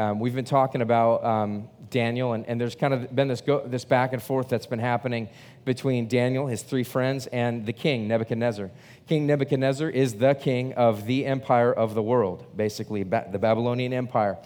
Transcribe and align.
Um, 0.00 0.18
we've 0.18 0.34
been 0.34 0.46
talking 0.46 0.80
about 0.80 1.22
um, 1.22 1.68
Daniel, 1.90 2.32
and, 2.32 2.46
and 2.46 2.58
there's 2.58 2.74
kind 2.74 2.94
of 2.94 3.14
been 3.14 3.28
this, 3.28 3.42
go, 3.42 3.66
this 3.66 3.84
back 3.84 4.14
and 4.14 4.22
forth 4.22 4.48
that's 4.48 4.64
been 4.64 4.78
happening 4.78 5.28
between 5.66 6.08
Daniel, 6.08 6.46
his 6.46 6.62
three 6.62 6.84
friends, 6.84 7.26
and 7.26 7.66
the 7.66 7.74
king, 7.74 8.08
Nebuchadnezzar. 8.08 8.70
King 9.06 9.26
Nebuchadnezzar 9.26 9.90
is 9.90 10.14
the 10.14 10.32
king 10.32 10.72
of 10.72 11.04
the 11.04 11.26
empire 11.26 11.70
of 11.70 11.92
the 11.92 12.02
world, 12.02 12.46
basically, 12.56 13.04
ba- 13.04 13.28
the 13.30 13.38
Babylonian 13.38 13.92
Empire. 13.92 14.38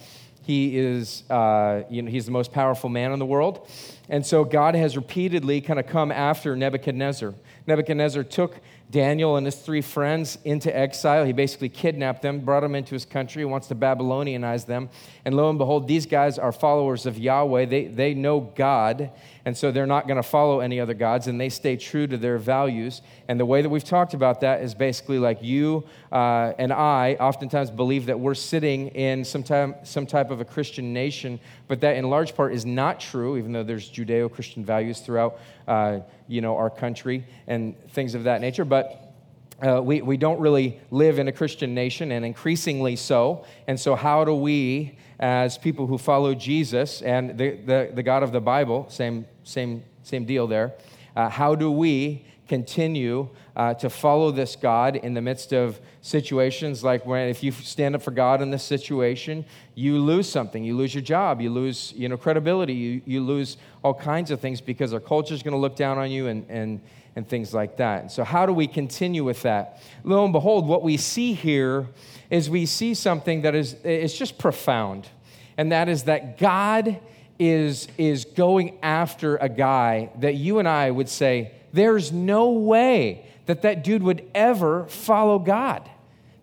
He 0.43 0.77
is, 0.77 1.22
uh, 1.30 1.85
you 1.89 2.03
know, 2.03 2.11
he's 2.11 2.27
the 2.27 2.33
most 2.33 2.51
powerful 2.51 2.91
man 2.91 3.13
in 3.13 3.21
the 3.21 3.25
world. 3.25 3.69
And 4.09 4.27
so 4.27 4.43
God 4.43 4.75
has 4.75 4.97
repeatedly 4.97 5.61
kind 5.61 5.79
of 5.79 5.87
come 5.87 6.11
after 6.11 6.57
Nebuchadnezzar. 6.57 7.33
Nebuchadnezzar 7.69 8.25
took 8.25 8.57
Daniel 8.95 9.37
and 9.37 9.45
his 9.45 9.56
three 9.56 9.81
friends 9.81 10.38
into 10.45 10.74
exile. 10.74 11.24
He 11.24 11.33
basically 11.33 11.69
kidnapped 11.69 12.22
them, 12.22 12.38
brought 12.38 12.61
them 12.61 12.76
into 12.76 12.94
his 12.94 13.04
country, 13.04 13.40
he 13.40 13.44
wants 13.44 13.67
to 13.67 13.74
Babylonianize 13.74 14.67
them. 14.67 14.88
And 15.24 15.37
lo 15.37 15.51
and 15.51 15.58
behold, 15.58 15.88
these 15.88 16.06
guys 16.06 16.38
are 16.38 16.52
followers 16.52 17.05
of 17.05 17.19
Yahweh. 17.19 17.65
They, 17.65 17.87
they 17.87 18.15
know 18.15 18.39
God, 18.39 19.11
and 19.45 19.57
so 19.57 19.73
they're 19.73 19.84
not 19.84 20.07
going 20.07 20.19
to 20.19 20.23
follow 20.23 20.61
any 20.61 20.79
other 20.79 20.95
gods, 20.95 21.27
and 21.27 21.41
they 21.41 21.48
stay 21.48 21.77
true 21.77 22.07
to 22.07 22.17
their 22.17 22.39
values. 22.39 23.03
And 23.27 23.41
the 23.41 23.45
way 23.45 23.62
that 23.62 23.69
we've 23.69 23.83
talked 23.83 24.15
about 24.15 24.43
that 24.43 24.62
is 24.62 24.77
basically 24.77 25.19
like 25.19 25.42
you 25.42 25.83
uh, 26.15 26.55
and 26.59 26.73
I 26.73 27.17
oftentimes 27.19 27.73
believe 27.73 28.07
that 28.07 28.21
we're 28.21 28.35
sitting 28.35 28.87
in 28.89 29.25
some, 29.25 29.43
time, 29.43 29.75
some 29.83 30.07
type 30.07 30.31
of 30.31 30.41
a 30.41 30.45
Christian 30.45 30.93
nation, 30.93 31.41
but 31.67 31.81
that 31.81 31.97
in 31.97 32.09
large 32.09 32.37
part 32.37 32.55
is 32.55 32.65
not 32.65 33.01
true, 33.01 33.37
even 33.37 33.51
though 33.51 33.65
there's 33.65 33.91
Judeo 33.91 34.31
Christian 34.31 34.65
values 34.65 35.01
throughout 35.01 35.41
uh, 35.67 35.99
you 36.29 36.41
know, 36.41 36.57
our 36.57 36.71
country 36.71 37.27
and 37.49 37.75
things 37.91 38.15
of 38.15 38.25
that 38.25 38.41
nature. 38.41 38.65
But 38.65 39.13
uh, 39.61 39.83
we, 39.83 40.03
we 40.03 40.17
don't 40.17 40.39
really 40.39 40.79
live 40.93 41.19
in 41.19 41.27
a 41.27 41.33
Christian 41.33 41.75
nation, 41.75 42.13
and 42.13 42.25
increasingly 42.25 42.95
so. 42.95 43.45
And 43.67 43.79
so, 43.79 43.97
how 43.97 44.25
do 44.25 44.37
we, 44.37 44.97
as 45.19 45.59
people 45.59 45.89
who 45.89 45.99
follow 45.99 46.33
Jesus 46.33 47.03
and 47.03 47.37
the, 47.37 47.57
the, 47.57 47.91
the 47.93 48.03
God 48.05 48.23
of 48.23 48.31
the 48.31 48.41
Bible, 48.41 48.87
same, 48.89 49.27
same, 49.43 49.83
same 50.05 50.25
deal 50.27 50.47
there, 50.47 50.75
uh, 51.17 51.28
how 51.28 51.56
do 51.56 51.73
we 51.73 52.25
continue 52.48 53.28
uh, 53.56 53.75
to 53.75 53.89
follow 53.89 54.31
this 54.31 54.56
God 54.56 54.97
in 54.97 55.14
the 55.14 55.23
midst 55.23 55.53
of 55.53 55.81
situations 56.03 56.84
like 56.84 57.06
when 57.06 57.28
if 57.28 57.42
you 57.42 57.53
stand 57.53 57.95
up 57.95 58.03
for 58.03 58.11
God 58.11 58.42
in 58.42 58.50
this 58.50 58.62
situation, 58.62 59.45
you 59.75 59.98
lose 59.98 60.28
something. 60.28 60.65
You 60.65 60.77
lose 60.77 60.95
your 60.95 61.03
job. 61.03 61.41
You 61.41 61.50
lose 61.50 61.92
you 61.97 62.09
know, 62.09 62.17
credibility. 62.17 62.75
You, 62.75 63.03
you 63.06 63.20
lose 63.20 63.56
all 63.83 63.95
kinds 63.95 64.31
of 64.31 64.41
things 64.41 64.61
because 64.61 64.92
our 64.92 65.00
culture 65.00 65.34
is 65.34 65.42
going 65.42 65.53
to 65.53 65.59
look 65.59 65.77
down 65.77 65.98
on 65.98 66.11
you 66.11 66.27
and, 66.27 66.45
and, 66.48 66.81
and 67.17 67.28
things 67.28 67.55
like 67.55 67.77
that. 67.78 68.12
So, 68.12 68.25
how 68.25 68.45
do 68.47 68.53
we 68.53 68.67
continue 68.67 69.25
with 69.25 69.42
that? 69.42 69.81
Lo 70.03 70.25
and 70.25 70.33
behold, 70.33 70.67
what 70.67 70.83
we 70.83 70.97
see 70.97 71.33
here 71.33 71.87
is 72.31 72.50
we 72.50 72.67
see 72.67 72.95
something 72.95 73.42
that 73.42 73.55
is 73.55 73.77
it's 73.84 74.17
just 74.17 74.39
profound, 74.39 75.09
and 75.56 75.72
that 75.72 75.89
is 75.89 76.05
that 76.05 76.39
God 76.39 77.00
is, 77.39 77.89
is 77.98 78.25
going 78.25 78.78
after 78.83 79.37
a 79.37 79.48
guy 79.48 80.11
that 80.20 80.34
you 80.34 80.59
and 80.59 80.69
I 80.69 80.91
would 80.91 81.09
say, 81.09 81.53
there's 81.75 82.12
no 82.12 82.50
way 82.53 83.27
that 83.47 83.62
that 83.62 83.84
dude 83.84 84.03
would 84.03 84.28
ever 84.34 84.86
follow 84.86 85.39
God. 85.39 85.89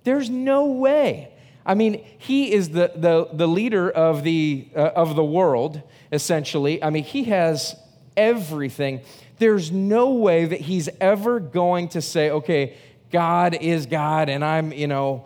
There's 0.03 0.29
no 0.29 0.67
way. 0.67 1.29
I 1.65 1.73
mean, 1.73 2.03
he 2.17 2.51
is 2.51 2.69
the, 2.69 2.91
the, 2.95 3.29
the 3.31 3.47
leader 3.47 3.89
of 3.89 4.23
the, 4.23 4.67
uh, 4.75 4.79
of 4.79 5.15
the 5.15 5.23
world, 5.23 5.81
essentially. 6.11 6.83
I 6.83 6.89
mean, 6.89 7.03
he 7.03 7.25
has 7.25 7.75
everything. 8.17 9.01
There's 9.37 9.71
no 9.71 10.11
way 10.11 10.45
that 10.45 10.61
he's 10.61 10.89
ever 10.99 11.39
going 11.39 11.89
to 11.89 12.01
say, 12.01 12.29
okay, 12.29 12.75
God 13.11 13.55
is 13.55 13.85
God, 13.85 14.29
and 14.29 14.43
I'm, 14.43 14.71
you 14.71 14.87
know, 14.87 15.25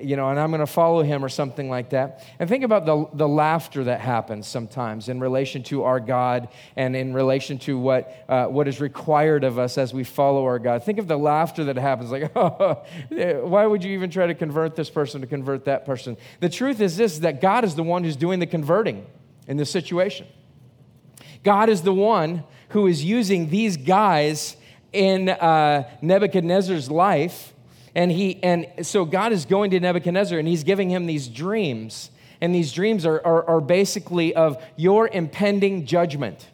you 0.00 0.16
know, 0.16 0.28
and 0.28 0.38
I'm 0.38 0.50
going 0.50 0.60
to 0.60 0.66
follow 0.66 1.02
him 1.02 1.24
or 1.24 1.28
something 1.30 1.70
like 1.70 1.90
that. 1.90 2.22
And 2.38 2.48
think 2.48 2.64
about 2.64 2.84
the, 2.84 3.08
the 3.14 3.26
laughter 3.26 3.84
that 3.84 4.00
happens 4.00 4.46
sometimes 4.46 5.08
in 5.08 5.20
relation 5.20 5.62
to 5.64 5.84
our 5.84 6.00
God 6.00 6.48
and 6.76 6.94
in 6.94 7.14
relation 7.14 7.58
to 7.60 7.78
what, 7.78 8.14
uh, 8.28 8.46
what 8.46 8.68
is 8.68 8.80
required 8.80 9.42
of 9.42 9.58
us 9.58 9.78
as 9.78 9.94
we 9.94 10.04
follow 10.04 10.44
our 10.44 10.58
God. 10.58 10.84
Think 10.84 10.98
of 10.98 11.08
the 11.08 11.16
laughter 11.16 11.64
that 11.64 11.76
happens 11.76 12.10
like, 12.10 12.34
why 13.08 13.66
would 13.66 13.82
you 13.82 13.92
even 13.92 14.10
try 14.10 14.26
to 14.26 14.34
convert 14.34 14.76
this 14.76 14.90
person 14.90 15.22
to 15.22 15.26
convert 15.26 15.64
that 15.64 15.86
person? 15.86 16.18
The 16.40 16.50
truth 16.50 16.80
is 16.80 16.98
this, 16.98 17.20
that 17.20 17.40
God 17.40 17.64
is 17.64 17.74
the 17.74 17.82
one 17.82 18.04
who's 18.04 18.16
doing 18.16 18.40
the 18.40 18.46
converting 18.46 19.06
in 19.48 19.56
this 19.56 19.70
situation. 19.70 20.26
God 21.42 21.68
is 21.68 21.82
the 21.82 21.94
one 21.94 22.44
who 22.70 22.86
is 22.86 23.04
using 23.04 23.48
these 23.50 23.76
guys 23.76 24.56
in 24.94 25.28
uh, 25.28 25.88
Nebuchadnezzar's 26.00 26.90
life. 26.90 27.52
And, 27.94 28.10
he, 28.10 28.42
and 28.42 28.66
so 28.82 29.04
God 29.04 29.32
is 29.32 29.44
going 29.44 29.70
to 29.70 29.80
Nebuchadnezzar 29.80 30.38
and 30.38 30.48
he's 30.48 30.64
giving 30.64 30.90
him 30.90 31.06
these 31.06 31.28
dreams. 31.28 32.10
And 32.40 32.54
these 32.54 32.72
dreams 32.72 33.06
are, 33.06 33.24
are, 33.24 33.48
are 33.48 33.60
basically 33.60 34.34
of 34.34 34.62
your 34.76 35.08
impending 35.08 35.86
judgment. 35.86 36.50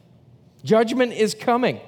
Judgment 0.62 1.12
is 1.12 1.34
coming. 1.34 1.80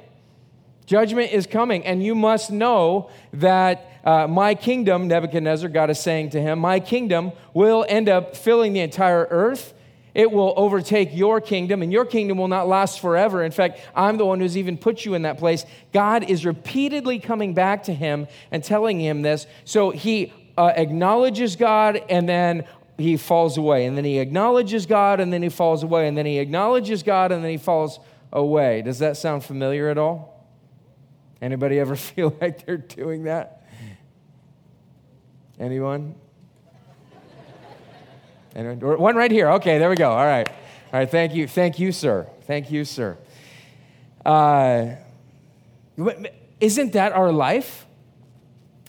Judgment 0.87 1.33
is 1.33 1.47
coming. 1.47 1.85
And 1.85 2.03
you 2.03 2.15
must 2.15 2.51
know 2.51 3.11
that 3.34 4.01
uh, 4.05 4.27
my 4.27 4.55
kingdom, 4.55 5.09
Nebuchadnezzar, 5.09 5.69
God 5.69 5.91
is 5.91 6.01
saying 6.01 6.31
to 6.31 6.41
him, 6.41 6.59
my 6.59 6.81
kingdom 6.81 7.33
will 7.55 7.84
end 7.89 8.09
up 8.09 8.37
filling 8.37 8.73
the 8.73 8.81
entire 8.81 9.29
earth 9.31 9.75
it 10.15 10.31
will 10.31 10.53
overtake 10.56 11.11
your 11.12 11.41
kingdom, 11.41 11.83
and 11.83 11.93
your 11.93 12.05
kingdom 12.05 12.39
will 12.39 12.49
not 12.49 12.69
last 12.69 13.00
forever. 13.00 13.43
In 13.43 13.50
fact, 13.50 13.81
I'm 13.95 14.19
the 14.19 14.27
one 14.27 14.41
who's 14.41 14.59
even 14.59 14.77
put 14.77 15.05
you 15.05 15.15
in 15.15 15.23
that 15.23 15.39
place. 15.39 15.65
God 15.93 16.28
is 16.28 16.45
repeatedly 16.45 17.19
coming 17.19 17.55
back 17.55 17.84
to 17.84 17.95
him 17.95 18.27
and 18.51 18.62
telling 18.62 19.01
him 19.01 19.22
this. 19.22 19.47
So 19.65 19.91
he 19.91 20.33
uh, 20.59 20.72
acknowledges 20.77 21.56
God, 21.56 22.03
and 22.11 22.28
then 22.28 22.65
he 22.99 23.17
falls 23.17 23.56
away. 23.56 23.87
And 23.87 23.97
then 23.97 24.05
he 24.05 24.19
acknowledges 24.19 24.84
God, 24.84 25.19
and 25.19 25.33
then 25.33 25.43
he 25.43 25.49
falls 25.49 25.83
away. 25.83 26.09
And 26.09 26.17
then 26.17 26.27
he 26.27 26.39
acknowledges 26.39 27.03
God, 27.03 27.33
and 27.33 27.43
then 27.43 27.51
he 27.51 27.56
falls 27.56 27.99
away. 28.33 28.83
Does 28.83 28.99
that 28.99 29.17
sound 29.17 29.45
familiar 29.45 29.89
at 29.89 29.97
all? 29.97 30.47
Anybody 31.41 31.78
ever 31.81 31.97
feel 31.97 32.37
like 32.41 32.67
they're 32.67 32.77
doing 32.77 33.25
that? 33.25 33.62
Anyone? 35.59 36.17
And 38.55 38.83
one 38.83 39.17
right 39.17 39.31
here. 39.31 39.51
Okay, 39.53 39.79
there 39.79 39.89
we 39.89 39.97
go. 39.97 40.11
All 40.11 40.27
right. 40.27 40.49
All 40.49 41.01
right. 41.01 41.11
Thank 41.11 41.35
you. 41.35 41.49
Thank 41.49 41.79
you, 41.79 41.91
sir. 41.91 42.29
Thank 42.43 42.71
you, 42.71 42.85
sir. 42.85 43.17
Uh, 44.27 44.97
isn't 46.61 46.93
that 46.93 47.13
our 47.13 47.33
life? 47.33 47.87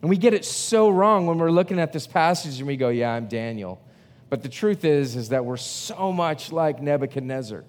And 0.02 0.10
we 0.10 0.18
get 0.18 0.34
it 0.34 0.44
so 0.44 0.90
wrong 0.90 1.28
when 1.28 1.38
we're 1.38 1.52
looking 1.52 1.80
at 1.80 1.94
this 1.94 2.08
passage 2.08 2.58
and 2.58 2.68
we 2.68 2.76
go, 2.76 2.90
yeah, 2.90 3.14
I'm 3.14 3.28
Daniel. 3.28 3.82
But 4.30 4.44
the 4.44 4.50
truth 4.50 4.84
is, 4.84 5.16
is 5.16 5.30
that 5.30 5.46
we're 5.46 5.56
so 5.56 6.12
much 6.12 6.52
like 6.52 6.82
Nebuchadnezzar. 6.82 7.64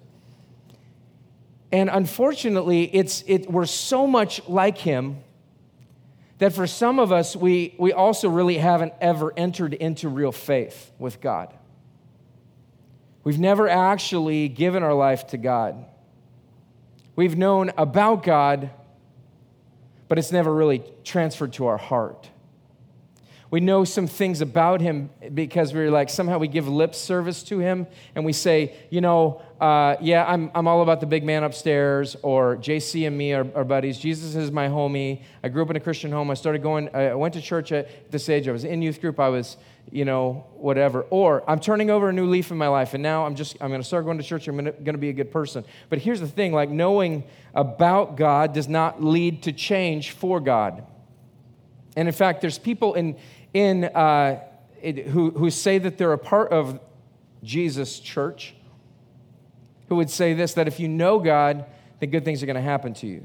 And 1.70 1.90
unfortunately, 1.90 2.84
it's, 2.94 3.22
it, 3.26 3.50
we're 3.50 3.66
so 3.66 4.06
much 4.06 4.46
like 4.48 4.78
him 4.78 5.18
that 6.38 6.52
for 6.52 6.66
some 6.66 6.98
of 6.98 7.12
us, 7.12 7.36
we, 7.36 7.74
we 7.78 7.92
also 7.92 8.28
really 8.28 8.58
haven't 8.58 8.94
ever 9.00 9.32
entered 9.36 9.74
into 9.74 10.08
real 10.08 10.32
faith 10.32 10.90
with 10.98 11.20
God. 11.20 11.54
We've 13.24 13.40
never 13.40 13.68
actually 13.68 14.48
given 14.48 14.82
our 14.82 14.94
life 14.94 15.26
to 15.28 15.38
God. 15.38 15.86
We've 17.16 17.36
known 17.36 17.72
about 17.76 18.22
God, 18.22 18.70
but 20.08 20.18
it's 20.18 20.30
never 20.30 20.54
really 20.54 20.84
transferred 21.04 21.54
to 21.54 21.66
our 21.66 21.78
heart. 21.78 22.28
We 23.50 23.60
know 23.60 23.84
some 23.84 24.08
things 24.08 24.40
about 24.40 24.80
him 24.80 25.10
because 25.32 25.72
we're 25.72 25.90
like, 25.90 26.10
somehow 26.10 26.38
we 26.38 26.48
give 26.48 26.66
lip 26.66 26.92
service 26.92 27.44
to 27.44 27.60
him 27.60 27.86
and 28.16 28.24
we 28.24 28.32
say, 28.32 28.74
you 28.90 29.00
know, 29.00 29.42
uh, 29.60 29.94
yeah, 30.00 30.24
I'm, 30.26 30.50
I'm 30.56 30.66
all 30.66 30.82
about 30.82 30.98
the 30.98 31.06
big 31.06 31.22
man 31.22 31.44
upstairs, 31.44 32.16
or 32.22 32.56
JC 32.56 33.06
and 33.06 33.16
me 33.16 33.32
are, 33.32 33.46
are, 33.54 33.62
buddies. 33.62 33.96
Jesus 33.96 34.34
is 34.34 34.50
my 34.50 34.66
homie. 34.66 35.22
I 35.42 35.50
grew 35.50 35.62
up 35.62 35.70
in 35.70 35.76
a 35.76 35.80
Christian 35.80 36.10
home. 36.10 36.32
I 36.32 36.34
started 36.34 36.62
going, 36.62 36.92
I 36.94 37.14
went 37.14 37.34
to 37.34 37.40
church 37.40 37.70
at 37.70 38.10
this 38.10 38.28
age. 38.28 38.48
I 38.48 38.52
was 38.52 38.64
in 38.64 38.82
youth 38.82 39.00
group. 39.00 39.20
I 39.20 39.28
was 39.28 39.56
you 39.90 40.04
know, 40.04 40.46
whatever. 40.56 41.02
Or 41.10 41.48
I'm 41.48 41.60
turning 41.60 41.90
over 41.90 42.08
a 42.08 42.12
new 42.12 42.26
leaf 42.26 42.50
in 42.50 42.56
my 42.56 42.68
life 42.68 42.94
and 42.94 43.02
now 43.02 43.26
I'm 43.26 43.34
just, 43.34 43.56
I'm 43.60 43.68
going 43.68 43.80
to 43.80 43.86
start 43.86 44.04
going 44.04 44.18
to 44.18 44.24
church. 44.24 44.48
I'm 44.48 44.56
going 44.56 44.84
to 44.84 44.98
be 44.98 45.08
a 45.08 45.12
good 45.12 45.30
person. 45.30 45.64
But 45.88 45.98
here's 45.98 46.20
the 46.20 46.28
thing 46.28 46.52
like 46.52 46.70
knowing 46.70 47.24
about 47.54 48.16
God 48.16 48.52
does 48.52 48.68
not 48.68 49.02
lead 49.02 49.42
to 49.44 49.52
change 49.52 50.10
for 50.10 50.40
God. 50.40 50.86
And 51.96 52.08
in 52.08 52.14
fact, 52.14 52.40
there's 52.40 52.58
people 52.58 52.94
in, 52.94 53.16
in, 53.52 53.84
uh, 53.84 54.40
it, 54.82 55.06
who, 55.06 55.30
who 55.30 55.50
say 55.50 55.78
that 55.78 55.96
they're 55.96 56.12
a 56.12 56.18
part 56.18 56.50
of 56.50 56.80
Jesus' 57.42 58.00
church 58.00 58.54
who 59.88 59.96
would 59.96 60.10
say 60.10 60.34
this 60.34 60.54
that 60.54 60.66
if 60.66 60.80
you 60.80 60.88
know 60.88 61.18
God, 61.18 61.66
then 62.00 62.10
good 62.10 62.24
things 62.24 62.42
are 62.42 62.46
going 62.46 62.56
to 62.56 62.62
happen 62.62 62.94
to 62.94 63.06
you. 63.06 63.24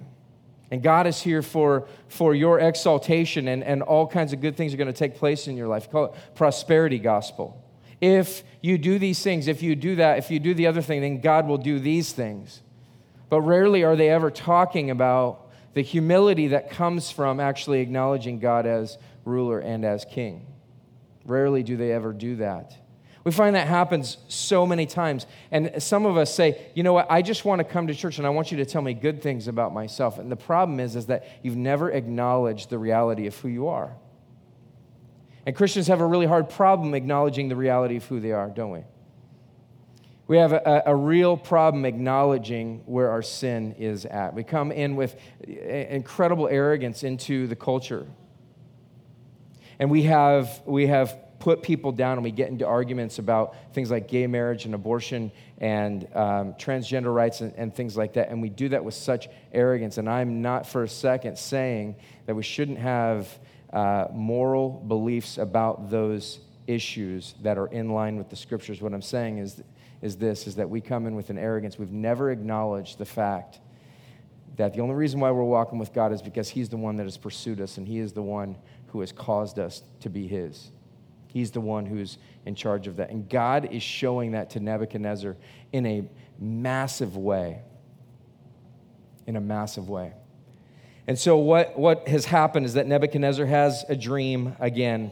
And 0.71 0.83
God 0.83 1.07
is 1.07 1.21
here 1.21 1.41
for, 1.41 1.87
for 2.07 2.35
your 2.35 2.59
exaltation, 2.59 3.47
and, 3.47 3.63
and 3.63 3.81
all 3.81 4.05
kinds 4.05 4.33
of 4.33 4.41
good 4.41 4.55
things 4.55 4.73
are 4.73 4.77
going 4.77 4.87
to 4.87 4.93
take 4.93 5.15
place 5.15 5.47
in 5.47 5.57
your 5.57 5.67
life. 5.67 5.89
Call 5.89 6.05
it 6.05 6.13
prosperity 6.35 6.99
gospel. 6.99 7.63
If 8.01 8.43
you 8.61 8.77
do 8.77 8.99
these 8.99 9.21
things, 9.21 9.47
if 9.47 9.63
you 9.63 9.75
do 9.75 9.95
that, 9.95 10.19
if 10.19 10.29
you 10.29 10.39
do 10.39 10.53
the 10.53 10.67
other 10.67 10.81
thing, 10.81 11.01
then 11.01 11.21
God 11.21 11.47
will 11.47 11.57
do 11.57 11.79
these 11.79 12.13
things. 12.13 12.61
But 13.29 13.41
rarely 13.41 13.83
are 13.83 13.95
they 13.95 14.09
ever 14.09 14.31
talking 14.31 14.89
about 14.89 15.49
the 15.73 15.81
humility 15.81 16.47
that 16.49 16.69
comes 16.69 17.11
from 17.11 17.39
actually 17.39 17.81
acknowledging 17.81 18.39
God 18.39 18.65
as 18.65 18.97
ruler 19.25 19.59
and 19.59 19.85
as 19.85 20.05
king. 20.05 20.45
Rarely 21.25 21.63
do 21.63 21.77
they 21.77 21.91
ever 21.91 22.13
do 22.13 22.37
that. 22.37 22.73
We 23.23 23.31
find 23.31 23.55
that 23.55 23.67
happens 23.67 24.17
so 24.27 24.65
many 24.65 24.85
times. 24.85 25.25
And 25.51 25.81
some 25.83 26.05
of 26.05 26.17
us 26.17 26.33
say, 26.33 26.71
you 26.73 26.83
know 26.83 26.93
what, 26.93 27.07
I 27.09 27.21
just 27.21 27.43
want 27.43 27.59
to 27.59 27.63
come 27.65 27.87
to 27.87 27.93
church 27.93 28.17
and 28.17 28.25
I 28.25 28.29
want 28.29 28.51
you 28.51 28.57
to 28.57 28.65
tell 28.65 28.81
me 28.81 28.93
good 28.93 29.21
things 29.21 29.47
about 29.47 29.73
myself. 29.73 30.19
And 30.19 30.31
the 30.31 30.37
problem 30.37 30.79
is, 30.79 30.95
is 30.95 31.07
that 31.07 31.27
you've 31.43 31.57
never 31.57 31.91
acknowledged 31.91 32.69
the 32.69 32.77
reality 32.77 33.27
of 33.27 33.37
who 33.37 33.49
you 33.49 33.67
are. 33.67 33.95
And 35.45 35.55
Christians 35.55 35.87
have 35.87 35.99
a 35.99 36.05
really 36.05 36.25
hard 36.25 36.49
problem 36.49 36.93
acknowledging 36.93 37.49
the 37.49 37.55
reality 37.55 37.97
of 37.97 38.05
who 38.05 38.19
they 38.19 38.31
are, 38.31 38.49
don't 38.49 38.71
we? 38.71 38.83
We 40.27 40.37
have 40.37 40.53
a, 40.53 40.83
a, 40.85 40.95
real 40.95 41.35
problem 41.35 41.85
acknowledging 41.85 42.83
where 42.85 43.09
our 43.09 43.23
sin 43.23 43.73
is 43.79 44.05
at. 44.05 44.35
We 44.35 44.43
come 44.43 44.71
in 44.71 44.95
with 44.95 45.15
uh, 45.47 45.51
incredible 45.51 46.47
arrogance 46.47 47.03
into 47.03 47.47
the 47.47 47.55
culture. 47.55 48.05
And 49.79 49.89
we 49.89 50.03
have, 50.03 50.61
we 50.67 50.85
have 50.85 51.17
put 51.39 51.63
people 51.63 51.91
down 51.91 52.13
and 52.13 52.23
we 52.23 52.31
get 52.31 52.49
into 52.49 52.65
arguments 52.65 53.17
about 53.17 53.55
things 53.73 53.89
like 53.89 54.07
gay 54.07 54.27
marriage 54.27 54.65
and 54.65 54.75
abortion 54.75 55.31
and 55.57 56.03
um, 56.15 56.53
transgender 56.53 57.13
rights 57.13 57.41
and, 57.41 57.53
and 57.55 57.73
things 57.73 57.97
like 57.97 58.13
that. 58.13 58.29
And 58.29 58.41
we 58.41 58.49
do 58.49 58.69
that 58.69 58.83
with 58.83 58.93
such 58.93 59.29
arrogance. 59.53 59.97
And 59.97 60.09
I'm 60.09 60.41
not 60.41 60.67
for 60.67 60.83
a 60.83 60.89
second 60.89 61.37
saying 61.37 61.95
that 62.25 62.35
we 62.35 62.43
shouldn't 62.43 62.77
have 62.77 63.27
uh, 63.71 64.07
moral 64.11 64.69
beliefs 64.69 65.37
about 65.37 65.89
those 65.89 66.39
issues 66.67 67.35
that 67.41 67.57
are 67.57 67.67
in 67.67 67.89
line 67.89 68.17
with 68.17 68.29
the 68.29 68.35
scriptures. 68.35 68.81
What 68.81 68.93
I'm 68.93 69.01
saying 69.01 69.39
is, 69.39 69.61
is 70.01 70.17
this 70.17 70.47
is 70.47 70.55
that 70.55 70.69
we 70.69 70.81
come 70.81 71.07
in 71.07 71.15
with 71.15 71.29
an 71.29 71.37
arrogance. 71.37 71.79
We've 71.79 71.91
never 71.91 72.31
acknowledged 72.31 72.97
the 72.97 73.05
fact 73.05 73.59
that 74.55 74.73
the 74.73 74.81
only 74.81 74.95
reason 74.95 75.19
why 75.19 75.31
we're 75.31 75.43
walking 75.43 75.79
with 75.79 75.93
God 75.93 76.11
is 76.11 76.21
because 76.21 76.49
He's 76.49 76.69
the 76.69 76.77
one 76.77 76.97
that 76.97 77.03
has 77.03 77.17
pursued 77.17 77.61
us 77.61 77.77
and 77.77 77.87
He 77.87 77.99
is 77.99 78.13
the 78.13 78.21
one 78.21 78.57
who 78.87 78.99
has 78.99 79.11
caused 79.11 79.57
us 79.57 79.83
to 80.01 80.09
be 80.09 80.27
His. 80.27 80.71
He's 81.31 81.51
the 81.51 81.61
one 81.61 81.85
who's 81.85 82.17
in 82.47 82.55
charge 82.55 82.87
of 82.87 82.95
that. 82.97 83.11
And 83.11 83.29
God 83.29 83.71
is 83.71 83.83
showing 83.83 84.31
that 84.31 84.49
to 84.51 84.59
Nebuchadnezzar 84.59 85.37
in 85.71 85.85
a 85.85 86.09
massive 86.39 87.15
way. 87.15 87.61
In 89.27 89.35
a 89.35 89.41
massive 89.41 89.89
way. 89.89 90.13
And 91.07 91.19
so, 91.19 91.37
what, 91.37 91.77
what 91.77 92.07
has 92.07 92.25
happened 92.25 92.65
is 92.65 92.73
that 92.73 92.87
Nebuchadnezzar 92.87 93.45
has 93.45 93.85
a 93.89 93.95
dream 93.95 94.55
again. 94.59 95.11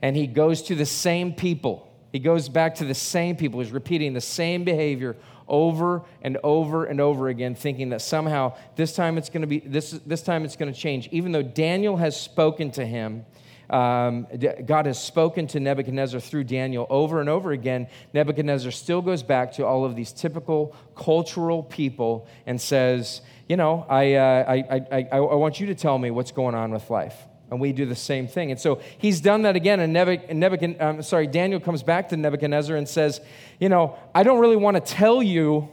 And 0.00 0.16
he 0.16 0.28
goes 0.28 0.62
to 0.62 0.76
the 0.76 0.86
same 0.86 1.34
people. 1.34 1.92
He 2.12 2.20
goes 2.20 2.48
back 2.48 2.76
to 2.76 2.84
the 2.84 2.94
same 2.94 3.34
people. 3.34 3.58
He's 3.58 3.72
repeating 3.72 4.12
the 4.12 4.20
same 4.20 4.62
behavior 4.62 5.16
over 5.48 6.02
and 6.22 6.38
over 6.44 6.84
and 6.84 7.00
over 7.00 7.28
again, 7.28 7.56
thinking 7.56 7.88
that 7.88 8.02
somehow 8.02 8.54
this 8.76 8.94
time 8.94 9.18
it's 9.18 9.30
going 9.30 9.40
to 9.40 9.48
be 9.48 9.58
this, 9.60 9.90
this 10.06 10.22
time 10.22 10.44
it's 10.44 10.54
going 10.54 10.72
to 10.72 10.78
change. 10.78 11.08
Even 11.10 11.32
though 11.32 11.42
Daniel 11.42 11.96
has 11.96 12.20
spoken 12.20 12.70
to 12.72 12.86
him 12.86 13.24
um, 13.72 14.26
God 14.66 14.84
has 14.84 15.02
spoken 15.02 15.46
to 15.48 15.60
Nebuchadnezzar 15.60 16.20
through 16.20 16.44
Daniel 16.44 16.86
over 16.90 17.20
and 17.20 17.28
over 17.28 17.52
again. 17.52 17.88
Nebuchadnezzar 18.12 18.70
still 18.70 19.00
goes 19.00 19.22
back 19.22 19.52
to 19.52 19.64
all 19.64 19.86
of 19.86 19.96
these 19.96 20.12
typical 20.12 20.76
cultural 20.94 21.62
people 21.62 22.28
and 22.44 22.60
says, 22.60 23.22
You 23.48 23.56
know, 23.56 23.86
I, 23.88 24.14
uh, 24.14 24.44
I, 24.46 24.54
I, 24.54 24.86
I, 24.92 25.16
I 25.16 25.34
want 25.34 25.58
you 25.58 25.66
to 25.68 25.74
tell 25.74 25.98
me 25.98 26.10
what's 26.10 26.32
going 26.32 26.54
on 26.54 26.70
with 26.70 26.90
life. 26.90 27.16
And 27.50 27.60
we 27.60 27.72
do 27.72 27.86
the 27.86 27.96
same 27.96 28.28
thing. 28.28 28.50
And 28.50 28.60
so 28.60 28.80
he's 28.98 29.20
done 29.20 29.42
that 29.42 29.56
again. 29.56 29.80
And 29.80 29.92
Nebuchadnezzar, 29.92 30.88
um, 30.88 31.02
sorry, 31.02 31.26
Daniel 31.26 31.60
comes 31.60 31.82
back 31.82 32.10
to 32.10 32.16
Nebuchadnezzar 32.16 32.76
and 32.76 32.86
says, 32.86 33.22
You 33.58 33.70
know, 33.70 33.96
I 34.14 34.22
don't 34.22 34.38
really 34.38 34.56
want 34.56 34.76
to 34.76 34.82
tell 34.82 35.22
you 35.22 35.70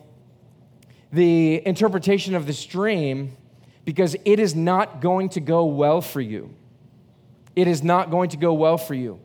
the 1.12 1.66
interpretation 1.68 2.34
of 2.34 2.46
this 2.48 2.66
dream 2.66 3.36
because 3.84 4.16
it 4.24 4.40
is 4.40 4.56
not 4.56 5.02
going 5.02 5.30
to 5.30 5.42
go 5.42 5.66
well 5.66 6.00
for 6.00 6.22
you 6.22 6.54
it 7.62 7.68
is 7.68 7.84
not 7.84 8.12
going 8.12 8.30
to 8.30 8.38
go 8.38 8.54
well 8.54 8.78
for 8.78 8.94
you. 8.94 9.20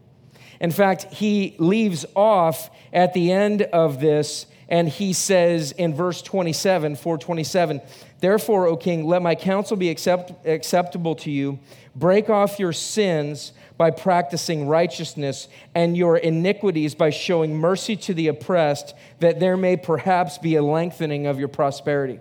In 0.61 0.71
fact, 0.71 1.05
he 1.13 1.57
leaves 1.59 2.07
off 2.15 2.71
at 2.93 3.13
the 3.13 3.33
end 3.33 3.63
of 3.63 4.01
this 4.01 4.47
and 4.69 4.89
he 4.89 5.13
says 5.13 5.73
in 5.73 5.95
verse 5.95 6.23
27, 6.23 6.97
427, 6.97 7.83
Therefore, 8.21 8.67
O 8.67 8.77
king, 8.77 9.05
let 9.05 9.21
my 9.21 9.35
counsel 9.35 9.77
be 9.77 9.91
accept, 9.91 10.47
acceptable 10.47 11.15
to 11.17 11.31
you. 11.31 11.59
Break 11.95 12.31
off 12.31 12.59
your 12.59 12.73
sins 12.73 13.53
by 13.77 13.91
practicing 13.91 14.67
righteousness 14.67 15.49
and 15.75 15.97
your 15.97 16.17
iniquities 16.17 16.95
by 16.95 17.11
showing 17.11 17.57
mercy 17.57 17.97
to 17.97 18.15
the 18.15 18.29
oppressed, 18.29 18.95
that 19.19 19.41
there 19.41 19.57
may 19.57 19.77
perhaps 19.77 20.39
be 20.39 20.57
a 20.57 20.63
lengthening 20.63 21.27
of 21.27 21.39
your 21.39 21.49
prosperity. 21.49 22.21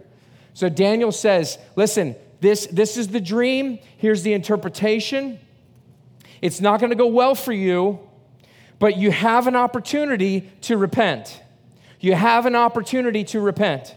So 0.53 0.67
Daniel 0.67 1.11
says, 1.11 1.57
Listen, 1.75 2.15
this, 2.41 2.67
this 2.67 2.97
is 2.97 3.07
the 3.07 3.21
dream. 3.21 3.79
Here's 3.97 4.23
the 4.23 4.33
interpretation. 4.33 5.39
It's 6.43 6.59
not 6.59 6.81
going 6.81 6.89
to 6.89 6.97
go 6.97 7.07
well 7.07 7.35
for 7.35 7.53
you, 7.53 7.99
but 8.77 8.97
you 8.97 9.11
have 9.11 9.47
an 9.47 9.55
opportunity 9.55 10.51
to 10.63 10.75
repent. 10.75 11.41
You 12.01 12.15
have 12.15 12.45
an 12.45 12.53
opportunity 12.53 13.23
to 13.23 13.39
repent. 13.39 13.95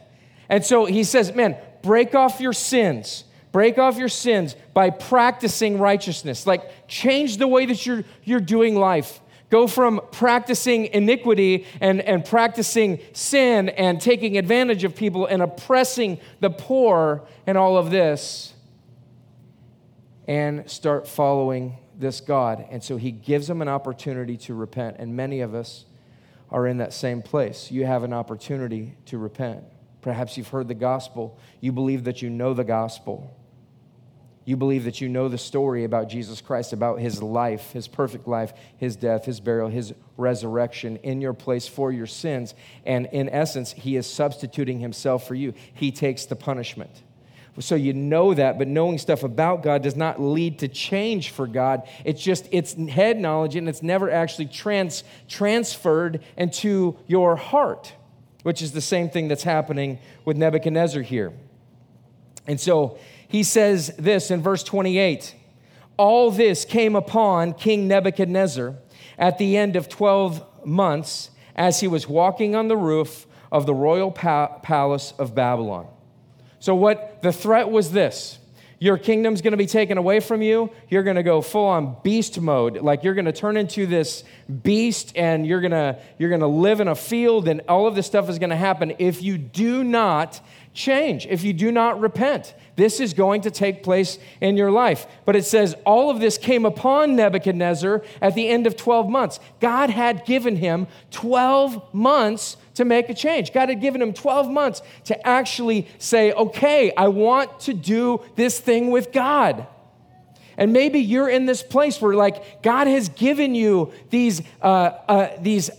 And 0.48 0.64
so 0.64 0.84
he 0.84 1.02
says, 1.02 1.34
man, 1.34 1.56
break 1.82 2.14
off 2.14 2.40
your 2.40 2.52
sins. 2.52 3.25
Break 3.50 3.78
off 3.78 3.96
your 3.96 4.08
sins 4.08 4.54
by 4.75 4.90
practicing 4.90 5.81
righteousness. 5.81 6.46
Like, 6.46 6.87
change 6.87 7.38
the 7.38 7.48
way 7.48 7.66
that 7.66 7.84
you're, 7.84 8.04
you're 8.22 8.38
doing 8.38 8.76
life. 8.76 9.20
Go 9.50 9.66
from 9.66 10.00
practicing 10.12 10.87
iniquity 10.87 11.66
and, 11.81 12.00
and 12.00 12.25
practicing 12.25 13.00
sin 13.12 13.70
and 13.70 14.00
taking 14.00 14.38
advantage 14.38 14.84
of 14.84 14.94
people 14.94 15.26
and 15.26 15.43
oppressing 15.43 16.20
the 16.38 16.50
poor 16.50 17.26
and 17.44 17.58
all 17.58 17.76
of 17.76 17.90
this 17.90 18.54
and 20.28 20.70
start 20.70 21.08
following 21.08 21.78
this 21.98 22.20
God. 22.20 22.66
And 22.70 22.82
so 22.82 22.96
he 22.96 23.10
gives 23.10 23.46
them 23.46 23.62
an 23.62 23.69
opportunity 23.69 24.37
to 24.38 24.54
repent. 24.54 24.96
And 24.98 25.16
many 25.16 25.40
of 25.40 25.54
us 25.54 25.84
are 26.50 26.66
in 26.66 26.78
that 26.78 26.93
same 26.93 27.22
place. 27.22 27.70
You 27.70 27.87
have 27.87 28.02
an 28.02 28.12
opportunity 28.12 28.96
to 29.06 29.19
repent. 29.19 29.64
Perhaps 30.00 30.37
you've 30.37 30.48
heard 30.48 30.69
the 30.69 30.75
gospel. 30.75 31.38
You 31.60 31.72
believe 31.72 32.04
that 32.04 32.22
you 32.22 32.31
know 32.31 32.54
the 32.54 32.64
gospel. 32.64 33.37
You 34.44 34.56
believe 34.56 34.84
that 34.84 35.00
you 35.00 35.08
know 35.08 35.28
the 35.28 35.38
story 35.38 35.82
about 35.82 36.08
Jesus 36.08 36.40
Christ, 36.40 36.72
about 36.72 37.00
his 37.00 37.20
life, 37.20 37.72
his 37.72 37.88
perfect 37.88 38.28
life, 38.28 38.52
his 38.76 38.94
death, 38.94 39.25
his 39.25 39.40
burial, 39.40 39.69
his 39.69 39.93
resurrection 40.16 40.98
in 40.98 41.20
your 41.20 41.32
place 41.32 41.66
for 41.66 41.90
your 41.90 42.06
sins. 42.06 42.54
And 42.84 43.06
in 43.06 43.28
essence, 43.28 43.72
he 43.72 43.96
is 43.96 44.06
substituting 44.06 44.78
himself 44.78 45.26
for 45.26 45.34
you. 45.34 45.52
He 45.75 45.90
takes 45.90 46.26
the 46.26 46.37
punishment. 46.37 47.02
So 47.58 47.75
you 47.75 47.94
know 47.94 48.35
that, 48.35 48.58
but 48.58 48.69
knowing 48.69 48.99
stuff 48.99 49.23
about 49.23 49.62
God 49.62 49.82
does 49.82 49.97
not 49.97 50.20
lead 50.20 50.58
to 50.58 50.69
change 50.69 51.31
for 51.31 51.47
God. 51.47 51.88
It's 52.05 52.23
just 52.23 52.47
it's 52.53 52.75
head 52.75 53.19
knowledge 53.19 53.56
and 53.56 53.69
it's 53.69 53.82
never 53.82 54.11
actually 54.11 54.47
trans, 54.47 55.05
transferred 55.26 56.23
into 56.37 56.99
your 57.06 57.37
heart, 57.37 57.94
which 58.43 58.61
is 58.61 58.73
the 58.73 58.82
same 58.82 59.08
thing 59.08 59.29
that's 59.29 59.43
happening 59.43 59.98
with 60.25 60.36
Nebuchadnezzar 60.36 61.01
here. 61.03 61.32
And 62.46 62.60
so 62.60 62.98
he 63.27 63.43
says 63.43 63.93
this 63.98 64.31
in 64.31 64.43
verse 64.43 64.63
28 64.63 65.34
All 65.96 66.31
this 66.31 66.67
came 66.67 66.94
upon 66.94 67.55
King 67.55 67.89
Nebuchadnezzar 67.89 68.75
at 69.19 69.39
the 69.39 69.56
end 69.56 69.77
of 69.77 69.89
12 69.89 70.67
months 70.67 71.31
as 71.55 71.81
he 71.81 71.89
was 71.89 72.06
walking 72.06 72.55
on 72.55 72.69
the 72.69 72.77
roof 72.77 73.27
of 73.51 73.65
the 73.65 73.75
royal 73.75 74.10
pa- 74.10 74.58
palace 74.58 75.15
of 75.19 75.34
Babylon. 75.34 75.86
So, 76.67 76.75
what 76.75 77.23
the 77.23 77.32
threat 77.32 77.70
was 77.70 77.93
this 77.93 78.41
your 78.81 78.99
kingdom's 78.99 79.41
going 79.41 79.53
to 79.53 79.56
be 79.56 79.67
taken 79.67 79.99
away 79.99 80.19
from 80.19 80.43
you. 80.43 80.69
You're 80.89 81.05
going 81.05 81.15
to 81.15 81.23
go 81.23 81.41
full 81.41 81.67
on 81.67 81.96
beast 82.03 82.41
mode. 82.41 82.79
Like 82.79 83.05
you're 83.05 83.15
going 83.15 83.27
to 83.27 83.32
turn 83.32 83.56
into 83.56 83.87
this 83.87 84.25
beast 84.65 85.13
and 85.17 85.46
you're 85.46 85.61
going 85.61 85.70
to 85.70 86.01
you're 86.19 86.29
going 86.29 86.41
to 86.41 86.49
live 86.49 86.81
in 86.81 86.89
a 86.89 86.96
field 86.96 87.46
and 87.46 87.61
all 87.69 87.87
of 87.87 87.94
this 87.94 88.06
stuff 88.06 88.29
is 88.29 88.41
going 88.41 88.51
to 88.51 88.56
happen 88.56 88.96
if 88.99 89.23
you 89.23 89.39
do 89.39 89.85
not 89.85 90.41
change, 90.75 91.25
if 91.27 91.44
you 91.44 91.53
do 91.53 91.70
not 91.70 92.01
repent. 92.01 92.53
This 92.75 92.99
is 92.99 93.15
going 93.15 93.43
to 93.43 93.53
take 93.53 93.85
place 93.85 94.19
in 94.41 94.56
your 94.56 94.73
life. 94.73 95.06
But 95.25 95.37
it 95.37 95.44
says 95.44 95.77
all 95.87 96.11
of 96.11 96.19
this 96.19 96.37
came 96.37 96.67
upon 96.67 97.15
Nebuchadnezzar 97.15 98.03
at 98.20 98.35
the 98.35 98.49
end 98.49 98.67
of 98.67 98.77
12 98.77 99.08
months. 99.08 99.39
God 99.61 99.89
had 99.89 100.27
given 100.27 100.56
him 100.56 100.89
12 101.13 101.94
months 101.94 102.56
to 102.76 102.84
make 102.84 103.08
a 103.08 103.14
change. 103.14 103.52
God 103.52 103.68
had 103.68 103.80
given 103.80 104.00
him 104.00 104.12
12 104.12 104.50
months 104.50 104.82
to 105.04 105.26
actually 105.26 105.88
say, 105.98 106.32
okay, 106.32 106.92
I 106.96 107.08
want 107.08 107.60
to 107.60 107.74
do 107.74 108.22
this 108.36 108.60
thing 108.60 108.90
with 108.90 109.12
God. 109.12 109.66
And 110.56 110.72
maybe 110.72 111.00
you're 111.00 111.28
in 111.28 111.46
this 111.46 111.62
place 111.62 112.00
where, 112.00 112.14
like, 112.14 112.62
God 112.62 112.86
has 112.86 113.08
given 113.10 113.54
you 113.54 113.92
these, 114.10 114.42
uh, 114.62 114.66
uh, 114.66 115.28
these, 115.40 115.70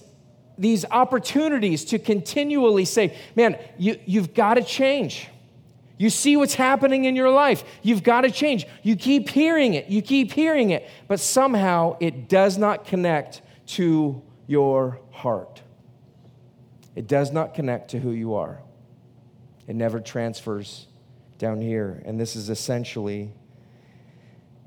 these 0.57 0.85
opportunities 0.85 1.85
to 1.85 1.99
continually 1.99 2.85
say, 2.85 3.15
man, 3.35 3.57
you, 3.77 3.99
you've 4.05 4.33
got 4.33 4.55
to 4.55 4.63
change. 4.63 5.27
You 5.99 6.11
see 6.11 6.37
what's 6.37 6.53
happening 6.53 7.05
in 7.05 7.15
your 7.15 7.31
life. 7.31 7.63
You've 7.81 8.03
got 8.03 8.21
to 8.21 8.31
change. 8.31 8.67
You 8.83 8.95
keep 8.95 9.29
hearing 9.29 9.73
it. 9.73 9.87
You 9.87 10.03
keep 10.03 10.31
hearing 10.31 10.69
it. 10.69 10.87
But 11.07 11.19
somehow 11.19 11.97
it 11.99 12.29
does 12.29 12.57
not 12.57 12.85
connect 12.85 13.41
to 13.67 14.21
your 14.45 14.99
heart. 15.11 15.61
It 16.97 17.05
does 17.05 17.31
not 17.31 17.53
connect 17.53 17.91
to 17.91 17.99
who 17.99 18.09
you 18.09 18.33
are. 18.33 18.57
It 19.67 19.75
never 19.75 19.99
transfers 19.99 20.87
down 21.37 21.61
here. 21.61 22.01
And 22.05 22.19
this 22.19 22.35
is 22.35 22.49
essentially 22.49 23.33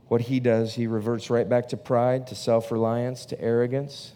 what 0.07 0.21
he 0.21 0.39
does. 0.39 0.77
He 0.77 0.87
reverts 0.87 1.29
right 1.29 1.49
back 1.49 1.71
to 1.71 1.77
pride, 1.77 2.29
to 2.29 2.37
self 2.37 2.71
reliance, 2.71 3.27
to 3.27 3.41
arrogance. 3.41 4.13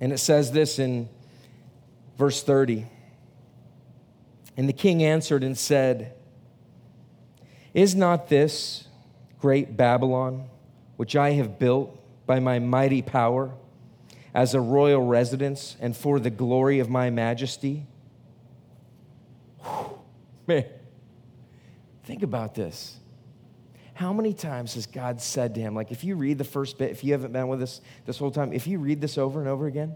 And 0.00 0.12
it 0.12 0.18
says 0.18 0.50
this 0.50 0.80
in 0.80 1.08
verse 2.18 2.42
30. 2.42 2.84
And 4.56 4.68
the 4.68 4.72
king 4.72 5.04
answered 5.04 5.44
and 5.44 5.56
said, 5.56 6.16
Is 7.74 7.94
not 7.94 8.28
this 8.28 8.88
great 9.38 9.76
Babylon, 9.76 10.48
which 10.96 11.14
I 11.14 11.30
have 11.34 11.60
built 11.60 11.96
by 12.26 12.40
my 12.40 12.58
mighty 12.58 13.02
power, 13.02 13.52
as 14.34 14.54
a 14.54 14.60
royal 14.60 15.02
residence 15.02 15.76
and 15.80 15.96
for 15.96 16.18
the 16.18 16.30
glory 16.30 16.78
of 16.78 16.88
my 16.88 17.10
majesty? 17.10 17.86
Whew, 19.62 19.98
man, 20.46 20.64
think 22.04 22.22
about 22.22 22.54
this. 22.54 22.96
How 23.94 24.12
many 24.12 24.32
times 24.32 24.74
has 24.74 24.86
God 24.86 25.20
said 25.20 25.54
to 25.54 25.60
him, 25.60 25.74
like 25.74 25.92
if 25.92 26.02
you 26.02 26.16
read 26.16 26.38
the 26.38 26.44
first 26.44 26.78
bit, 26.78 26.90
if 26.90 27.04
you 27.04 27.12
haven't 27.12 27.32
been 27.32 27.48
with 27.48 27.62
us 27.62 27.80
this 28.06 28.18
whole 28.18 28.30
time, 28.30 28.52
if 28.52 28.66
you 28.66 28.78
read 28.78 29.00
this 29.00 29.18
over 29.18 29.38
and 29.38 29.48
over 29.48 29.66
again, 29.66 29.94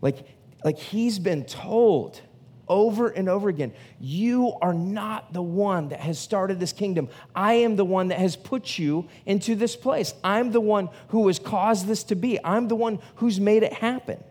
like, 0.00 0.26
like 0.64 0.78
he's 0.78 1.18
been 1.18 1.44
told 1.44 2.20
over 2.68 3.08
and 3.08 3.28
over 3.28 3.48
again, 3.48 3.72
you 4.00 4.54
are 4.62 4.74
not 4.74 5.32
the 5.32 5.42
one 5.42 5.90
that 5.90 6.00
has 6.00 6.18
started 6.18 6.60
this 6.60 6.72
kingdom. 6.72 7.08
I 7.34 7.54
am 7.54 7.76
the 7.76 7.84
one 7.84 8.08
that 8.08 8.18
has 8.18 8.36
put 8.36 8.78
you 8.78 9.08
into 9.26 9.54
this 9.54 9.76
place. 9.76 10.14
I'm 10.22 10.52
the 10.52 10.60
one 10.60 10.88
who 11.08 11.26
has 11.26 11.38
caused 11.38 11.86
this 11.86 12.04
to 12.04 12.14
be. 12.14 12.38
I'm 12.44 12.68
the 12.68 12.76
one 12.76 12.98
who's 13.16 13.40
made 13.40 13.62
it 13.62 13.72
happen. 13.72 14.22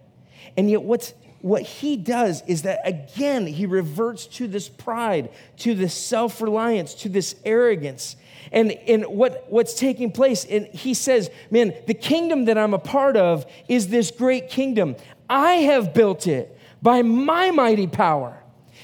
And 0.58 0.70
yet, 0.70 0.84
what's 0.84 1.13
what 1.44 1.63
he 1.63 1.98
does 1.98 2.42
is 2.48 2.62
that 2.62 2.80
again, 2.86 3.46
he 3.46 3.66
reverts 3.66 4.28
to 4.28 4.48
this 4.48 4.70
pride, 4.70 5.30
to 5.58 5.75
this 5.75 5.94
self 5.94 6.42
reliance, 6.42 6.94
to 6.96 7.10
this 7.10 7.36
arrogance. 7.44 8.16
And, 8.54 8.72
and 8.88 9.06
what, 9.08 9.46
what's 9.50 9.74
taking 9.74 10.12
place, 10.12 10.46
and 10.46 10.68
he 10.68 10.94
says, 10.94 11.30
Man, 11.52 11.74
the 11.86 11.94
kingdom 11.94 12.46
that 12.46 12.58
I'm 12.58 12.74
a 12.74 12.80
part 12.80 13.18
of 13.18 13.46
is 13.68 13.90
this 13.90 14.10
great 14.10 14.50
kingdom. 14.50 14.96
I 15.30 15.54
have 15.54 15.94
built 15.94 16.28
it 16.28 16.52
by 16.84 17.02
my 17.02 17.50
mighty 17.50 17.88
power. 17.88 18.38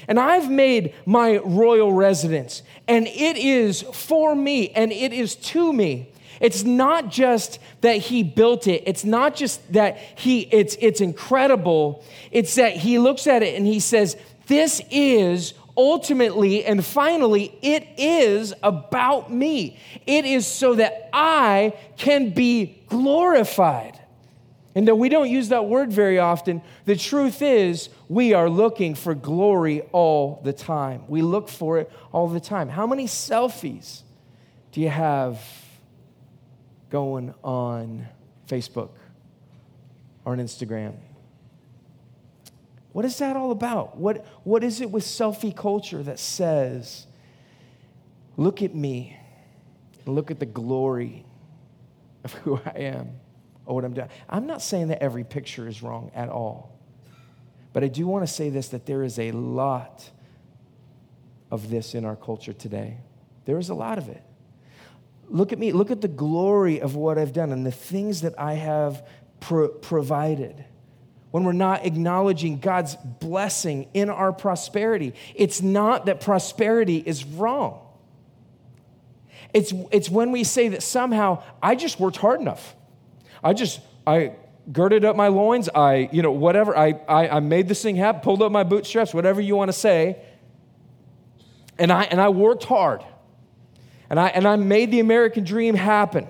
And 0.08 0.18
I've 0.18 0.50
made 0.50 0.94
my 1.06 1.36
royal 1.36 1.92
residence, 1.92 2.62
and 2.88 3.06
it 3.06 3.36
is 3.36 3.82
for 3.82 4.34
me, 4.34 4.70
and 4.70 4.90
it 4.90 5.12
is 5.12 5.36
to 5.36 5.72
me. 5.72 6.08
It's 6.40 6.64
not 6.64 7.10
just 7.10 7.58
that 7.82 7.98
he 7.98 8.22
built 8.22 8.66
it. 8.66 8.82
It's 8.86 9.04
not 9.04 9.36
just 9.36 9.74
that 9.74 9.98
he 10.16 10.40
it's 10.50 10.74
it's 10.80 11.02
incredible. 11.02 12.02
It's 12.32 12.54
that 12.54 12.72
he 12.72 12.98
looks 12.98 13.26
at 13.26 13.42
it 13.42 13.56
and 13.56 13.66
he 13.66 13.78
says, 13.78 14.16
"This 14.46 14.80
is 14.90 15.52
ultimately 15.76 16.64
and 16.64 16.84
finally 16.84 17.54
it 17.60 17.86
is 17.98 18.54
about 18.62 19.30
me. 19.30 19.78
It 20.06 20.24
is 20.24 20.46
so 20.46 20.74
that 20.76 21.10
I 21.12 21.74
can 21.98 22.30
be 22.30 22.80
glorified." 22.88 23.99
And 24.80 24.88
though 24.88 24.94
we 24.94 25.10
don't 25.10 25.28
use 25.28 25.50
that 25.50 25.66
word 25.66 25.92
very 25.92 26.18
often, 26.18 26.62
the 26.86 26.96
truth 26.96 27.42
is 27.42 27.90
we 28.08 28.32
are 28.32 28.48
looking 28.48 28.94
for 28.94 29.14
glory 29.14 29.82
all 29.92 30.40
the 30.42 30.54
time. 30.54 31.02
We 31.06 31.20
look 31.20 31.50
for 31.50 31.80
it 31.80 31.92
all 32.12 32.28
the 32.28 32.40
time. 32.40 32.70
How 32.70 32.86
many 32.86 33.04
selfies 33.04 34.00
do 34.72 34.80
you 34.80 34.88
have 34.88 35.38
going 36.88 37.34
on 37.44 38.08
Facebook 38.48 38.88
or 40.24 40.32
on 40.32 40.38
Instagram? 40.38 40.94
What 42.92 43.04
is 43.04 43.18
that 43.18 43.36
all 43.36 43.50
about? 43.50 43.98
What, 43.98 44.24
what 44.44 44.64
is 44.64 44.80
it 44.80 44.90
with 44.90 45.04
selfie 45.04 45.54
culture 45.54 46.02
that 46.04 46.18
says, 46.18 47.06
look 48.38 48.62
at 48.62 48.74
me, 48.74 49.18
look 50.06 50.30
at 50.30 50.40
the 50.40 50.46
glory 50.46 51.26
of 52.24 52.32
who 52.32 52.58
I 52.64 52.78
am 52.78 53.20
or 53.66 53.74
what 53.74 53.84
I'm 53.84 53.94
doing? 53.94 54.08
I'm 54.28 54.46
not 54.46 54.62
saying 54.62 54.88
that 54.88 55.02
every 55.02 55.24
picture 55.24 55.68
is 55.68 55.82
wrong 55.82 56.10
at 56.14 56.28
all. 56.28 56.78
But 57.72 57.84
I 57.84 57.88
do 57.88 58.06
want 58.06 58.26
to 58.26 58.32
say 58.32 58.50
this 58.50 58.68
that 58.68 58.86
there 58.86 59.02
is 59.02 59.18
a 59.18 59.30
lot 59.32 60.10
of 61.50 61.70
this 61.70 61.94
in 61.94 62.04
our 62.04 62.16
culture 62.16 62.52
today. 62.52 62.98
There 63.44 63.58
is 63.58 63.68
a 63.68 63.74
lot 63.74 63.98
of 63.98 64.08
it. 64.08 64.22
Look 65.28 65.52
at 65.52 65.58
me. 65.58 65.72
Look 65.72 65.90
at 65.90 66.00
the 66.00 66.08
glory 66.08 66.80
of 66.80 66.96
what 66.96 67.18
I've 67.18 67.32
done 67.32 67.52
and 67.52 67.64
the 67.64 67.72
things 67.72 68.22
that 68.22 68.38
I 68.38 68.54
have 68.54 69.06
pro- 69.38 69.68
provided. 69.68 70.64
When 71.30 71.44
we're 71.44 71.52
not 71.52 71.86
acknowledging 71.86 72.58
God's 72.58 72.96
blessing 72.96 73.88
in 73.94 74.10
our 74.10 74.32
prosperity, 74.32 75.14
it's 75.36 75.62
not 75.62 76.06
that 76.06 76.20
prosperity 76.20 76.96
is 76.98 77.24
wrong. 77.24 77.86
It's, 79.54 79.72
it's 79.92 80.08
when 80.10 80.32
we 80.32 80.42
say 80.42 80.68
that 80.68 80.82
somehow 80.82 81.42
I 81.62 81.76
just 81.76 82.00
worked 82.00 82.16
hard 82.16 82.40
enough. 82.40 82.74
I 83.42 83.52
just, 83.52 83.80
I 84.06 84.32
girded 84.70 85.04
up 85.04 85.16
my 85.16 85.28
loins. 85.28 85.68
I, 85.74 86.08
you 86.12 86.22
know, 86.22 86.32
whatever. 86.32 86.76
I, 86.76 87.00
I, 87.08 87.28
I 87.28 87.40
made 87.40 87.68
this 87.68 87.82
thing 87.82 87.96
happen, 87.96 88.20
pulled 88.20 88.42
up 88.42 88.52
my 88.52 88.64
bootstraps, 88.64 89.14
whatever 89.14 89.40
you 89.40 89.56
want 89.56 89.68
to 89.68 89.72
say. 89.72 90.22
And 91.78 91.90
I, 91.90 92.04
and 92.04 92.20
I 92.20 92.28
worked 92.28 92.64
hard 92.64 93.02
and 94.10 94.20
I, 94.20 94.28
and 94.28 94.46
I 94.46 94.56
made 94.56 94.90
the 94.90 95.00
American 95.00 95.44
dream 95.44 95.74
happen. 95.74 96.26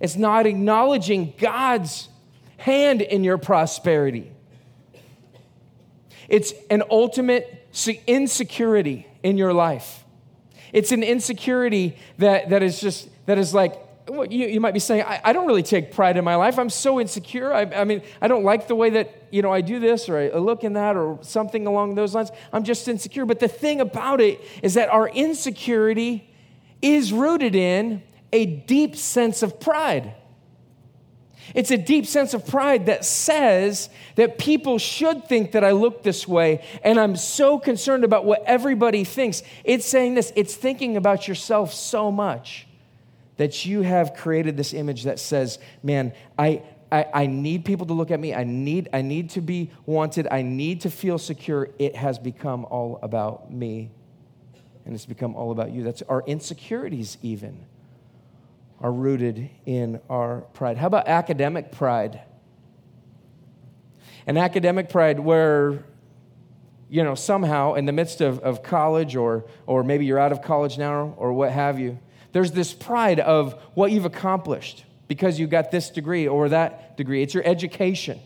It's 0.00 0.16
not 0.16 0.46
acknowledging 0.46 1.34
God's 1.38 2.08
hand 2.56 3.02
in 3.02 3.24
your 3.24 3.38
prosperity. 3.38 4.32
It's 6.28 6.54
an 6.70 6.82
ultimate 6.90 7.68
insecurity 8.06 9.06
in 9.22 9.36
your 9.36 9.52
life. 9.52 10.04
It's 10.72 10.92
an 10.92 11.02
insecurity 11.02 11.96
that, 12.18 12.48
that 12.50 12.62
is 12.62 12.80
just, 12.80 13.08
that 13.26 13.36
is 13.36 13.52
like, 13.52 13.74
you, 14.08 14.46
you 14.46 14.60
might 14.60 14.74
be 14.74 14.80
saying, 14.80 15.02
I, 15.02 15.20
I, 15.24 15.32
don't 15.32 15.46
really 15.46 15.62
take 15.62 15.92
pride 15.92 16.16
in 16.16 16.24
my 16.24 16.34
life. 16.34 16.58
I'm 16.58 16.70
so 16.70 17.00
insecure. 17.00 17.52
I, 17.52 17.62
I, 17.62 17.84
mean, 17.84 18.02
I 18.20 18.28
don't 18.28 18.44
like 18.44 18.66
the 18.66 18.74
way 18.74 18.90
that, 18.90 19.28
you 19.30 19.42
know, 19.42 19.52
I 19.52 19.60
do 19.60 19.78
this 19.78 20.08
or 20.08 20.18
I 20.18 20.38
look 20.38 20.64
in 20.64 20.72
that 20.72 20.96
or 20.96 21.18
something 21.22 21.66
along 21.66 21.94
those 21.94 22.14
lines. 22.14 22.30
I'm 22.52 22.64
just 22.64 22.88
insecure. 22.88 23.24
But 23.24 23.38
the 23.38 23.48
thing 23.48 23.80
about 23.80 24.20
it 24.20 24.40
is 24.62 24.74
that 24.74 24.88
our 24.88 25.08
insecurity 25.08 26.28
is 26.80 27.12
rooted 27.12 27.54
in 27.54 28.02
a 28.32 28.44
deep 28.44 28.96
sense 28.96 29.42
of 29.42 29.60
pride. 29.60 30.14
It's 31.54 31.70
a 31.70 31.78
deep 31.78 32.06
sense 32.06 32.34
of 32.34 32.46
pride 32.46 32.86
that 32.86 33.04
says 33.04 33.88
that 34.16 34.38
people 34.38 34.78
should 34.78 35.26
think 35.26 35.52
that 35.52 35.64
I 35.64 35.72
look 35.72 36.02
this 36.02 36.26
way, 36.26 36.64
and 36.82 36.98
I'm 36.98 37.16
so 37.16 37.58
concerned 37.58 38.04
about 38.04 38.24
what 38.24 38.42
everybody 38.46 39.04
thinks. 39.04 39.42
It's 39.64 39.84
saying 39.84 40.14
this, 40.14 40.32
it's 40.34 40.54
thinking 40.54 40.96
about 40.96 41.28
yourself 41.28 41.74
so 41.74 42.10
much 42.10 42.66
that 43.42 43.66
you 43.66 43.82
have 43.82 44.14
created 44.14 44.56
this 44.56 44.72
image 44.72 45.02
that 45.02 45.18
says, 45.18 45.58
man, 45.82 46.12
I, 46.38 46.62
I, 46.92 47.06
I, 47.12 47.26
need 47.26 47.64
people 47.64 47.86
to 47.86 47.92
look 47.92 48.12
at 48.12 48.20
me. 48.20 48.32
I 48.32 48.44
need, 48.44 48.88
I 48.92 49.02
need 49.02 49.30
to 49.30 49.40
be 49.40 49.72
wanted. 49.84 50.28
I 50.30 50.42
need 50.42 50.82
to 50.82 50.90
feel 50.90 51.18
secure. 51.18 51.70
It 51.80 51.96
has 51.96 52.20
become 52.20 52.64
all 52.66 53.00
about 53.02 53.52
me 53.52 53.90
and 54.84 54.94
it's 54.94 55.06
become 55.06 55.34
all 55.34 55.50
about 55.50 55.72
you. 55.72 55.82
That's 55.82 56.02
our 56.02 56.22
insecurities, 56.24 57.18
even, 57.20 57.66
are 58.80 58.92
rooted 58.92 59.50
in 59.66 60.00
our 60.08 60.42
pride. 60.52 60.76
How 60.76 60.86
about 60.86 61.08
academic 61.08 61.72
pride? 61.72 62.20
An 64.24 64.36
academic 64.36 64.88
pride 64.88 65.18
where, 65.18 65.84
you 66.88 67.02
know, 67.02 67.16
somehow 67.16 67.74
in 67.74 67.86
the 67.86 67.92
midst 67.92 68.20
of, 68.20 68.38
of 68.38 68.62
college, 68.62 69.16
or, 69.16 69.46
or 69.66 69.82
maybe 69.82 70.06
you're 70.06 70.20
out 70.20 70.30
of 70.30 70.42
college 70.42 70.78
now, 70.78 71.12
or 71.16 71.32
what 71.32 71.50
have 71.50 71.80
you, 71.80 71.98
there's 72.32 72.52
this 72.52 72.72
pride 72.72 73.20
of 73.20 73.54
what 73.74 73.92
you've 73.92 74.04
accomplished 74.04 74.84
because 75.08 75.38
you 75.38 75.46
got 75.46 75.70
this 75.70 75.90
degree 75.90 76.26
or 76.26 76.48
that 76.48 76.96
degree. 76.96 77.22
It's 77.22 77.34
your 77.34 77.46
education. 77.46 78.18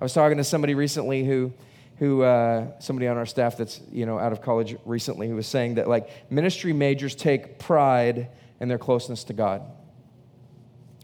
I 0.00 0.04
was 0.04 0.12
talking 0.12 0.38
to 0.38 0.44
somebody 0.44 0.74
recently 0.74 1.24
who 1.24 1.52
who 1.96 2.22
uh, 2.22 2.78
somebody 2.80 3.06
on 3.06 3.16
our 3.16 3.26
staff 3.26 3.56
that's 3.56 3.80
you 3.90 4.06
know 4.06 4.18
out 4.18 4.32
of 4.32 4.42
college 4.42 4.76
recently 4.84 5.28
who 5.28 5.36
was 5.36 5.46
saying 5.46 5.74
that 5.74 5.88
like 5.88 6.08
ministry 6.30 6.72
majors 6.72 7.14
take 7.14 7.58
pride 7.58 8.28
in 8.60 8.68
their 8.68 8.78
closeness 8.78 9.24
to 9.24 9.32
god 9.32 9.62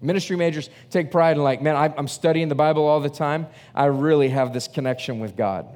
ministry 0.03 0.37
majors 0.37 0.69
take 0.91 1.11
pride 1.11 1.37
in 1.37 1.43
like 1.43 1.63
man 1.63 1.77
i'm 1.97 2.09
studying 2.09 2.49
the 2.49 2.55
bible 2.55 2.87
all 2.87 3.01
the 3.01 3.11
time 3.11 3.47
i 3.75 3.85
really 3.85 4.29
have 4.29 4.53
this 4.53 4.67
connection 4.67 5.21
with 5.21 5.37
god 5.37 5.67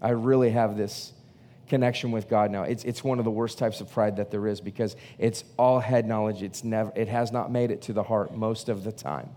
i 0.00 0.10
really 0.10 0.50
have 0.50 0.76
this 0.76 1.12
connection 1.68 2.10
with 2.10 2.28
god 2.28 2.50
now 2.50 2.62
it's, 2.62 2.84
it's 2.84 3.04
one 3.04 3.18
of 3.18 3.24
the 3.24 3.30
worst 3.30 3.58
types 3.58 3.80
of 3.80 3.90
pride 3.90 4.16
that 4.16 4.30
there 4.30 4.46
is 4.46 4.60
because 4.60 4.96
it's 5.18 5.44
all 5.56 5.80
head 5.80 6.06
knowledge 6.06 6.42
it's 6.42 6.64
never 6.64 6.92
it 6.96 7.08
has 7.08 7.30
not 7.32 7.50
made 7.50 7.70
it 7.70 7.82
to 7.82 7.92
the 7.92 8.02
heart 8.02 8.34
most 8.34 8.68
of 8.68 8.84
the 8.84 8.92
time 8.92 9.28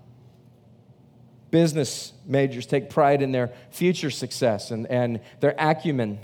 Business 1.51 2.13
majors 2.25 2.65
take 2.65 2.89
pride 2.89 3.21
in 3.21 3.33
their 3.33 3.51
future 3.69 4.09
success 4.09 4.71
and, 4.71 4.87
and 4.87 5.19
their 5.41 5.53
acumen, 5.59 6.19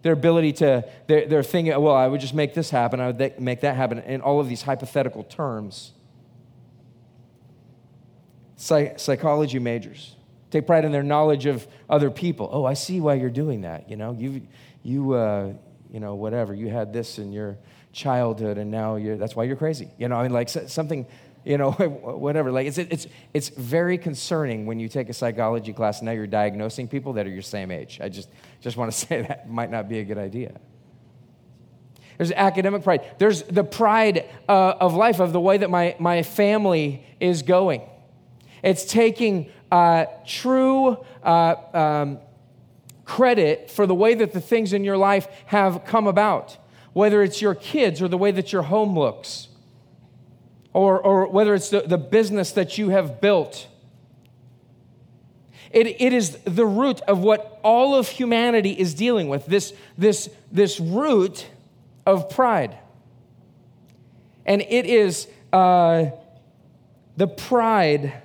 their 0.00 0.14
ability 0.14 0.54
to, 0.54 0.88
they're, 1.06 1.26
they're 1.26 1.42
thinking, 1.42 1.78
well, 1.80 1.94
I 1.94 2.08
would 2.08 2.22
just 2.22 2.32
make 2.32 2.54
this 2.54 2.70
happen, 2.70 2.98
I 2.98 3.08
would 3.08 3.38
make 3.38 3.60
that 3.60 3.76
happen, 3.76 3.98
in 3.98 4.22
all 4.22 4.40
of 4.40 4.48
these 4.48 4.62
hypothetical 4.62 5.24
terms. 5.24 5.92
Psych- 8.56 8.98
psychology 8.98 9.58
majors 9.58 10.16
take 10.50 10.66
pride 10.66 10.84
in 10.84 10.92
their 10.92 11.02
knowledge 11.02 11.46
of 11.46 11.66
other 11.88 12.10
people. 12.10 12.48
Oh, 12.52 12.64
I 12.64 12.74
see 12.74 13.00
why 13.00 13.14
you're 13.14 13.30
doing 13.30 13.62
that. 13.62 13.90
You 13.90 13.96
know, 13.96 14.12
you, 14.12 14.42
you, 14.82 15.12
uh, 15.12 15.52
you 15.90 16.00
know, 16.00 16.14
whatever. 16.14 16.54
You 16.54 16.68
had 16.68 16.92
this 16.92 17.18
in 17.18 17.32
your 17.32 17.58
childhood, 17.92 18.58
and 18.58 18.70
now 18.70 18.96
you're. 18.96 19.16
That's 19.16 19.36
why 19.36 19.44
you're 19.44 19.56
crazy. 19.56 19.90
You 19.98 20.08
know, 20.08 20.16
I 20.16 20.22
mean, 20.22 20.32
like 20.32 20.48
something 20.48 21.06
you 21.44 21.58
know, 21.58 21.70
whatever. 21.72 22.52
Like 22.52 22.66
it's, 22.66 22.78
it's, 22.78 23.06
it's 23.34 23.48
very 23.48 23.98
concerning 23.98 24.66
when 24.66 24.78
you 24.78 24.88
take 24.88 25.08
a 25.08 25.12
psychology 25.12 25.72
class 25.72 25.98
and 25.98 26.06
now 26.06 26.12
you're 26.12 26.26
diagnosing 26.26 26.88
people 26.88 27.14
that 27.14 27.26
are 27.26 27.30
your 27.30 27.42
same 27.42 27.70
age. 27.70 28.00
I 28.02 28.08
just, 28.08 28.28
just 28.60 28.76
want 28.76 28.92
to 28.92 28.98
say 29.06 29.22
that 29.22 29.48
might 29.50 29.70
not 29.70 29.88
be 29.88 29.98
a 29.98 30.04
good 30.04 30.18
idea. 30.18 30.52
There's 32.18 32.32
academic 32.32 32.84
pride. 32.84 33.14
There's 33.18 33.42
the 33.42 33.64
pride 33.64 34.28
uh, 34.48 34.74
of 34.80 34.94
life, 34.94 35.18
of 35.18 35.32
the 35.32 35.40
way 35.40 35.58
that 35.58 35.70
my, 35.70 35.96
my 35.98 36.22
family 36.22 37.04
is 37.18 37.42
going. 37.42 37.82
It's 38.62 38.84
taking 38.84 39.50
uh, 39.72 40.06
true 40.26 41.04
uh, 41.24 41.54
um, 41.74 42.18
credit 43.04 43.70
for 43.70 43.86
the 43.86 43.94
way 43.94 44.14
that 44.14 44.32
the 44.32 44.40
things 44.40 44.72
in 44.72 44.84
your 44.84 44.96
life 44.96 45.28
have 45.46 45.84
come 45.84 46.06
about, 46.06 46.56
whether 46.92 47.22
it's 47.22 47.42
your 47.42 47.54
kids 47.54 48.00
or 48.00 48.08
the 48.08 48.18
way 48.18 48.30
that 48.30 48.52
your 48.52 48.62
home 48.62 48.98
looks, 48.98 49.48
or, 50.72 51.00
or 51.00 51.28
whether 51.28 51.54
it's 51.54 51.70
the, 51.70 51.80
the 51.80 51.98
business 51.98 52.52
that 52.52 52.78
you 52.78 52.90
have 52.90 53.20
built. 53.20 53.66
It, 55.70 55.86
it 55.86 56.12
is 56.12 56.36
the 56.44 56.66
root 56.66 57.00
of 57.02 57.20
what 57.20 57.58
all 57.62 57.94
of 57.94 58.08
humanity 58.08 58.72
is 58.72 58.94
dealing 58.94 59.28
with 59.28 59.46
this, 59.46 59.72
this, 59.96 60.28
this 60.50 60.78
root 60.78 61.46
of 62.06 62.28
pride. 62.28 62.76
And 64.44 64.60
it 64.60 64.86
is 64.86 65.28
uh, 65.52 66.06
the 67.16 67.26
pride 67.26 68.22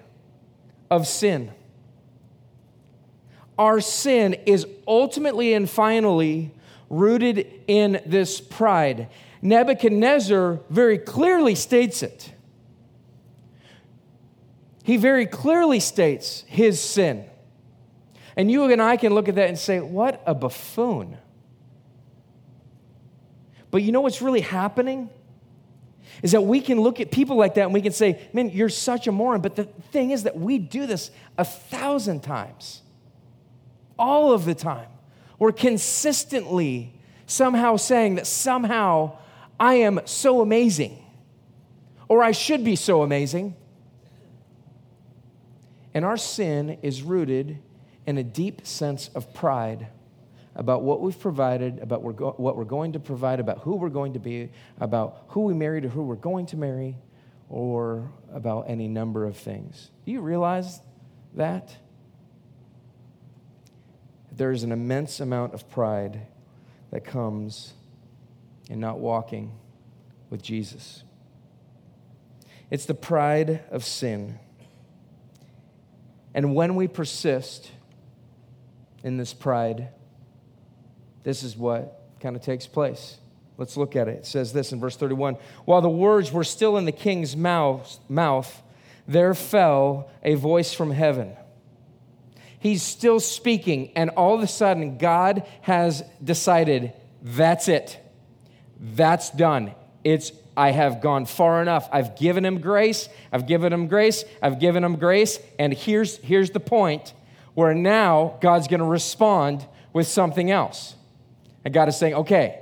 of 0.90 1.08
sin. 1.08 1.52
Our 3.58 3.82
sin 3.82 4.36
is 4.46 4.68
ultimately 4.88 5.54
and 5.54 5.70
finally 5.70 6.52
rooted 6.90 7.48
in 7.68 8.02
this 8.06 8.40
pride. 8.40 9.10
Nebuchadnezzar 9.42 10.60
very 10.70 10.98
clearly 10.98 11.56
states 11.56 12.04
it. 12.04 12.32
He 14.84 14.98
very 14.98 15.26
clearly 15.26 15.80
states 15.80 16.46
his 16.48 16.80
sin. 16.80 17.26
And 18.38 18.50
you 18.52 18.64
and 18.66 18.82
I 18.82 18.98
can 18.98 19.14
look 19.14 19.28
at 19.28 19.36
that 19.36 19.50
and 19.50 19.58
say, 19.58 19.80
what 19.80 20.22
a 20.26 20.36
buffoon. 20.36 21.18
But 23.72 23.82
you 23.84 23.92
know 23.92 24.02
what's 24.02 24.22
really 24.22 24.42
happening? 24.42 25.10
Is 26.24 26.32
that 26.32 26.42
we 26.42 26.62
can 26.62 26.80
look 26.80 27.00
at 27.00 27.12
people 27.12 27.36
like 27.36 27.56
that 27.56 27.64
and 27.64 27.74
we 27.74 27.82
can 27.82 27.92
say, 27.92 28.28
man, 28.34 28.50
you're 28.50 28.70
such 28.70 29.08
a 29.08 29.12
moron. 29.12 29.42
But 29.42 29.56
the 29.56 29.66
thing 29.66 30.12
is 30.12 30.24
that 30.24 30.38
we 30.38 30.58
do 30.58 30.86
this 30.86 31.12
a 31.38 31.44
thousand 31.44 32.22
times, 32.22 32.82
all 33.98 34.32
of 34.32 34.46
the 34.46 34.56
time. 34.56 34.88
We're 35.39 35.51
consistently 35.51 36.94
somehow 37.25 37.75
saying 37.75 38.16
that 38.16 38.27
somehow 38.27 39.18
I 39.60 39.75
am 39.75 40.01
so 40.06 40.42
amazing, 40.42 41.04
or 42.08 42.24
I 42.24 42.32
should 42.32 42.63
be 42.63 42.75
so 42.75 43.01
amazing. 43.01 43.56
And 45.94 46.06
our 46.06 46.18
sin 46.18 46.77
is 46.82 47.01
rooted 47.01 47.58
in 48.06 48.18
a 48.18 48.24
deep 48.24 48.66
sense 48.66 49.10
of 49.16 49.34
pride 49.34 49.88
about 50.56 50.82
what 50.82 51.01
we've 51.01 51.20
provided, 51.20 51.80
about 51.80 52.01
what 52.01 52.56
we're 52.56 52.66
going 52.66 52.94
to 52.94 53.00
provide, 53.00 53.39
about 53.39 53.60
who 53.60 53.75
we're 53.75 53.89
going 53.89 54.13
to 54.13 54.20
be, 54.20 54.50
about 54.80 55.25
who 55.30 55.42
we 55.42 55.54
married 55.54 55.86
or 55.86 55.89
who 55.89 56.04
we're 56.04 56.16
going 56.16 56.46
to 56.48 56.58
marry, 56.58 56.98
or 57.50 58.12
about 58.34 58.66
any 58.68 58.88
number 58.88 59.25
of 59.25 59.38
things. 59.38 59.92
Do 60.06 60.12
you 60.12 60.22
realize 60.22 60.82
that? 61.36 61.75
There 64.38 64.51
is 64.51 64.63
an 64.63 64.72
immense 64.72 65.20
amount 65.20 65.53
of 65.53 65.70
pride 65.70 66.22
that 66.91 67.03
comes 67.03 67.74
in 68.70 68.79
not 68.79 69.00
walking 69.00 69.51
with 70.29 70.41
Jesus. 70.44 71.03
It's 72.70 72.86
the 72.86 72.94
pride 72.94 73.63
of 73.72 73.84
sin. 73.84 74.39
And 76.34 76.53
when 76.53 76.75
we 76.75 76.88
persist 76.88 77.72
in 79.03 79.17
this 79.17 79.34
pride, 79.34 79.89
this 81.24 81.41
is 81.41 81.58
what 81.58 82.00
kind 82.20 82.36
of 82.36 82.41
takes 82.41 82.67
place. 82.67 83.17
Let's 83.58 83.76
look 83.76 83.95
at 83.95 84.08
it. 84.08 84.17
It 84.17 84.26
says 84.28 84.54
this 84.54 84.71
in 84.71 84.80
verse 84.80 84.95
31 84.95 85.38
While 85.65 85.82
the 85.82 85.89
words 85.89 86.32
were 86.32 86.43
still 86.43 86.78
in 86.78 86.86
the 86.86 86.91
king's 86.91 87.36
mouth, 87.36 88.00
mouth 88.08 88.62
there 89.08 89.34
fell 89.34 90.12
a 90.21 90.36
voice 90.36 90.73
from 90.73 90.91
heaven. 90.91 91.36
He's 92.60 92.82
still 92.82 93.20
speaking, 93.20 93.91
and 93.96 94.10
all 94.12 94.36
of 94.36 94.41
a 94.41 94.48
sudden, 94.48 94.98
God 94.98 95.46
has 95.62 96.04
decided 96.24 96.93
that's 97.22 97.67
it. 97.67 98.00
That's 98.80 99.30
done. 99.30 99.74
It's 100.04 100.32
I 100.58 100.72
have 100.72 101.02
gone 101.02 101.28
far 101.28 101.62
enough. 101.62 101.88
I've 101.91 102.17
given 102.17 102.43
him 102.43 102.60
grace. 102.60 103.10
I've 103.32 103.46
given 103.46 103.72
him 103.72 103.88
grace. 103.88 104.26
I've 104.41 104.60
given 104.60 104.84
him 104.84 104.96
grace. 104.96 105.39
And 105.60 105.72
here's, 105.72 106.17
here's 106.17 106.50
the 106.50 106.60
point 106.60 107.13
where 107.54 107.76
now 107.76 108.38
God's 108.41 108.67
going 108.67 108.80
to 108.80 108.86
respond 108.86 109.67
with 109.93 110.08
something 110.08 110.50
else. 110.50 110.96
And 111.63 111.74
God 111.74 111.89
is 111.89 111.98
saying, 111.98 112.15
okay, 112.15 112.60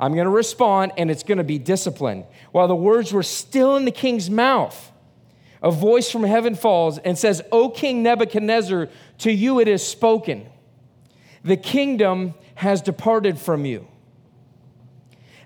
I'm 0.00 0.14
going 0.14 0.24
to 0.24 0.30
respond 0.30 0.92
and 0.96 1.10
it's 1.10 1.22
going 1.22 1.38
to 1.38 1.44
be 1.44 1.58
discipline. 1.58 2.24
While 2.52 2.68
the 2.68 2.76
words 2.76 3.12
were 3.12 3.22
still 3.22 3.76
in 3.76 3.84
the 3.84 3.90
king's 3.90 4.30
mouth, 4.30 4.90
a 5.62 5.70
voice 5.70 6.10
from 6.10 6.22
heaven 6.22 6.54
falls 6.54 6.98
and 6.98 7.16
says, 7.16 7.42
O 7.50 7.70
King 7.70 8.02
Nebuchadnezzar, 8.02 8.88
to 9.18 9.32
you 9.32 9.60
it 9.60 9.68
is 9.68 9.86
spoken. 9.86 10.46
The 11.44 11.56
kingdom 11.56 12.34
has 12.56 12.82
departed 12.82 13.38
from 13.38 13.64
you, 13.64 13.86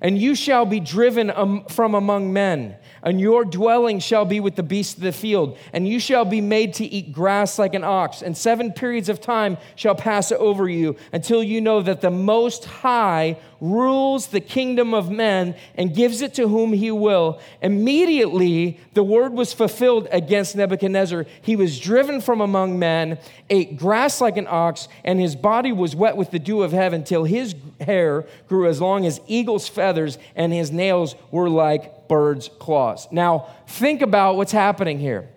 and 0.00 0.18
you 0.18 0.34
shall 0.34 0.64
be 0.64 0.80
driven 0.80 1.64
from 1.68 1.94
among 1.94 2.32
men 2.32 2.76
and 3.02 3.20
your 3.20 3.44
dwelling 3.44 3.98
shall 3.98 4.24
be 4.24 4.40
with 4.40 4.56
the 4.56 4.62
beasts 4.62 4.94
of 4.94 5.02
the 5.02 5.12
field, 5.12 5.56
and 5.72 5.88
you 5.88 6.00
shall 6.00 6.24
be 6.24 6.40
made 6.40 6.74
to 6.74 6.84
eat 6.84 7.12
grass 7.12 7.58
like 7.58 7.74
an 7.74 7.84
ox, 7.84 8.22
and 8.22 8.36
seven 8.36 8.72
periods 8.72 9.08
of 9.08 9.20
time 9.20 9.56
shall 9.76 9.94
pass 9.94 10.32
over 10.32 10.68
you 10.68 10.96
until 11.12 11.42
you 11.42 11.60
know 11.60 11.80
that 11.82 12.00
the 12.00 12.10
Most 12.10 12.64
High 12.64 13.36
rules 13.60 14.28
the 14.28 14.40
kingdom 14.40 14.94
of 14.94 15.10
men 15.10 15.54
and 15.74 15.94
gives 15.94 16.22
it 16.22 16.34
to 16.34 16.48
whom 16.48 16.72
he 16.72 16.90
will. 16.90 17.40
Immediately, 17.60 18.80
the 18.94 19.02
word 19.02 19.32
was 19.32 19.52
fulfilled 19.52 20.08
against 20.10 20.56
Nebuchadnezzar. 20.56 21.26
He 21.42 21.56
was 21.56 21.78
driven 21.78 22.20
from 22.20 22.40
among 22.40 22.78
men, 22.78 23.18
ate 23.50 23.76
grass 23.76 24.20
like 24.20 24.36
an 24.36 24.46
ox, 24.48 24.88
and 25.04 25.20
his 25.20 25.36
body 25.36 25.72
was 25.72 25.94
wet 25.94 26.16
with 26.16 26.30
the 26.30 26.38
dew 26.38 26.62
of 26.62 26.72
heaven 26.72 27.04
till 27.04 27.24
his 27.24 27.54
hair 27.80 28.26
grew 28.48 28.66
as 28.66 28.80
long 28.80 29.04
as 29.06 29.20
eagle's 29.26 29.68
feathers, 29.68 30.18
and 30.34 30.52
his 30.52 30.70
nails 30.70 31.14
were 31.30 31.50
like 31.50 31.94
bird's 32.10 32.50
claws. 32.58 33.06
Now, 33.12 33.46
think 33.68 34.02
about 34.02 34.36
what's 34.36 34.50
happening 34.50 34.98
here. 34.98 35.28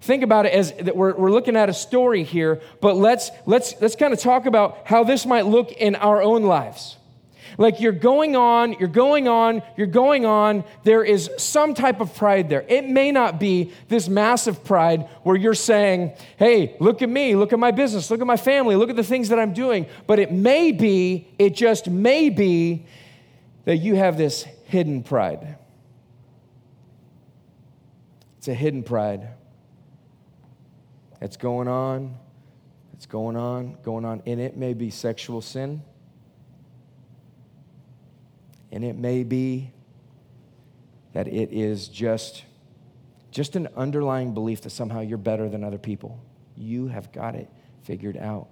Think 0.00 0.22
about 0.22 0.46
it 0.46 0.54
as 0.54 0.72
we're, 0.94 1.14
we're 1.14 1.30
looking 1.30 1.56
at 1.56 1.68
a 1.68 1.74
story 1.74 2.24
here, 2.24 2.62
but 2.80 2.96
let's, 2.96 3.30
let's, 3.44 3.74
let's 3.82 3.96
kind 3.96 4.14
of 4.14 4.18
talk 4.18 4.46
about 4.46 4.78
how 4.86 5.04
this 5.04 5.26
might 5.26 5.44
look 5.44 5.72
in 5.72 5.94
our 5.94 6.22
own 6.22 6.44
lives. 6.44 6.96
Like 7.58 7.82
you're 7.82 7.92
going 7.92 8.34
on, 8.34 8.72
you're 8.80 8.88
going 8.88 9.28
on, 9.28 9.60
you're 9.76 9.86
going 9.86 10.24
on. 10.24 10.64
There 10.84 11.04
is 11.04 11.30
some 11.36 11.74
type 11.74 12.00
of 12.00 12.16
pride 12.16 12.48
there. 12.48 12.64
It 12.66 12.88
may 12.88 13.12
not 13.12 13.38
be 13.38 13.74
this 13.88 14.08
massive 14.08 14.64
pride 14.64 15.06
where 15.24 15.36
you're 15.36 15.52
saying, 15.52 16.12
hey, 16.38 16.76
look 16.80 17.02
at 17.02 17.10
me, 17.10 17.36
look 17.36 17.52
at 17.52 17.58
my 17.58 17.72
business, 17.72 18.10
look 18.10 18.22
at 18.22 18.26
my 18.26 18.38
family, 18.38 18.74
look 18.74 18.88
at 18.88 18.96
the 18.96 19.04
things 19.04 19.28
that 19.28 19.38
I'm 19.38 19.52
doing. 19.52 19.84
But 20.06 20.18
it 20.18 20.32
may 20.32 20.72
be, 20.72 21.28
it 21.38 21.54
just 21.54 21.90
may 21.90 22.30
be 22.30 22.86
that 23.66 23.76
you 23.76 23.96
have 23.96 24.16
this 24.16 24.44
hidden 24.64 25.02
pride. 25.02 25.58
It's 28.42 28.48
a 28.48 28.54
hidden 28.54 28.82
pride. 28.82 29.28
that's 31.20 31.36
going 31.36 31.68
on, 31.68 32.16
that's 32.92 33.06
going 33.06 33.36
on, 33.36 33.76
going 33.84 34.04
on. 34.04 34.20
And 34.26 34.40
it 34.40 34.56
may 34.56 34.74
be 34.74 34.90
sexual 34.90 35.40
sin. 35.40 35.80
And 38.72 38.82
it 38.84 38.96
may 38.96 39.22
be 39.22 39.70
that 41.12 41.28
it 41.28 41.52
is 41.52 41.86
just, 41.86 42.42
just 43.30 43.54
an 43.54 43.68
underlying 43.76 44.34
belief 44.34 44.62
that 44.62 44.70
somehow 44.70 45.02
you're 45.02 45.18
better 45.18 45.48
than 45.48 45.62
other 45.62 45.78
people. 45.78 46.20
You 46.56 46.88
have 46.88 47.12
got 47.12 47.36
it 47.36 47.48
figured 47.84 48.16
out. 48.16 48.48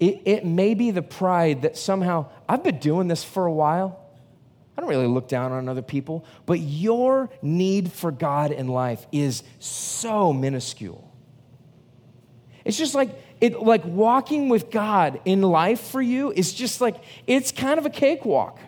It, 0.00 0.22
it 0.24 0.44
may 0.44 0.74
be 0.74 0.90
the 0.90 1.02
pride 1.02 1.62
that 1.62 1.76
somehow, 1.76 2.28
I've 2.48 2.64
been 2.64 2.80
doing 2.80 3.06
this 3.06 3.22
for 3.22 3.46
a 3.46 3.52
while. 3.52 3.99
I 4.80 4.82
don't 4.82 4.88
really 4.88 5.08
look 5.08 5.28
down 5.28 5.52
on 5.52 5.68
other 5.68 5.82
people, 5.82 6.24
but 6.46 6.58
your 6.58 7.28
need 7.42 7.92
for 7.92 8.10
God 8.10 8.50
in 8.50 8.66
life 8.66 9.06
is 9.12 9.42
so 9.58 10.32
minuscule. 10.32 11.14
It's 12.64 12.78
just 12.78 12.94
like 12.94 13.10
it 13.42 13.60
like 13.60 13.84
walking 13.84 14.48
with 14.48 14.70
God 14.70 15.20
in 15.26 15.42
life 15.42 15.82
for 15.82 16.00
you 16.00 16.32
is 16.32 16.54
just 16.54 16.80
like 16.80 16.96
it's 17.26 17.52
kind 17.52 17.78
of 17.78 17.84
a 17.84 17.90
cakewalk. 17.90 18.58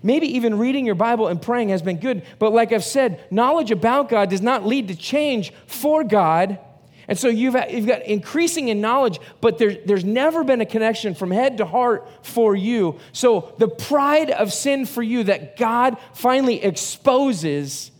Maybe 0.00 0.28
even 0.36 0.58
reading 0.58 0.86
your 0.86 0.94
Bible 0.94 1.26
and 1.26 1.42
praying 1.42 1.70
has 1.70 1.82
been 1.82 1.98
good, 1.98 2.22
but 2.38 2.52
like 2.52 2.70
I've 2.70 2.84
said, 2.84 3.24
knowledge 3.28 3.72
about 3.72 4.08
God 4.08 4.30
does 4.30 4.42
not 4.42 4.64
lead 4.64 4.86
to 4.86 4.94
change 4.94 5.52
for 5.66 6.04
God. 6.04 6.60
And 7.08 7.18
so 7.18 7.28
you've, 7.28 7.56
you've 7.70 7.86
got 7.86 8.02
increasing 8.02 8.68
in 8.68 8.80
knowledge, 8.80 9.20
but 9.40 9.58
there, 9.58 9.76
there's 9.84 10.04
never 10.04 10.42
been 10.42 10.60
a 10.60 10.66
connection 10.66 11.14
from 11.14 11.30
head 11.30 11.58
to 11.58 11.64
heart 11.64 12.08
for 12.22 12.56
you. 12.56 12.98
So 13.12 13.54
the 13.58 13.68
pride 13.68 14.30
of 14.30 14.52
sin 14.52 14.86
for 14.86 15.02
you 15.02 15.24
that 15.24 15.56
God 15.56 15.98
finally 16.12 16.62
exposes 16.62 17.92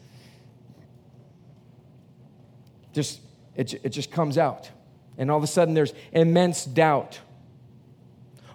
just 2.93 3.21
it, 3.55 3.75
it 3.85 3.91
just 3.91 4.11
comes 4.11 4.39
out. 4.39 4.71
And 5.19 5.31
all 5.31 5.37
of 5.37 5.45
a 5.45 5.49
sudden 5.49 5.75
there's 5.75 5.93
immense 6.13 6.65
doubt. 6.65 7.21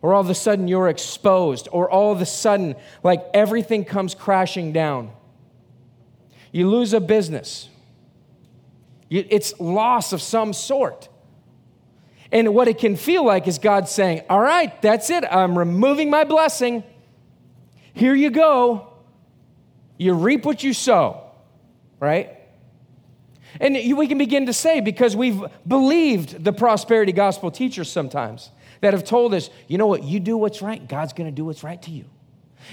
Or 0.01 0.15
all 0.15 0.21
of 0.21 0.29
a 0.29 0.35
sudden 0.35 0.67
you're 0.67 0.89
exposed, 0.89 1.67
or 1.71 1.89
all 1.89 2.11
of 2.11 2.21
a 2.21 2.25
sudden, 2.25 2.75
like 3.03 3.23
everything 3.35 3.85
comes 3.85 4.15
crashing 4.15 4.73
down. 4.73 5.11
You 6.51 6.69
lose 6.69 6.93
a 6.93 6.99
business. 6.99 7.69
It's 9.11 9.59
loss 9.59 10.13
of 10.13 10.21
some 10.21 10.53
sort. 10.53 11.09
And 12.31 12.55
what 12.55 12.69
it 12.69 12.77
can 12.77 12.95
feel 12.95 13.25
like 13.25 13.45
is 13.45 13.59
God 13.59 13.89
saying, 13.89 14.23
All 14.29 14.39
right, 14.39 14.81
that's 14.81 15.09
it. 15.09 15.25
I'm 15.29 15.57
removing 15.57 16.09
my 16.09 16.23
blessing. 16.23 16.83
Here 17.93 18.15
you 18.15 18.29
go. 18.29 18.87
You 19.97 20.13
reap 20.13 20.45
what 20.45 20.63
you 20.63 20.73
sow, 20.73 21.29
right? 21.99 22.37
And 23.59 23.75
we 23.97 24.07
can 24.07 24.17
begin 24.17 24.45
to 24.45 24.53
say, 24.53 24.79
because 24.79 25.15
we've 25.15 25.43
believed 25.67 26.41
the 26.41 26.53
prosperity 26.53 27.11
gospel 27.11 27.51
teachers 27.51 27.91
sometimes 27.91 28.49
that 28.79 28.93
have 28.93 29.03
told 29.03 29.33
us, 29.33 29.49
you 29.67 29.77
know 29.77 29.87
what, 29.87 30.03
you 30.05 30.21
do 30.21 30.37
what's 30.37 30.61
right, 30.61 30.87
God's 30.87 31.11
gonna 31.11 31.31
do 31.31 31.43
what's 31.43 31.63
right 31.63 31.81
to 31.83 31.91
you. 31.91 32.05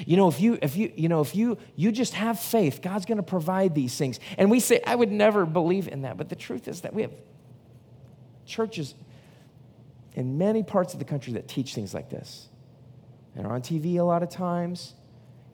You 0.06 0.16
know, 0.16 0.28
if 0.28 0.40
you 0.40 0.58
if 0.62 0.76
you 0.76 0.92
you 0.96 1.08
know 1.08 1.20
if 1.20 1.34
you 1.34 1.58
you 1.76 1.92
just 1.92 2.14
have 2.14 2.38
faith, 2.38 2.80
God's 2.82 3.06
going 3.06 3.16
to 3.16 3.22
provide 3.22 3.74
these 3.74 3.96
things. 3.96 4.20
And 4.36 4.50
we 4.50 4.60
say, 4.60 4.80
I 4.86 4.94
would 4.94 5.10
never 5.10 5.46
believe 5.46 5.88
in 5.88 6.02
that. 6.02 6.16
But 6.16 6.28
the 6.28 6.36
truth 6.36 6.68
is 6.68 6.82
that 6.82 6.94
we 6.94 7.02
have 7.02 7.12
churches 8.46 8.94
in 10.14 10.38
many 10.38 10.62
parts 10.62 10.94
of 10.94 10.98
the 10.98 11.04
country 11.04 11.34
that 11.34 11.48
teach 11.48 11.74
things 11.74 11.94
like 11.94 12.10
this. 12.10 12.48
And 13.36 13.46
are 13.46 13.54
on 13.54 13.62
TV 13.62 13.98
a 13.98 14.02
lot 14.02 14.22
of 14.22 14.30
times. 14.30 14.94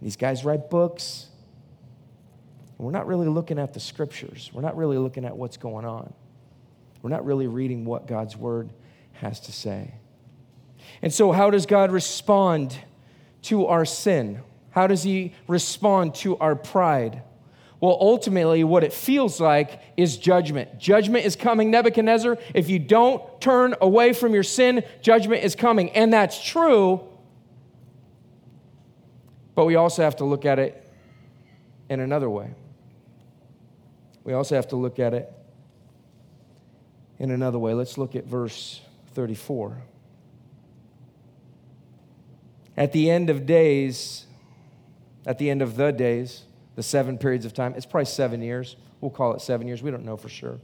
These 0.01 0.17
guys 0.17 0.45
write 0.45 0.71
books. 0.71 1.27
We're 2.79 2.91
not 2.91 3.07
really 3.07 3.29
looking 3.29 3.59
at 3.59 3.73
the 3.73 3.81
scriptures. 3.81 4.51
We're 4.53 4.63
not 4.63 4.77
really 4.77 4.99
looking 4.99 5.25
at 5.25 5.37
what's 5.37 5.57
going 5.57 5.85
on. 5.85 6.13
We're 7.03 7.11
not 7.11 7.25
really 7.25 7.47
reading 7.47 7.85
what 7.85 8.07
God's 8.07 8.37
word 8.37 8.71
has 9.13 9.41
to 9.41 9.53
say. 9.53 9.95
And 11.03 11.13
so, 11.13 11.33
how 11.33 11.51
does 11.51 11.67
God 11.67 11.93
respond 11.93 12.77
to 13.45 13.67
our 13.67 13.85
sin? 13.85 14.43
How 14.71 14.87
does 14.87 15.03
he 15.03 15.33
respond 15.47 16.15
to 16.17 16.37
our 16.39 16.57
pride? 16.57 17.23
Well, 17.81 17.97
ultimately, 18.01 18.65
what 18.65 18.83
it 18.83 18.93
feels 18.93 19.41
like 19.41 19.81
is 19.97 20.17
judgment. 20.17 20.79
Judgment 20.79 21.25
is 21.27 21.37
coming, 21.37 21.71
Nebuchadnezzar. 21.71 22.39
If 22.55 22.71
you 22.71 22.79
don't 22.79 23.23
turn 23.41 23.75
away 23.81 24.13
from 24.13 24.33
your 24.33 24.43
sin, 24.43 24.85
judgment 25.03 25.45
is 25.45 25.55
coming. 25.55 25.91
And 25.91 26.13
that's 26.13 26.43
true. 26.43 27.07
But 29.55 29.67
we 29.67 29.77
also 29.77 30.03
have 30.03 30.17
to 30.17 30.25
look 30.25 30.45
at 30.47 30.59
it 30.59 30.91
in 31.89 32.01
another 32.01 32.31
way. 32.31 32.55
We 34.25 34.33
also 34.33 34.55
have 34.57 34.69
to 34.69 34.77
look 34.77 34.99
at 34.99 35.13
it 35.13 35.33
in 37.19 37.31
another 37.31 37.59
way. 37.59 37.75
Let's 37.75 37.99
look 37.99 38.17
at 38.17 38.25
verse 38.25 38.81
34. 39.13 39.83
At 42.77 42.93
the 42.93 43.11
end 43.11 43.31
of 43.31 43.47
days, 43.47 44.27
at 45.27 45.39
the 45.39 45.51
end 45.51 45.63
of 45.63 45.77
the 45.77 45.93
days, 45.93 46.45
the 46.77 46.83
seven 46.83 47.19
periods 47.19 47.45
of 47.45 47.55
time, 47.55 47.75
it's 47.77 47.87
probably 47.87 48.07
seven 48.07 48.43
years. 48.43 48.77
We'll 49.01 49.11
call 49.11 49.35
it 49.35 49.41
seven 49.41 49.67
years. 49.67 49.83
We 49.83 49.91
don't 49.91 50.05
know 50.05 50.17
for 50.17 50.29
sure. 50.29 50.59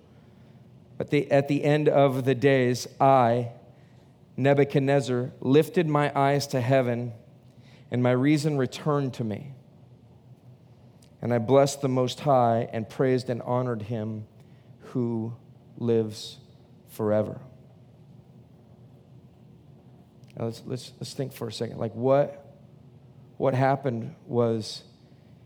But 0.99 1.11
the, 1.11 1.31
at 1.31 1.49
the 1.49 1.65
end 1.65 1.89
of 1.89 2.25
the 2.25 2.35
days, 2.35 2.87
I, 3.01 3.51
Nebuchadnezzar, 4.37 5.31
lifted 5.41 5.87
my 5.87 6.13
eyes 6.19 6.47
to 6.49 6.61
heaven, 6.61 7.13
and 7.91 8.03
my 8.03 8.11
reason 8.11 8.59
returned 8.59 9.15
to 9.15 9.25
me. 9.25 9.53
And 11.23 11.33
I 11.33 11.39
blessed 11.39 11.81
the 11.81 11.89
Most 11.89 12.21
High 12.21 12.69
and 12.73 12.89
praised 12.89 13.31
and 13.31 13.41
honored 13.43 13.83
him 13.83 14.27
who 14.81 15.35
lives 15.79 16.39
forever. 16.89 17.41
Now 20.41 20.47
let's, 20.47 20.63
let's, 20.65 20.93
let's 20.99 21.13
think 21.13 21.35
for 21.35 21.49
a 21.49 21.53
second. 21.53 21.77
Like, 21.77 21.95
what, 21.95 22.47
what 23.37 23.53
happened 23.53 24.15
was, 24.27 24.83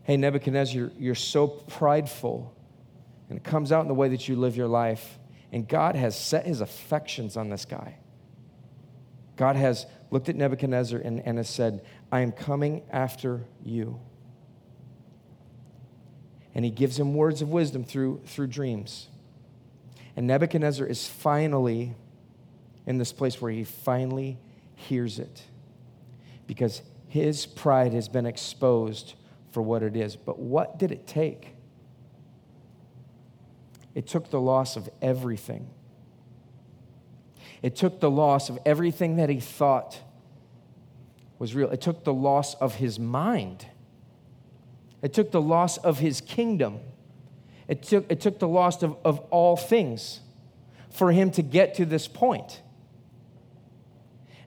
hey, 0.03 0.15
Nebuchadnezzar, 0.15 0.73
you're, 0.73 0.91
you're 0.97 1.15
so 1.15 1.47
prideful, 1.47 2.55
and 3.27 3.37
it 3.37 3.43
comes 3.43 3.73
out 3.73 3.81
in 3.81 3.89
the 3.89 3.93
way 3.93 4.07
that 4.07 4.29
you 4.29 4.37
live 4.37 4.55
your 4.55 4.69
life. 4.69 5.19
And 5.51 5.67
God 5.67 5.97
has 5.97 6.17
set 6.17 6.45
his 6.45 6.61
affections 6.61 7.35
on 7.35 7.49
this 7.49 7.65
guy. 7.65 7.97
God 9.35 9.57
has 9.57 9.85
looked 10.11 10.29
at 10.29 10.37
Nebuchadnezzar 10.37 10.99
and, 10.99 11.19
and 11.19 11.39
has 11.39 11.49
said, 11.49 11.85
I 12.09 12.21
am 12.21 12.31
coming 12.31 12.81
after 12.89 13.43
you. 13.61 13.99
And 16.53 16.63
he 16.63 16.71
gives 16.71 16.97
him 16.97 17.15
words 17.15 17.41
of 17.41 17.49
wisdom 17.49 17.83
through, 17.83 18.21
through 18.27 18.47
dreams. 18.47 19.09
And 20.15 20.25
Nebuchadnezzar 20.25 20.87
is 20.87 21.05
finally 21.05 21.95
in 22.85 22.97
this 22.97 23.11
place 23.11 23.41
where 23.41 23.51
he 23.51 23.65
finally 23.65 24.37
hears 24.75 25.19
it 25.19 25.43
because 26.47 26.81
his 27.07 27.45
pride 27.45 27.93
has 27.93 28.07
been 28.07 28.25
exposed 28.25 29.15
for 29.51 29.61
what 29.61 29.83
it 29.83 29.95
is. 29.95 30.15
But 30.15 30.37
what 30.37 30.77
did 30.77 30.91
it 30.91 31.07
take? 31.07 31.55
It 33.93 34.05
took 34.07 34.29
the 34.29 34.41
loss 34.41 34.75
of 34.75 34.89
everything. 35.01 35.69
It 37.61 37.75
took 37.75 37.99
the 37.99 38.11
loss 38.11 38.49
of 38.49 38.59
everything 38.65 39.15
that 39.15 39.29
he 39.29 39.39
thought 39.39 40.01
was 41.39 41.55
real. 41.55 41.71
It 41.71 41.81
took 41.81 42.03
the 42.03 42.13
loss 42.13 42.53
of 42.55 42.75
his 42.75 42.99
mind. 42.99 43.65
It 45.01 45.13
took 45.13 45.31
the 45.31 45.41
loss 45.41 45.77
of 45.77 45.99
his 45.99 46.21
kingdom. 46.21 46.79
It 47.67 47.83
took, 47.83 48.05
it 48.11 48.21
took 48.21 48.39
the 48.39 48.47
loss 48.47 48.83
of, 48.83 48.97
of 49.03 49.19
all 49.31 49.55
things 49.55 50.19
for 50.89 51.11
him 51.11 51.31
to 51.31 51.41
get 51.41 51.75
to 51.75 51.85
this 51.85 52.07
point. 52.07 52.61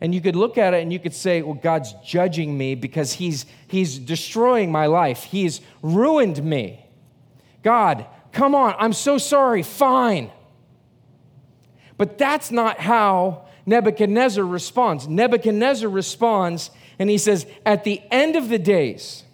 And 0.01 0.15
you 0.15 0.21
could 0.21 0.37
look 0.37 0.59
at 0.59 0.75
it 0.75 0.83
and 0.83 0.93
you 0.93 0.99
could 0.99 1.15
say, 1.15 1.43
well, 1.43 1.55
God's 1.55 1.93
judging 2.05 2.57
me 2.57 2.75
because 2.75 3.15
he's, 3.15 3.47
he's 3.67 3.99
destroying 3.99 4.71
my 4.71 4.87
life. 4.87 5.25
He's 5.25 5.61
ruined 5.83 6.43
me. 6.43 6.87
God, 7.63 8.07
come 8.33 8.55
on, 8.55 8.75
I'm 8.79 8.93
so 8.93 9.19
sorry, 9.19 9.63
fine. 9.63 10.31
But 11.97 12.17
that's 12.17 12.53
not 12.53 12.79
how 12.79 13.47
Nebuchadnezzar 13.67 14.45
responds. 14.45 15.09
Nebuchadnezzar 15.09 15.89
responds 15.89 16.71
and 16.99 17.11
he 17.11 17.19
says, 17.19 17.47
At 17.67 17.85
the 17.85 18.01
end 18.11 18.37
of 18.37 18.49
the 18.49 18.59
days, 18.59 19.25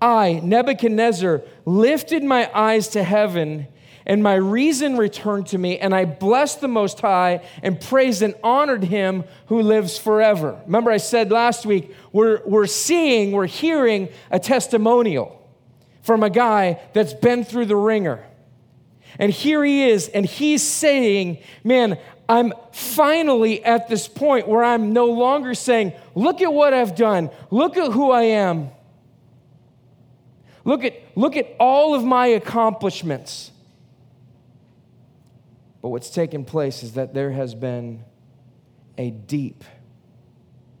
I, 0.00 0.40
Nebuchadnezzar, 0.42 1.42
lifted 1.64 2.24
my 2.24 2.50
eyes 2.52 2.88
to 2.88 3.04
heaven 3.04 3.68
and 4.06 4.22
my 4.22 4.34
reason 4.34 4.96
returned 4.96 5.46
to 5.48 5.58
me, 5.58 5.78
and 5.78 5.94
I 5.94 6.04
blessed 6.04 6.60
the 6.60 6.68
Most 6.68 7.00
High 7.00 7.44
and 7.62 7.80
praised 7.80 8.22
and 8.22 8.34
honored 8.42 8.84
him 8.84 9.24
who 9.46 9.62
lives 9.62 9.98
forever. 9.98 10.60
Remember, 10.66 10.90
I 10.90 10.96
said 10.96 11.30
last 11.30 11.64
week, 11.64 11.94
we're, 12.12 12.40
we're 12.44 12.66
seeing, 12.66 13.32
we're 13.32 13.46
hearing 13.46 14.08
a 14.30 14.40
testimonial 14.40 15.38
from 16.02 16.22
a 16.22 16.30
guy 16.30 16.80
that's 16.92 17.14
been 17.14 17.44
through 17.44 17.66
the 17.66 17.76
ringer. 17.76 18.24
And 19.18 19.30
here 19.30 19.62
he 19.64 19.84
is, 19.88 20.08
and 20.08 20.26
he's 20.26 20.62
saying, 20.62 21.38
Man, 21.62 21.98
I'm 22.28 22.52
finally 22.72 23.62
at 23.64 23.88
this 23.88 24.08
point 24.08 24.48
where 24.48 24.64
I'm 24.64 24.92
no 24.92 25.06
longer 25.06 25.54
saying, 25.54 25.92
Look 26.14 26.40
at 26.40 26.52
what 26.52 26.74
I've 26.74 26.96
done, 26.96 27.30
look 27.50 27.76
at 27.76 27.92
who 27.92 28.10
I 28.10 28.22
am. 28.22 28.70
Look 30.64 30.84
at, 30.84 30.94
look 31.16 31.36
at 31.36 31.54
all 31.58 31.94
of 31.94 32.04
my 32.04 32.26
accomplishments. 32.28 33.51
But 35.82 35.88
what's 35.88 36.10
taken 36.10 36.44
place 36.44 36.82
is 36.82 36.94
that 36.94 37.12
there 37.12 37.32
has 37.32 37.54
been 37.54 38.04
a 38.96 39.10
deep 39.10 39.64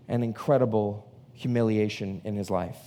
and 0.08 0.22
incredible 0.22 1.10
humiliation 1.32 2.22
in 2.24 2.36
his 2.36 2.50
life. 2.50 2.78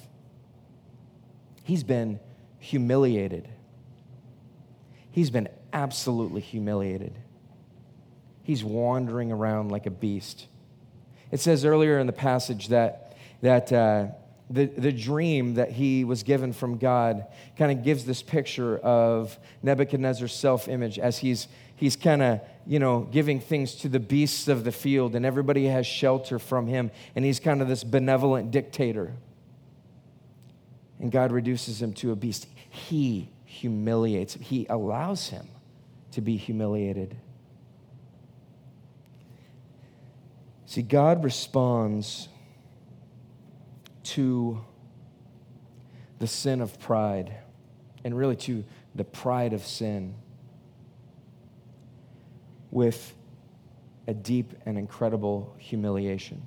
He's 1.63 1.83
been 1.83 2.19
humiliated. 2.59 3.49
He's 5.11 5.29
been 5.29 5.49
absolutely 5.73 6.41
humiliated. 6.41 7.17
He's 8.43 8.63
wandering 8.63 9.31
around 9.31 9.71
like 9.71 9.85
a 9.85 9.91
beast. 9.91 10.47
It 11.31 11.39
says 11.39 11.65
earlier 11.65 11.99
in 11.99 12.07
the 12.07 12.13
passage 12.13 12.69
that, 12.69 13.17
that 13.41 13.73
uh, 13.73 14.07
the, 14.49 14.65
the 14.65 14.91
dream 14.91 15.55
that 15.55 15.71
he 15.71 16.03
was 16.03 16.23
given 16.23 16.53
from 16.53 16.77
God 16.77 17.25
kind 17.57 17.71
of 17.71 17.83
gives 17.83 18.05
this 18.05 18.21
picture 18.21 18.77
of 18.77 19.37
Nebuchadnezzar's 19.63 20.33
self 20.33 20.67
image 20.67 20.99
as 20.99 21.17
he's, 21.17 21.47
he's 21.75 21.95
kind 21.95 22.21
of, 22.21 22.41
you 22.65 22.79
know, 22.79 23.01
giving 23.01 23.39
things 23.39 23.75
to 23.75 23.89
the 23.89 23.99
beasts 23.99 24.47
of 24.47 24.63
the 24.63 24.71
field 24.71 25.15
and 25.15 25.25
everybody 25.25 25.65
has 25.65 25.85
shelter 25.85 26.39
from 26.39 26.67
him. 26.67 26.91
And 27.15 27.23
he's 27.25 27.39
kind 27.39 27.61
of 27.61 27.67
this 27.67 27.83
benevolent 27.83 28.51
dictator. 28.51 29.13
And 30.99 31.11
God 31.11 31.31
reduces 31.31 31.81
him 31.81 31.93
to 31.93 32.11
a 32.11 32.15
beast. 32.15 32.47
He 32.69 33.29
humiliates 33.45 34.35
him, 34.35 34.41
he 34.41 34.65
allows 34.69 35.29
him 35.29 35.47
to 36.11 36.21
be 36.21 36.37
humiliated. 36.37 37.15
See, 40.65 40.81
God 40.81 41.23
responds 41.23 42.27
to 44.03 44.61
the 46.19 46.27
sin 46.27 46.61
of 46.61 46.79
pride 46.79 47.35
and 48.03 48.17
really 48.17 48.35
to 48.37 48.63
the 48.93 49.03
pride 49.03 49.53
of 49.53 49.65
sin 49.65 50.15
with 52.75 53.15
a 54.05 54.13
deep 54.13 54.53
and 54.65 54.77
incredible 54.77 55.55
humiliation. 55.57 56.41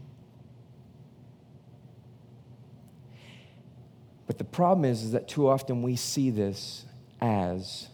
But 4.26 4.36
the 4.36 4.44
problem 4.44 4.84
is, 4.84 5.04
is 5.04 5.12
that 5.12 5.26
too 5.26 5.48
often 5.48 5.82
we 5.82 5.96
see 5.96 6.28
this 6.28 6.84
as 7.22 7.88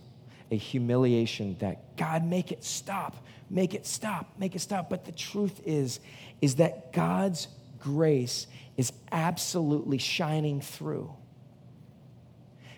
a 0.51 0.57
humiliation 0.57 1.57
that 1.61 1.97
God 1.97 2.27
make 2.27 2.51
it 2.51 2.65
stop, 2.65 3.25
make 3.49 3.73
it 3.73 3.87
stop, 3.87 4.35
make 4.37 4.57
it 4.57 4.61
stop. 4.61 4.91
But 4.91 5.05
the 5.05 5.13
truth 5.13 5.61
is, 5.65 6.01
is 6.43 6.57
that 6.57 6.93
God's 6.93 7.47
grace 7.79 8.49
is 8.77 8.93
absolutely 9.13 9.99
shining 9.99 10.61
through. 10.61 11.15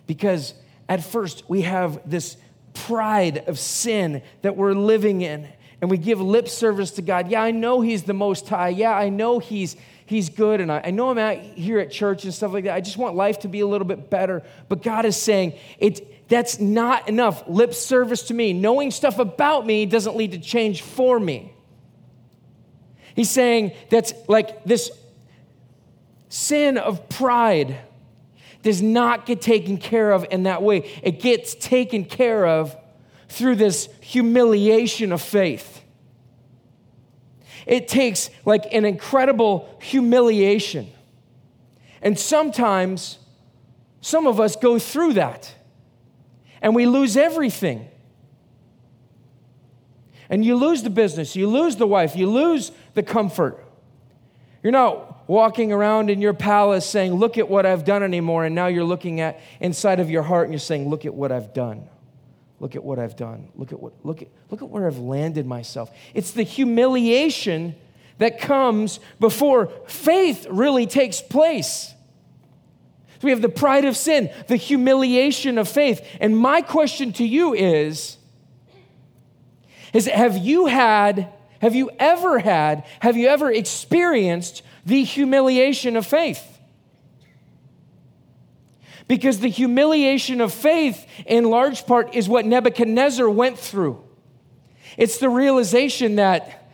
Because 0.07 0.53
at 0.87 1.03
first 1.03 1.49
we 1.49 1.62
have 1.62 1.99
this 2.05 2.37
pride 2.76 3.44
of 3.46 3.58
sin 3.58 4.22
that 4.42 4.56
we're 4.56 4.74
living 4.74 5.22
in, 5.22 5.48
and 5.80 5.90
we 5.90 5.98
give 5.98 6.20
lip 6.20 6.48
service 6.48 6.92
to 6.92 7.02
God. 7.02 7.30
Yeah, 7.30 7.42
I 7.42 7.50
know 7.50 7.80
He's 7.80 8.04
the 8.04 8.14
Most 8.14 8.48
High. 8.48 8.68
Yeah, 8.68 8.92
I 8.92 9.08
know 9.08 9.38
He's 9.38 9.76
He's 10.04 10.28
good, 10.28 10.60
and 10.60 10.70
I, 10.70 10.82
I 10.84 10.90
know 10.92 11.10
I'm 11.10 11.18
out 11.18 11.38
here 11.38 11.80
at 11.80 11.90
church 11.90 12.24
and 12.24 12.32
stuff 12.32 12.52
like 12.52 12.64
that. 12.64 12.74
I 12.74 12.80
just 12.80 12.96
want 12.96 13.16
life 13.16 13.40
to 13.40 13.48
be 13.48 13.60
a 13.60 13.66
little 13.66 13.86
bit 13.86 14.08
better. 14.08 14.42
But 14.68 14.82
God 14.82 15.04
is 15.04 15.16
saying 15.16 15.54
it. 15.78 16.28
That's 16.28 16.58
not 16.58 17.08
enough 17.08 17.44
lip 17.48 17.72
service 17.72 18.24
to 18.24 18.34
me. 18.34 18.52
Knowing 18.52 18.90
stuff 18.90 19.18
about 19.18 19.64
me 19.64 19.86
doesn't 19.86 20.16
lead 20.16 20.32
to 20.32 20.38
change 20.38 20.82
for 20.82 21.20
me. 21.20 21.52
He's 23.14 23.30
saying 23.30 23.72
that's 23.90 24.12
like 24.28 24.64
this 24.64 24.90
sin 26.28 26.78
of 26.78 27.08
pride 27.08 27.78
does 28.66 28.83
not 28.83 29.26
get 29.26 29.40
taken 29.40 29.79
care 29.79 30.11
of 30.11 30.26
in 30.33 30.42
that 30.42 30.61
way. 30.61 30.79
It 31.00 31.20
gets 31.20 31.55
taken 31.55 32.05
care 32.05 32.44
of 32.44 32.76
through 33.29 33.55
this 33.55 33.88
humiliation 34.00 35.12
of 35.12 35.22
faith. 35.22 35.85
It 37.64 37.87
takes 37.87 38.29
like 38.44 38.64
an 38.72 38.85
incredible 38.85 39.72
humiliation. 39.81 40.90
And 42.02 42.18
sometimes 42.18 43.20
some 44.00 44.26
of 44.26 44.40
us 44.40 44.57
go 44.57 44.81
through 44.81 45.12
that 45.12 45.55
and 46.61 46.74
we 46.74 46.87
lose 46.87 47.16
everything. 47.16 47.88
And 50.29 50.44
you 50.44 50.57
lose 50.57 50.83
the 50.83 50.90
business, 50.90 51.37
you 51.37 51.46
lose 51.46 51.76
the 51.76 51.87
wife, 51.87 52.16
you 52.16 52.29
lose 52.29 52.72
the 52.94 53.05
comfort. 53.05 53.64
You're 54.61 54.72
not 54.72 55.15
walking 55.26 55.72
around 55.72 56.10
in 56.10 56.20
your 56.20 56.34
palace 56.34 56.86
saying, 56.86 57.14
Look 57.14 57.38
at 57.38 57.48
what 57.48 57.66
I've 57.66 57.84
done 57.84 58.02
anymore. 58.02 58.44
And 58.44 58.54
now 58.54 58.66
you're 58.66 58.84
looking 58.84 59.20
at 59.20 59.40
inside 59.60 60.00
of 60.00 60.10
your 60.10 60.22
heart 60.22 60.44
and 60.44 60.52
you're 60.52 60.60
saying, 60.60 60.88
Look 60.88 61.04
at 61.04 61.14
what 61.14 61.32
I've 61.32 61.52
done. 61.52 61.88
Look 62.58 62.74
at 62.74 62.82
what 62.82 62.98
I've 62.98 63.16
done. 63.16 63.48
Look 63.54 63.72
at 63.72 63.80
what 63.80 63.92
look 64.04 64.22
at 64.22 64.28
look 64.50 64.62
at 64.62 64.68
where 64.68 64.86
I've 64.86 64.98
landed 64.98 65.46
myself. 65.46 65.90
It's 66.14 66.30
the 66.30 66.42
humiliation 66.42 67.74
that 68.18 68.40
comes 68.40 68.98
before 69.20 69.70
faith 69.86 70.46
really 70.48 70.86
takes 70.86 71.20
place. 71.20 71.92
So 73.18 73.24
we 73.24 73.30
have 73.30 73.42
the 73.42 73.48
pride 73.48 73.84
of 73.84 73.96
sin, 73.96 74.30
the 74.48 74.56
humiliation 74.56 75.58
of 75.58 75.68
faith. 75.68 76.06
And 76.20 76.36
my 76.36 76.60
question 76.60 77.12
to 77.14 77.26
you 77.26 77.54
is, 77.54 78.18
is 79.92 80.06
have 80.06 80.36
you 80.36 80.66
had, 80.66 81.32
have 81.60 81.74
you 81.74 81.90
ever 81.98 82.38
had, 82.38 82.84
have 83.00 83.16
you 83.16 83.28
ever 83.28 83.50
experienced 83.50 84.62
the 84.87 85.05
humiliation 85.05 85.96
of 85.96 86.07
faith? 86.07 86.42
Because 89.09 89.40
the 89.40 89.49
humiliation 89.49 90.40
of 90.40 90.53
faith, 90.53 91.07
in 91.27 91.44
large 91.44 91.87
part, 91.87 92.14
is 92.14 92.29
what 92.29 92.46
Nebuchadnezzar 92.46 93.29
went 93.29 93.59
through. 93.59 94.03
It's 94.96 95.18
the 95.18 95.29
realization 95.29 96.16
that 96.16 96.70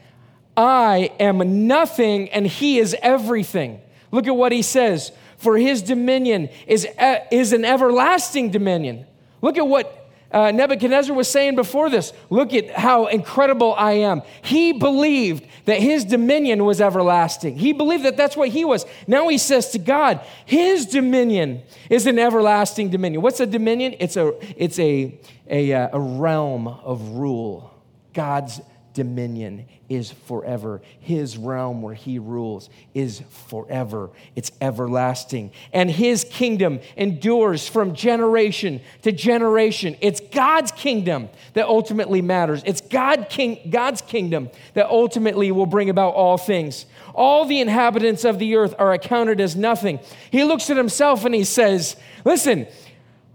I 0.56 1.10
am 1.18 1.66
nothing 1.66 2.30
and 2.30 2.46
he 2.46 2.78
is 2.78 2.94
everything. 3.02 3.80
Look 4.10 4.26
at 4.26 4.36
what 4.36 4.52
he 4.52 4.62
says. 4.62 5.12
For 5.38 5.58
his 5.58 5.82
dominion 5.82 6.50
is, 6.66 6.86
is 7.32 7.52
an 7.52 7.64
everlasting 7.64 8.50
dominion. 8.50 9.06
Look 9.40 9.58
at 9.58 9.66
what 9.66 10.01
uh, 10.32 10.50
Nebuchadnezzar 10.50 11.14
was 11.14 11.28
saying 11.28 11.56
before 11.56 11.90
this. 11.90 12.12
Look 12.30 12.54
at 12.54 12.70
how 12.70 13.06
incredible 13.06 13.74
I 13.74 13.92
am. 13.92 14.22
He 14.42 14.72
believed 14.72 15.46
that 15.66 15.78
his 15.78 16.04
dominion 16.04 16.64
was 16.64 16.80
everlasting. 16.80 17.56
He 17.58 17.72
believed 17.72 18.04
that 18.04 18.16
that's 18.16 18.36
what 18.36 18.48
he 18.48 18.64
was. 18.64 18.86
Now 19.06 19.28
he 19.28 19.38
says 19.38 19.70
to 19.70 19.78
God, 19.78 20.20
his 20.46 20.86
dominion 20.86 21.62
is 21.90 22.06
an 22.06 22.18
everlasting 22.18 22.90
dominion. 22.90 23.22
What's 23.22 23.40
a 23.40 23.46
dominion? 23.46 23.94
It's 24.00 24.16
a, 24.16 24.32
it's 24.56 24.78
a, 24.78 25.18
a, 25.48 25.72
uh, 25.72 25.88
a 25.92 26.00
realm 26.00 26.66
of 26.66 27.10
rule. 27.10 27.72
God's 28.14 28.60
dominion 28.94 29.66
is 29.88 30.10
forever. 30.10 30.80
His 31.00 31.36
realm 31.36 31.82
where 31.82 31.94
he 31.94 32.18
rules 32.18 32.70
is 32.94 33.22
forever. 33.48 34.10
It's 34.36 34.52
everlasting. 34.60 35.52
And 35.72 35.90
his 35.90 36.24
kingdom 36.24 36.80
endures 36.96 37.68
from 37.68 37.94
generation 37.94 38.80
to 39.02 39.12
generation. 39.12 39.96
It's 40.00 40.20
God's 40.20 40.72
kingdom 40.72 41.28
that 41.54 41.66
ultimately 41.66 42.22
matters. 42.22 42.62
It's 42.64 42.80
God 42.80 43.28
king, 43.28 43.70
God's 43.70 44.00
kingdom 44.00 44.50
that 44.74 44.86
ultimately 44.86 45.52
will 45.52 45.66
bring 45.66 45.90
about 45.90 46.14
all 46.14 46.38
things. 46.38 46.86
All 47.14 47.44
the 47.44 47.60
inhabitants 47.60 48.24
of 48.24 48.38
the 48.38 48.56
earth 48.56 48.74
are 48.78 48.92
accounted 48.92 49.40
as 49.40 49.56
nothing. 49.56 50.00
He 50.30 50.44
looks 50.44 50.70
at 50.70 50.76
himself 50.76 51.24
and 51.24 51.34
he 51.34 51.44
says, 51.44 51.96
Listen, 52.24 52.66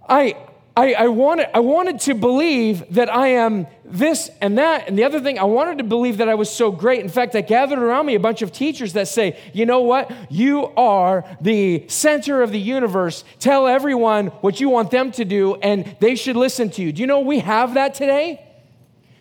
I, 0.07 0.35
I, 0.77 0.93
I, 0.93 1.07
wanted, 1.07 1.47
I 1.55 1.59
wanted 1.59 2.01
to 2.01 2.13
believe 2.13 2.93
that 2.93 3.11
I 3.11 3.29
am 3.29 3.65
this 3.83 4.29
and 4.39 4.59
that. 4.59 4.87
And 4.87 4.95
the 4.95 5.05
other 5.05 5.19
thing, 5.19 5.39
I 5.39 5.43
wanted 5.45 5.79
to 5.79 5.83
believe 5.83 6.17
that 6.17 6.29
I 6.29 6.35
was 6.35 6.51
so 6.51 6.71
great. 6.71 6.99
In 6.99 7.09
fact, 7.09 7.35
I 7.35 7.41
gathered 7.41 7.79
around 7.79 8.05
me 8.05 8.13
a 8.13 8.19
bunch 8.19 8.43
of 8.43 8.51
teachers 8.51 8.93
that 8.93 9.07
say, 9.07 9.39
you 9.53 9.65
know 9.65 9.81
what? 9.81 10.11
You 10.29 10.67
are 10.75 11.25
the 11.41 11.85
center 11.87 12.43
of 12.43 12.51
the 12.51 12.59
universe. 12.59 13.23
Tell 13.39 13.65
everyone 13.65 14.27
what 14.27 14.59
you 14.59 14.69
want 14.69 14.91
them 14.91 15.11
to 15.13 15.25
do, 15.25 15.55
and 15.55 15.95
they 15.99 16.13
should 16.13 16.35
listen 16.35 16.69
to 16.69 16.83
you. 16.83 16.91
Do 16.91 17.01
you 17.01 17.07
know 17.07 17.21
we 17.21 17.39
have 17.39 17.73
that 17.73 17.95
today? 17.95 18.45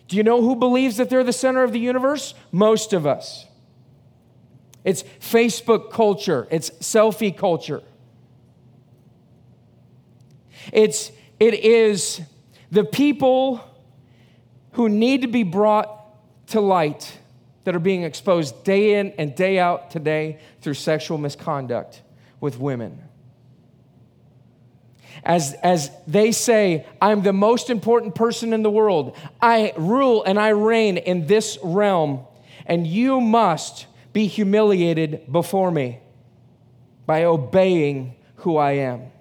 Do 0.07 0.15
you 0.15 0.21
know 0.21 0.43
who 0.43 0.55
believes 0.55 0.97
that 0.97 1.09
they're 1.09 1.23
the 1.23 1.33
center 1.33 1.63
of 1.63 1.73
the 1.73 1.79
universe? 1.79 2.35
Most 2.51 2.93
of 2.93 3.07
us. 3.07 3.47
It's 4.83 5.01
Facebook 5.19 5.91
culture, 5.91 6.47
it's 6.51 6.69
selfie 6.69 7.35
culture. 7.35 7.81
It's 10.71 11.11
it 11.39 11.53
is 11.53 12.21
the 12.71 12.83
people 12.83 13.61
who 14.71 14.89
need 14.89 15.21
to 15.21 15.27
be 15.27 15.43
brought 15.43 15.93
to 16.47 16.61
light 16.61 17.17
that 17.63 17.75
are 17.75 17.79
being 17.79 18.03
exposed 18.03 18.63
day 18.63 18.99
in 18.99 19.11
and 19.17 19.35
day 19.35 19.59
out 19.59 19.91
today 19.91 20.39
through 20.61 20.73
sexual 20.73 21.17
misconduct 21.17 22.01
with 22.39 22.57
women. 22.59 23.03
As, 25.23 25.53
as 25.63 25.91
they 26.05 26.31
say, 26.31 26.85
I'm 27.01 27.23
the 27.23 27.33
most 27.33 27.69
important 27.69 28.15
person 28.15 28.53
in 28.53 28.63
the 28.63 28.69
world. 28.69 29.17
I 29.41 29.73
rule 29.75 30.23
and 30.23 30.39
I 30.39 30.49
reign 30.49 30.97
in 30.97 31.27
this 31.27 31.57
realm, 31.63 32.25
and 32.65 32.87
you 32.87 33.19
must 33.19 33.87
be 34.13 34.27
humiliated 34.27 35.31
before 35.31 35.71
me 35.71 35.99
by 37.05 37.25
obeying 37.25 38.15
who 38.37 38.57
I 38.57 38.73
am 38.73 39.11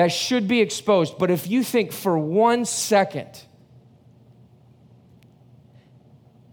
that 0.00 0.10
should 0.10 0.48
be 0.48 0.62
exposed. 0.62 1.18
But 1.18 1.30
if 1.30 1.46
you 1.46 1.62
think 1.62 1.92
for 1.92 2.18
one 2.18 2.64
second 2.64 3.44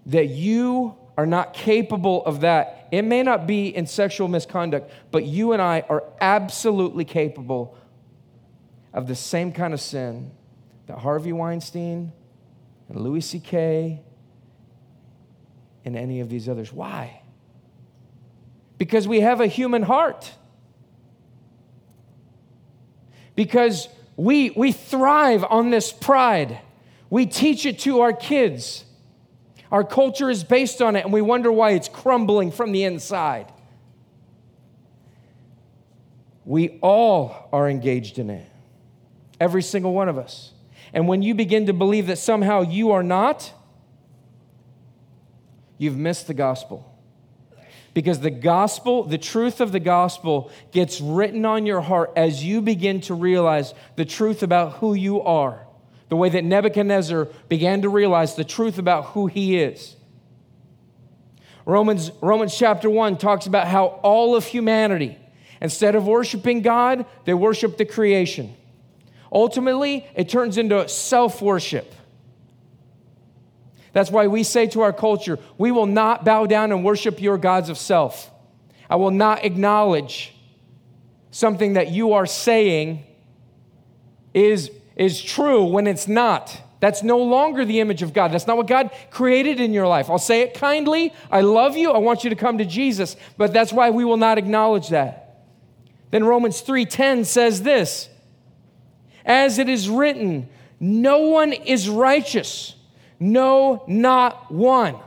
that 0.05 0.25
you 0.25 0.97
are 1.17 1.25
not 1.25 1.53
capable 1.53 2.25
of 2.25 2.41
that, 2.41 2.89
it 2.91 3.03
may 3.03 3.23
not 3.23 3.47
be 3.47 3.73
in 3.73 3.87
sexual 3.87 4.27
misconduct, 4.27 4.91
but 5.11 5.23
you 5.23 5.53
and 5.53 5.61
I 5.61 5.85
are 5.87 6.03
absolutely 6.19 7.05
capable 7.05 7.77
of 8.93 9.07
the 9.07 9.15
same 9.15 9.53
kind 9.53 9.73
of 9.73 9.79
sin 9.79 10.31
that 10.87 10.97
Harvey 10.97 11.31
Weinstein 11.31 12.11
and 12.89 12.99
Louis 12.99 13.21
C.K. 13.21 14.01
and 15.85 15.95
any 15.95 16.19
of 16.19 16.27
these 16.27 16.49
others. 16.49 16.73
Why? 16.73 17.21
Because 18.77 19.07
we 19.07 19.21
have 19.21 19.39
a 19.39 19.47
human 19.47 19.83
heart 19.83 20.33
because 23.37 23.87
we, 24.17 24.49
we 24.49 24.71
thrive 24.73 25.45
on 25.47 25.69
this 25.69 25.93
pride. 25.93 26.59
We 27.09 27.27
teach 27.27 27.65
it 27.65 27.79
to 27.79 28.01
our 28.01 28.11
kids. 28.11 28.83
Our 29.71 29.83
culture 29.83 30.29
is 30.29 30.43
based 30.43 30.81
on 30.81 30.95
it, 30.95 31.05
and 31.05 31.13
we 31.13 31.21
wonder 31.21 31.51
why 31.51 31.71
it's 31.71 31.87
crumbling 31.87 32.51
from 32.51 32.71
the 32.71 32.83
inside. 32.83 33.53
We 36.45 36.79
all 36.81 37.47
are 37.53 37.69
engaged 37.69 38.17
in 38.17 38.31
it, 38.31 38.45
every 39.39 39.61
single 39.61 39.93
one 39.93 40.09
of 40.09 40.17
us. 40.17 40.53
And 40.91 41.07
when 41.07 41.21
you 41.21 41.35
begin 41.35 41.67
to 41.67 41.73
believe 41.73 42.07
that 42.07 42.17
somehow 42.17 42.61
you 42.61 42.91
are 42.91 43.03
not, 43.03 43.53
you've 45.77 45.97
missed 45.97 46.25
the 46.25 46.33
gospel 46.33 46.96
because 47.97 48.19
the 48.19 48.29
gospel, 48.29 49.01
the 49.01 49.17
truth 49.17 49.59
of 49.59 49.71
the 49.71 49.79
gospel, 49.79 50.51
gets 50.71 51.01
written 51.01 51.45
on 51.45 51.65
your 51.65 51.81
heart 51.81 52.11
as 52.15 52.43
you 52.43 52.61
begin 52.61 53.01
to 53.01 53.15
realize 53.15 53.73
the 53.95 54.05
truth 54.05 54.43
about 54.43 54.73
who 54.73 54.93
you 54.93 55.19
are, 55.23 55.65
the 56.09 56.15
way 56.15 56.29
that 56.29 56.43
Nebuchadnezzar 56.43 57.25
began 57.49 57.81
to 57.81 57.89
realize 57.89 58.35
the 58.35 58.43
truth 58.43 58.77
about 58.77 59.05
who 59.05 59.25
he 59.25 59.57
is. 59.57 59.95
Romans, 61.65 62.11
Romans 62.21 62.55
chapter 62.55 62.87
1 62.87 63.17
talks 63.17 63.47
about 63.47 63.67
how 63.67 63.85
all 64.03 64.35
of 64.35 64.45
humanity, 64.45 65.17
instead 65.59 65.95
of 65.95 66.05
worshiping 66.05 66.61
God, 66.61 67.03
they 67.25 67.33
worship 67.33 67.77
the 67.77 67.85
creation. 67.85 68.55
Ultimately, 69.31 70.05
it 70.13 70.29
turns 70.29 70.59
into 70.59 70.87
self 70.87 71.41
worship. 71.41 71.91
That's 73.97 74.11
why 74.11 74.27
we 74.27 74.43
say 74.43 74.67
to 74.67 74.81
our 74.81 74.93
culture, 74.93 75.39
we 75.57 75.71
will 75.71 75.87
not 75.87 76.23
bow 76.23 76.45
down 76.45 76.71
and 76.71 76.85
worship 76.85 77.19
your 77.19 77.35
gods 77.39 77.67
of 77.67 77.79
self. 77.79 78.29
I 78.87 78.95
will 78.95 79.09
not 79.09 79.43
acknowledge 79.43 80.35
something 81.31 81.73
that 81.73 81.89
you 81.89 82.13
are 82.13 82.27
saying 82.27 83.03
is, 84.35 84.69
is 84.95 85.19
true 85.19 85.63
when 85.63 85.87
it's 85.87 86.07
not. 86.07 86.61
That's 86.79 87.01
no 87.01 87.17
longer 87.17 87.65
the 87.65 87.79
image 87.79 88.03
of 88.03 88.13
God. 88.13 88.31
That's 88.31 88.45
not 88.45 88.55
what 88.55 88.67
God 88.67 88.91
created 89.09 89.59
in 89.59 89.73
your 89.73 89.87
life. 89.87 90.11
I'll 90.11 90.19
say 90.19 90.41
it 90.41 90.53
kindly. 90.53 91.11
I 91.31 91.41
love 91.41 91.75
you. 91.75 91.89
I 91.89 91.97
want 91.97 92.23
you 92.23 92.29
to 92.29 92.35
come 92.35 92.59
to 92.59 92.65
Jesus. 92.65 93.15
But 93.35 93.51
that's 93.51 93.73
why 93.73 93.89
we 93.89 94.05
will 94.05 94.17
not 94.17 94.37
acknowledge 94.37 94.89
that. 94.89 95.41
Then 96.11 96.23
Romans 96.23 96.61
3:10 96.61 97.25
says 97.25 97.63
this. 97.63 98.09
As 99.25 99.57
it 99.57 99.67
is 99.67 99.89
written, 99.89 100.49
no 100.79 101.17
one 101.29 101.51
is 101.51 101.89
righteous. 101.89 102.75
No, 103.19 103.83
not 103.87 104.51
one. 104.51 104.97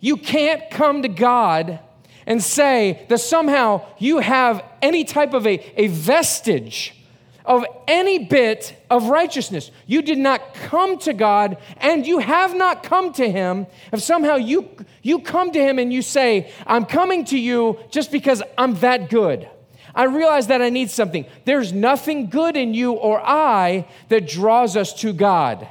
You 0.00 0.16
can't 0.16 0.70
come 0.70 1.02
to 1.02 1.08
God 1.08 1.78
and 2.26 2.42
say 2.42 3.04
that 3.08 3.18
somehow 3.18 3.86
you 3.98 4.18
have 4.18 4.64
any 4.80 5.04
type 5.04 5.34
of 5.34 5.46
a, 5.46 5.60
a 5.80 5.88
vestige 5.88 6.94
of 7.44 7.64
any 7.88 8.20
bit 8.20 8.76
of 8.88 9.08
righteousness. 9.08 9.70
You 9.86 10.02
did 10.02 10.18
not 10.18 10.54
come 10.54 10.98
to 11.00 11.12
God 11.12 11.56
and 11.78 12.06
you 12.06 12.18
have 12.18 12.54
not 12.54 12.82
come 12.82 13.12
to 13.14 13.30
Him. 13.30 13.66
If 13.92 14.02
somehow 14.02 14.36
you, 14.36 14.68
you 15.02 15.20
come 15.20 15.50
to 15.52 15.58
Him 15.58 15.78
and 15.78 15.92
you 15.92 16.02
say, 16.02 16.52
I'm 16.66 16.84
coming 16.84 17.24
to 17.26 17.38
you 17.38 17.78
just 17.90 18.12
because 18.12 18.42
I'm 18.56 18.74
that 18.76 19.10
good. 19.10 19.48
I 19.94 20.04
realize 20.04 20.46
that 20.46 20.62
I 20.62 20.70
need 20.70 20.90
something. 20.90 21.26
There's 21.44 21.72
nothing 21.72 22.30
good 22.30 22.56
in 22.56 22.74
you 22.74 22.92
or 22.92 23.20
I 23.20 23.86
that 24.08 24.26
draws 24.26 24.76
us 24.76 24.94
to 25.00 25.12
God. 25.12 25.68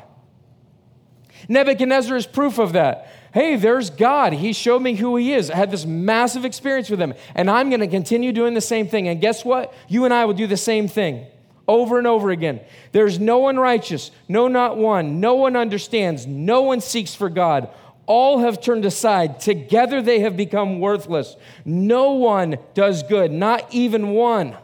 Nebuchadnezzar 1.52 2.16
is 2.16 2.26
proof 2.26 2.60
of 2.60 2.74
that. 2.74 3.12
Hey, 3.34 3.58
there's 3.58 3.90
God. 3.90 4.32
He 4.32 4.54
showed 4.54 4.82
me 4.82 4.96
who 4.96 5.18
He 5.18 5.34
is. 5.34 5.52
I 5.52 5.58
had 5.58 5.70
this 5.70 5.86
massive 5.86 6.46
experience 6.46 6.90
with 6.90 7.02
Him, 7.02 7.14
and 7.36 7.52
I'm 7.52 7.70
going 7.70 7.82
to 7.82 7.88
continue 7.88 8.32
doing 8.32 8.54
the 8.54 8.62
same 8.62 8.88
thing. 8.88 9.10
And 9.10 9.20
guess 9.20 9.44
what? 9.44 9.74
You 9.90 10.06
and 10.06 10.14
I 10.14 10.24
will 10.26 10.34
do 10.34 10.48
the 10.48 10.56
same 10.56 10.88
thing 10.88 11.26
over 11.68 11.98
and 11.98 12.08
over 12.08 12.32
again. 12.32 12.62
There's 12.94 13.20
no 13.20 13.40
one 13.40 13.58
righteous, 13.58 14.12
no, 14.30 14.48
not 14.48 14.78
one. 14.78 15.20
No 15.20 15.36
one 15.36 15.58
understands, 15.58 16.26
no 16.26 16.62
one 16.62 16.80
seeks 16.80 17.16
for 17.16 17.30
God. 17.30 17.70
All 18.06 18.40
have 18.40 18.62
turned 18.62 18.86
aside. 18.86 19.42
Together 19.42 20.02
they 20.02 20.22
have 20.22 20.38
become 20.38 20.80
worthless. 20.80 21.36
No 21.66 22.14
one 22.14 22.58
does 22.74 23.04
good, 23.04 23.32
not 23.32 23.74
even 23.74 24.12
one. 24.12 24.58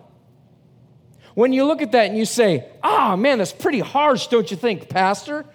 When 1.34 1.52
you 1.52 1.65
look 1.65 1.82
at 1.82 1.91
that 1.91 2.08
and 2.08 2.17
you 2.17 2.26
say, 2.26 2.65
ah, 2.82 3.13
oh, 3.13 3.17
man, 3.17 3.38
that's 3.38 3.54
pretty 3.54 3.80
harsh, 3.80 4.28
don't 4.28 4.50
you 4.50 4.58
think, 4.58 4.89
Pastor? 4.89 5.45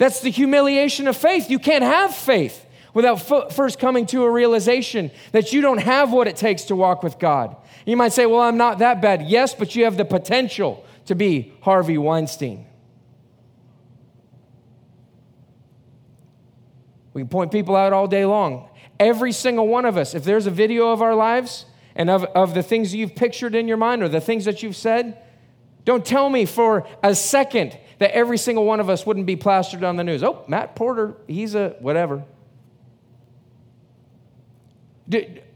That's 0.00 0.20
the 0.20 0.30
humiliation 0.30 1.08
of 1.08 1.16
faith. 1.16 1.50
You 1.50 1.58
can't 1.58 1.84
have 1.84 2.14
faith 2.14 2.64
without 2.94 3.30
f- 3.30 3.54
first 3.54 3.78
coming 3.78 4.06
to 4.06 4.24
a 4.24 4.30
realization 4.30 5.10
that 5.32 5.52
you 5.52 5.60
don't 5.60 5.76
have 5.76 6.10
what 6.10 6.26
it 6.26 6.36
takes 6.36 6.62
to 6.64 6.74
walk 6.74 7.02
with 7.02 7.18
God. 7.18 7.54
You 7.84 7.98
might 7.98 8.14
say, 8.14 8.24
Well, 8.24 8.40
I'm 8.40 8.56
not 8.56 8.78
that 8.78 9.02
bad. 9.02 9.28
Yes, 9.28 9.54
but 9.54 9.76
you 9.76 9.84
have 9.84 9.98
the 9.98 10.06
potential 10.06 10.86
to 11.04 11.14
be 11.14 11.52
Harvey 11.60 11.98
Weinstein. 11.98 12.64
We 17.12 17.20
can 17.20 17.28
point 17.28 17.52
people 17.52 17.76
out 17.76 17.92
all 17.92 18.06
day 18.06 18.24
long. 18.24 18.70
Every 18.98 19.32
single 19.32 19.68
one 19.68 19.84
of 19.84 19.98
us, 19.98 20.14
if 20.14 20.24
there's 20.24 20.46
a 20.46 20.50
video 20.50 20.92
of 20.92 21.02
our 21.02 21.14
lives 21.14 21.66
and 21.94 22.08
of, 22.08 22.24
of 22.24 22.54
the 22.54 22.62
things 22.62 22.94
you've 22.94 23.14
pictured 23.14 23.54
in 23.54 23.68
your 23.68 23.76
mind 23.76 24.02
or 24.02 24.08
the 24.08 24.22
things 24.22 24.46
that 24.46 24.62
you've 24.62 24.76
said, 24.76 25.18
don't 25.84 26.06
tell 26.06 26.30
me 26.30 26.46
for 26.46 26.86
a 27.02 27.14
second 27.14 27.76
that 28.00 28.12
every 28.12 28.38
single 28.38 28.64
one 28.64 28.80
of 28.80 28.88
us 28.88 29.04
wouldn't 29.04 29.26
be 29.26 29.36
plastered 29.36 29.84
on 29.84 29.96
the 29.96 30.02
news. 30.02 30.24
Oh, 30.24 30.42
Matt 30.48 30.74
Porter, 30.74 31.14
he's 31.28 31.54
a 31.54 31.76
whatever. 31.80 32.24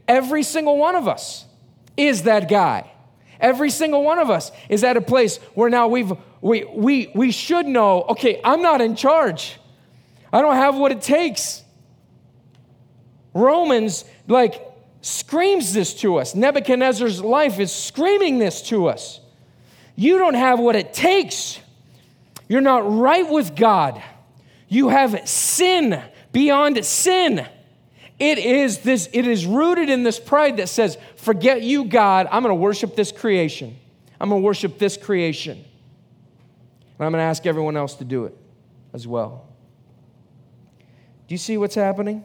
Every 0.07 0.43
single 0.43 0.77
one 0.77 0.95
of 0.95 1.07
us 1.07 1.45
is 1.97 2.23
that 2.23 2.47
guy. 2.47 2.91
Every 3.39 3.71
single 3.71 4.03
one 4.03 4.19
of 4.19 4.29
us 4.29 4.51
is 4.69 4.83
at 4.83 4.95
a 4.95 5.01
place 5.01 5.37
where 5.55 5.71
now 5.71 5.87
we've, 5.87 6.13
we, 6.39 6.65
we, 6.65 7.11
we 7.15 7.31
should 7.31 7.65
know 7.65 8.03
okay, 8.09 8.39
I'm 8.43 8.61
not 8.61 8.79
in 8.79 8.95
charge. 8.95 9.59
I 10.31 10.41
don't 10.41 10.55
have 10.55 10.77
what 10.77 10.91
it 10.91 11.01
takes. 11.01 11.63
Romans, 13.33 14.05
like, 14.27 14.61
screams 15.01 15.73
this 15.73 15.95
to 15.95 16.17
us. 16.17 16.35
Nebuchadnezzar's 16.35 17.21
life 17.21 17.59
is 17.59 17.71
screaming 17.71 18.37
this 18.37 18.61
to 18.63 18.87
us. 18.87 19.19
You 19.95 20.19
don't 20.19 20.35
have 20.35 20.59
what 20.59 20.75
it 20.75 20.93
takes. 20.93 21.59
You're 22.47 22.61
not 22.61 22.91
right 22.91 23.29
with 23.29 23.55
God. 23.55 24.01
You 24.67 24.89
have 24.89 25.27
sin 25.27 26.01
beyond 26.31 26.83
sin. 26.85 27.47
It 28.19 28.37
is 28.37 28.79
this 28.79 29.09
it 29.11 29.27
is 29.27 29.45
rooted 29.45 29.89
in 29.89 30.03
this 30.03 30.19
pride 30.19 30.57
that 30.57 30.69
says, 30.69 30.97
"Forget 31.15 31.61
you, 31.61 31.85
God. 31.85 32.27
I'm 32.31 32.43
going 32.43 32.51
to 32.51 32.61
worship 32.61 32.95
this 32.95 33.11
creation. 33.11 33.75
I'm 34.19 34.29
going 34.29 34.41
to 34.41 34.45
worship 34.45 34.77
this 34.77 34.95
creation." 34.95 35.57
And 35.57 37.05
I'm 37.05 37.11
going 37.11 37.21
to 37.21 37.25
ask 37.25 37.45
everyone 37.45 37.75
else 37.75 37.95
to 37.95 38.05
do 38.05 38.25
it 38.25 38.37
as 38.93 39.05
well. 39.05 39.47
Do 41.27 41.33
you 41.33 41.37
see 41.37 41.57
what's 41.57 41.75
happening? 41.75 42.23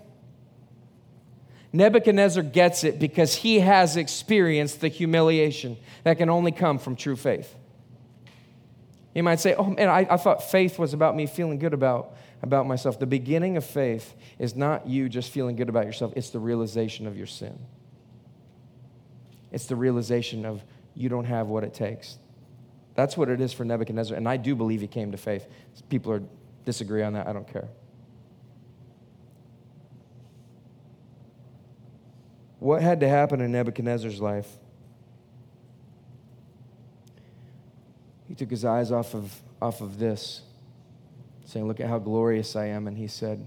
Nebuchadnezzar 1.73 2.43
gets 2.43 2.85
it 2.85 2.99
because 2.99 3.35
he 3.35 3.61
has 3.61 3.97
experienced 3.97 4.81
the 4.81 4.89
humiliation 4.89 5.77
that 6.05 6.19
can 6.19 6.29
only 6.29 6.53
come 6.53 6.79
from 6.79 6.97
true 6.97 7.17
faith. 7.17 7.55
You 9.15 9.23
might 9.23 9.41
say, 9.41 9.55
oh 9.55 9.65
man, 9.65 9.89
I, 9.89 10.07
I 10.09 10.17
thought 10.17 10.51
faith 10.51 10.79
was 10.79 10.95
about 10.95 11.17
me 11.17 11.27
feeling 11.27 11.59
good 11.59 11.75
about, 11.75 12.17
about 12.43 12.67
myself. 12.67 12.99
The 12.99 13.07
beginning 13.07 13.57
of 13.57 13.65
faith 13.65 14.15
is 14.39 14.55
not 14.55 14.87
you 14.87 15.09
just 15.09 15.31
feeling 15.31 15.57
good 15.57 15.69
about 15.69 15.87
yourself, 15.87 16.13
it's 16.17 16.31
the 16.31 16.39
realization 16.39 17.07
of 17.07 17.17
your 17.17 17.27
sin. 17.27 17.59
It's 19.53 19.67
the 19.67 19.77
realization 19.77 20.47
of 20.47 20.63
you 20.95 21.09
don't 21.09 21.25
have 21.25 21.49
what 21.49 21.65
it 21.65 21.75
takes. 21.75 22.19
That's 22.95 23.17
what 23.17 23.29
it 23.29 23.41
is 23.41 23.53
for 23.53 23.65
Nebuchadnezzar. 23.65 24.17
And 24.17 24.29
I 24.29 24.37
do 24.37 24.55
believe 24.55 24.81
he 24.81 24.87
came 24.87 25.11
to 25.13 25.19
faith. 25.19 25.47
People 25.89 26.13
are 26.13 26.23
disagree 26.65 27.03
on 27.03 27.15
that. 27.15 27.27
I 27.27 27.33
don't 27.33 27.51
care. 27.51 27.69
What 32.59 32.83
had 32.83 33.01
to 33.01 33.09
happen 33.09 33.41
in 33.41 33.53
Nebuchadnezzar's 33.53 34.21
life 34.21 34.60
he 38.31 38.37
took 38.37 38.49
his 38.49 38.65
eyes 38.65 38.93
off 38.93 39.13
of, 39.17 39.43
off 39.61 39.81
of 39.81 39.99
this, 39.99 40.43
saying, 41.47 41.67
Look 41.67 41.81
at 41.81 41.89
how 41.89 41.99
glorious 41.99 42.55
I 42.55 42.67
am. 42.67 42.87
And 42.87 42.97
he 42.97 43.09
said, 43.09 43.45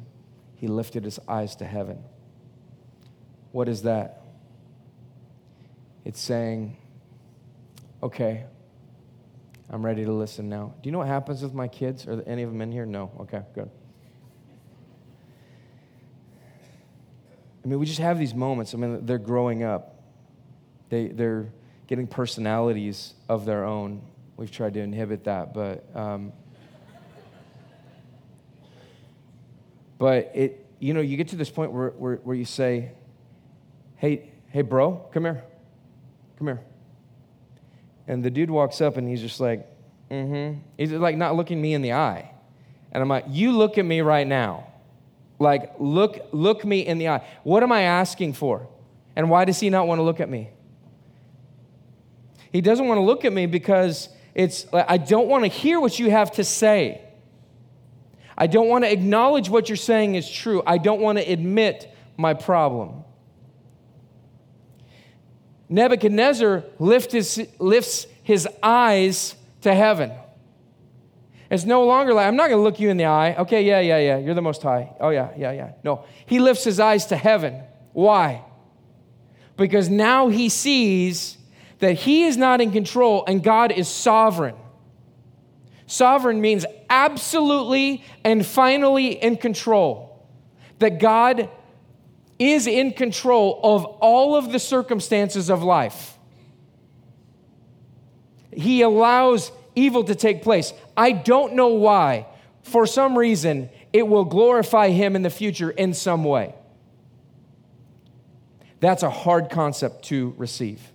He 0.56 0.68
lifted 0.68 1.06
his 1.06 1.22
eyes 1.26 1.56
to 1.56 1.66
heaven. 1.66 2.04
What 3.54 3.70
is 3.70 3.84
that? 3.84 4.24
It's 6.04 6.20
saying, 6.20 6.76
Okay, 8.04 8.44
I'm 9.70 9.86
ready 9.86 10.04
to 10.04 10.12
listen 10.12 10.50
now. 10.50 10.74
Do 10.82 10.90
you 10.90 10.92
know 10.92 10.98
what 10.98 11.08
happens 11.08 11.42
with 11.42 11.54
my 11.54 11.70
kids? 11.70 12.06
Are 12.06 12.22
any 12.24 12.44
of 12.44 12.52
them 12.52 12.60
in 12.60 12.70
here? 12.70 12.86
No. 12.86 13.10
Okay, 13.22 13.42
good. 13.56 13.70
I 17.64 17.68
mean, 17.70 17.80
we 17.80 17.86
just 17.86 18.00
have 18.00 18.20
these 18.20 18.36
moments. 18.36 18.74
I 18.74 18.78
mean, 18.78 19.06
they're 19.06 19.18
growing 19.18 19.64
up, 19.64 20.04
they, 20.90 21.08
they're 21.08 21.54
getting 21.88 22.06
personalities 22.06 23.14
of 23.30 23.46
their 23.46 23.64
own 23.64 24.02
we've 24.38 24.52
tried 24.52 24.74
to 24.76 24.80
inhibit 24.80 25.26
that, 25.26 25.54
but 25.54 25.86
um, 25.96 26.32
but 29.98 30.32
it 30.34 30.66
you 30.80 30.94
know 30.94 31.02
you 31.02 31.18
get 31.18 31.30
to 31.30 31.36
this 31.36 31.50
point 31.50 31.72
where, 31.72 31.90
where, 31.90 32.16
where 32.18 32.36
you 32.36 32.46
say, 32.46 32.92
hey 33.96 34.32
hey 34.50 34.62
bro, 34.62 34.96
come 35.14 35.24
here, 35.24 35.44
come 36.38 36.48
here, 36.48 36.62
and 38.08 38.24
the 38.24 38.30
dude 38.30 38.50
walks 38.50 38.82
up 38.82 38.98
and 38.98 39.08
he's 39.08 39.22
just 39.22 39.40
like, 39.40 39.68
mm-hmm. 40.10 40.60
He's 40.78 40.92
like 40.92 41.18
not 41.18 41.36
looking 41.36 41.62
me 41.62 41.74
in 41.74 41.82
the 41.82 41.94
eye, 41.94 42.32
and 42.92 43.02
I'm 43.02 43.10
like, 43.10 43.26
you 43.30 43.52
look 43.52 43.78
at 43.78 43.86
me 43.86 44.02
right 44.02 44.28
now, 44.28 44.68
like 45.40 45.74
look 45.80 46.20
look 46.32 46.66
me 46.66 46.86
in 46.86 46.98
the 46.98 47.10
eye. 47.10 47.28
What 47.44 47.64
am 47.64 47.72
I 47.72 47.82
asking 47.84 48.34
for, 48.34 48.68
and 49.16 49.30
why 49.30 49.46
does 49.46 49.60
he 49.60 49.70
not 49.70 49.88
want 49.88 50.00
to 50.00 50.04
look 50.04 50.20
at 50.20 50.30
me? 50.30 50.50
He 52.52 52.62
doesn't 52.62 52.88
want 52.88 53.00
to 53.00 53.04
look 53.04 53.26
at 53.26 53.34
me 53.34 53.48
because 53.48 54.10
it's, 54.36 54.66
I 54.74 54.98
don't 54.98 55.28
want 55.28 55.44
to 55.44 55.48
hear 55.50 55.80
what 55.80 56.00
you 56.00 56.10
have 56.10 56.32
to 56.34 56.44
say. 56.44 57.02
I 58.38 58.48
don't 58.48 58.68
want 58.68 58.84
to 58.84 58.92
acknowledge 58.92 59.50
what 59.50 59.70
you're 59.70 59.76
saying 59.76 60.16
is 60.16 60.30
true. 60.30 60.64
I 60.66 60.80
don't 60.80 61.02
want 61.02 61.20
to 61.20 61.24
admit 61.24 61.94
my 62.18 62.34
problem. 62.34 63.04
Nebuchadnezzar 65.70 66.64
lifts 66.80 67.14
his, 67.14 67.48
lifts 67.60 68.08
his 68.24 68.48
eyes 68.62 69.36
to 69.62 69.74
heaven. 69.74 70.12
It's 71.50 71.66
no 71.66 71.86
longer 71.86 72.14
like, 72.14 72.28
I'm 72.28 72.36
not 72.36 72.50
going 72.50 72.58
to 72.58 72.64
look 72.64 72.80
you 72.80 72.90
in 72.90 72.98
the 72.98 73.06
eye. 73.06 73.36
Okay, 73.36 73.64
yeah, 73.64 73.80
yeah, 73.80 74.00
yeah. 74.00 74.18
You're 74.18 74.34
the 74.34 74.42
most 74.42 74.64
high. 74.64 74.96
Oh, 75.00 75.10
yeah, 75.10 75.30
yeah, 75.38 75.52
yeah. 75.52 75.74
No. 75.84 76.06
He 76.26 76.40
lifts 76.40 76.64
his 76.64 76.80
eyes 76.80 77.06
to 77.08 77.16
heaven. 77.16 77.62
Why? 77.92 78.44
Because 79.56 79.90
now 79.90 80.30
he 80.30 80.50
sees 80.50 81.38
that 81.84 81.96
he 81.96 82.24
is 82.24 82.38
not 82.38 82.62
in 82.62 82.72
control 82.72 83.26
and 83.28 83.44
God 83.44 83.70
is 83.74 83.90
sovereign. 83.90 84.56
Sovereign 85.86 86.40
means 86.40 86.66
absolutely 86.90 88.06
and 88.24 88.46
finally 88.46 89.22
in 89.22 89.36
control. 89.36 90.26
That 90.80 90.98
God 90.98 91.50
is 92.40 92.68
in 92.68 92.94
control 92.94 93.60
of 93.62 93.84
all 93.84 94.38
of 94.38 94.54
the 94.54 94.60
circumstances 94.60 95.50
of 95.50 95.62
life. 95.62 96.18
He 98.54 98.82
allows 98.82 99.52
evil 99.76 100.06
to 100.06 100.16
take 100.16 100.42
place. 100.42 100.72
I 100.96 101.12
don't 101.12 101.54
know 101.54 101.68
why. 101.68 102.28
For 102.62 102.88
some 102.88 103.18
reason, 103.18 103.70
it 103.92 104.08
will 104.08 104.24
glorify 104.24 104.92
him 104.92 105.18
in 105.18 105.22
the 105.22 105.30
future 105.30 105.70
in 105.70 105.94
some 105.94 106.24
way. 106.24 106.56
That's 108.80 109.04
a 109.04 109.10
hard 109.10 109.50
concept 109.50 110.06
to 110.06 110.34
receive. 110.38 110.93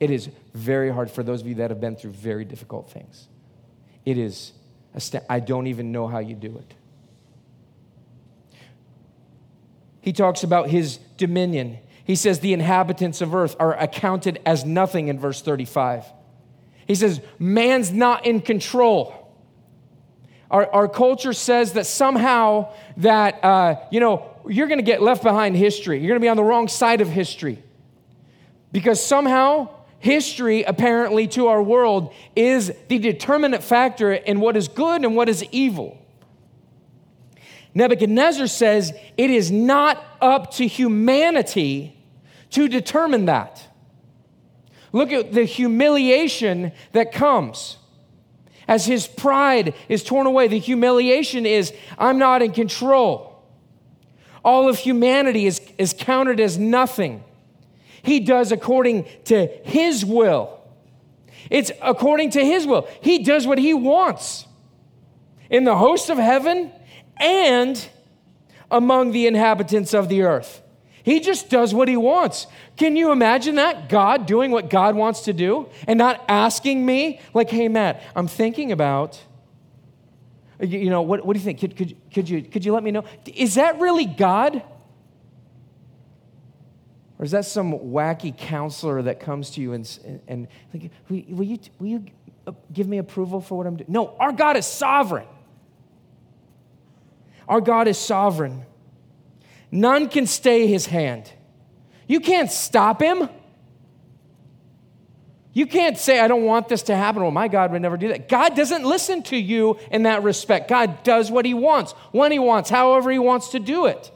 It 0.00 0.10
is 0.10 0.30
very 0.54 0.90
hard 0.90 1.10
for 1.10 1.22
those 1.22 1.42
of 1.42 1.46
you 1.46 1.56
that 1.56 1.70
have 1.70 1.80
been 1.80 1.94
through 1.94 2.12
very 2.12 2.46
difficult 2.46 2.90
things. 2.90 3.28
It 4.06 4.16
is, 4.16 4.52
I 5.28 5.40
don't 5.40 5.66
even 5.66 5.92
know 5.92 6.08
how 6.08 6.18
you 6.18 6.34
do 6.34 6.56
it. 6.56 6.74
He 10.00 10.14
talks 10.14 10.42
about 10.42 10.70
his 10.70 10.96
dominion. 11.18 11.78
He 12.04 12.16
says 12.16 12.40
the 12.40 12.54
inhabitants 12.54 13.20
of 13.20 13.34
earth 13.34 13.54
are 13.60 13.78
accounted 13.78 14.40
as 14.46 14.64
nothing 14.64 15.08
in 15.08 15.18
verse 15.18 15.42
35. 15.42 16.06
He 16.86 16.94
says, 16.94 17.20
man's 17.38 17.92
not 17.92 18.24
in 18.24 18.40
control. 18.40 19.14
Our, 20.50 20.68
our 20.72 20.88
culture 20.88 21.34
says 21.34 21.74
that 21.74 21.86
somehow 21.86 22.72
that, 22.96 23.44
uh, 23.44 23.76
you 23.92 24.00
know, 24.00 24.26
you're 24.48 24.66
going 24.66 24.78
to 24.78 24.84
get 24.84 25.02
left 25.02 25.22
behind 25.22 25.56
history. 25.56 25.98
You're 25.98 26.08
going 26.08 26.20
to 26.20 26.24
be 26.24 26.28
on 26.30 26.38
the 26.38 26.42
wrong 26.42 26.66
side 26.66 27.02
of 27.02 27.08
history. 27.08 27.62
Because 28.72 29.04
somehow 29.04 29.68
history, 30.00 30.62
apparently, 30.64 31.28
to 31.28 31.46
our 31.46 31.62
world 31.62 32.12
is 32.34 32.72
the 32.88 32.98
determinant 32.98 33.62
factor 33.62 34.12
in 34.12 34.40
what 34.40 34.56
is 34.56 34.66
good 34.66 35.04
and 35.04 35.14
what 35.14 35.28
is 35.28 35.44
evil. 35.52 35.96
Nebuchadnezzar 37.74 38.48
says 38.48 38.92
it 39.16 39.30
is 39.30 39.50
not 39.50 40.02
up 40.20 40.52
to 40.54 40.66
humanity 40.66 41.96
to 42.50 42.68
determine 42.68 43.26
that. 43.26 43.66
Look 44.92 45.12
at 45.12 45.32
the 45.32 45.44
humiliation 45.44 46.72
that 46.92 47.12
comes. 47.12 47.76
As 48.66 48.86
his 48.86 49.06
pride 49.06 49.74
is 49.88 50.02
torn 50.02 50.26
away, 50.26 50.48
the 50.48 50.58
humiliation 50.58 51.46
is 51.46 51.72
I'm 51.98 52.18
not 52.18 52.42
in 52.42 52.52
control. 52.52 53.44
All 54.44 54.68
of 54.68 54.78
humanity 54.78 55.46
is, 55.46 55.60
is 55.78 55.94
counted 55.96 56.40
as 56.40 56.58
nothing. 56.58 57.22
He 58.02 58.20
does 58.20 58.52
according 58.52 59.06
to 59.24 59.46
his 59.64 60.04
will. 60.04 60.58
It's 61.50 61.72
according 61.82 62.30
to 62.30 62.44
his 62.44 62.66
will. 62.66 62.88
He 63.00 63.22
does 63.22 63.46
what 63.46 63.58
he 63.58 63.74
wants. 63.74 64.46
In 65.48 65.64
the 65.64 65.76
host 65.76 66.10
of 66.10 66.18
heaven 66.18 66.70
and 67.16 67.88
among 68.70 69.10
the 69.12 69.26
inhabitants 69.26 69.94
of 69.94 70.08
the 70.08 70.22
earth. 70.22 70.62
He 71.02 71.18
just 71.20 71.48
does 71.48 71.74
what 71.74 71.88
he 71.88 71.96
wants. 71.96 72.46
Can 72.76 72.94
you 72.94 73.10
imagine 73.10 73.56
that? 73.56 73.88
God 73.88 74.26
doing 74.26 74.50
what 74.50 74.70
God 74.70 74.94
wants 74.94 75.22
to 75.22 75.32
do 75.32 75.68
and 75.88 75.98
not 75.98 76.22
asking 76.28 76.84
me, 76.84 77.20
like, 77.34 77.50
hey, 77.50 77.68
Matt, 77.68 78.02
I'm 78.14 78.28
thinking 78.28 78.70
about, 78.70 79.20
you 80.60 80.90
know, 80.90 81.02
what, 81.02 81.24
what 81.24 81.32
do 81.32 81.38
you 81.38 81.44
think? 81.44 81.58
Could, 81.58 81.76
could, 81.76 81.96
could, 82.12 82.28
you, 82.28 82.42
could 82.42 82.64
you 82.64 82.72
let 82.72 82.82
me 82.82 82.90
know? 82.90 83.04
Is 83.34 83.54
that 83.54 83.80
really 83.80 84.04
God? 84.04 84.62
Or 87.20 87.24
is 87.24 87.32
that 87.32 87.44
some 87.44 87.74
wacky 87.74 88.34
counselor 88.34 89.02
that 89.02 89.20
comes 89.20 89.50
to 89.50 89.60
you 89.60 89.74
and, 89.74 89.98
and, 90.26 90.48
and 90.72 90.90
will, 91.12 91.44
you, 91.44 91.58
will 91.78 91.86
you 91.86 92.06
uh, 92.46 92.52
give 92.72 92.88
me 92.88 92.96
approval 92.96 93.42
for 93.42 93.58
what 93.58 93.66
I'm 93.66 93.76
doing? 93.76 93.92
No, 93.92 94.16
our 94.18 94.32
God 94.32 94.56
is 94.56 94.64
sovereign. 94.64 95.26
Our 97.46 97.60
God 97.60 97.88
is 97.88 97.98
sovereign. 97.98 98.64
None 99.70 100.08
can 100.08 100.26
stay 100.26 100.66
his 100.66 100.86
hand. 100.86 101.30
You 102.06 102.20
can't 102.20 102.50
stop 102.50 103.02
him. 103.02 103.28
You 105.52 105.66
can't 105.66 105.98
say, 105.98 106.20
I 106.20 106.26
don't 106.26 106.44
want 106.44 106.68
this 106.68 106.84
to 106.84 106.96
happen. 106.96 107.20
Well, 107.20 107.32
my 107.32 107.48
God 107.48 107.70
would 107.72 107.82
never 107.82 107.98
do 107.98 108.08
that. 108.08 108.30
God 108.30 108.56
doesn't 108.56 108.84
listen 108.84 109.22
to 109.24 109.36
you 109.36 109.78
in 109.90 110.04
that 110.04 110.22
respect. 110.22 110.70
God 110.70 111.02
does 111.02 111.30
what 111.30 111.44
he 111.44 111.52
wants, 111.52 111.92
when 112.12 112.32
he 112.32 112.38
wants, 112.38 112.70
however 112.70 113.10
he 113.10 113.18
wants 113.18 113.50
to 113.50 113.58
do 113.58 113.84
it. 113.84 114.10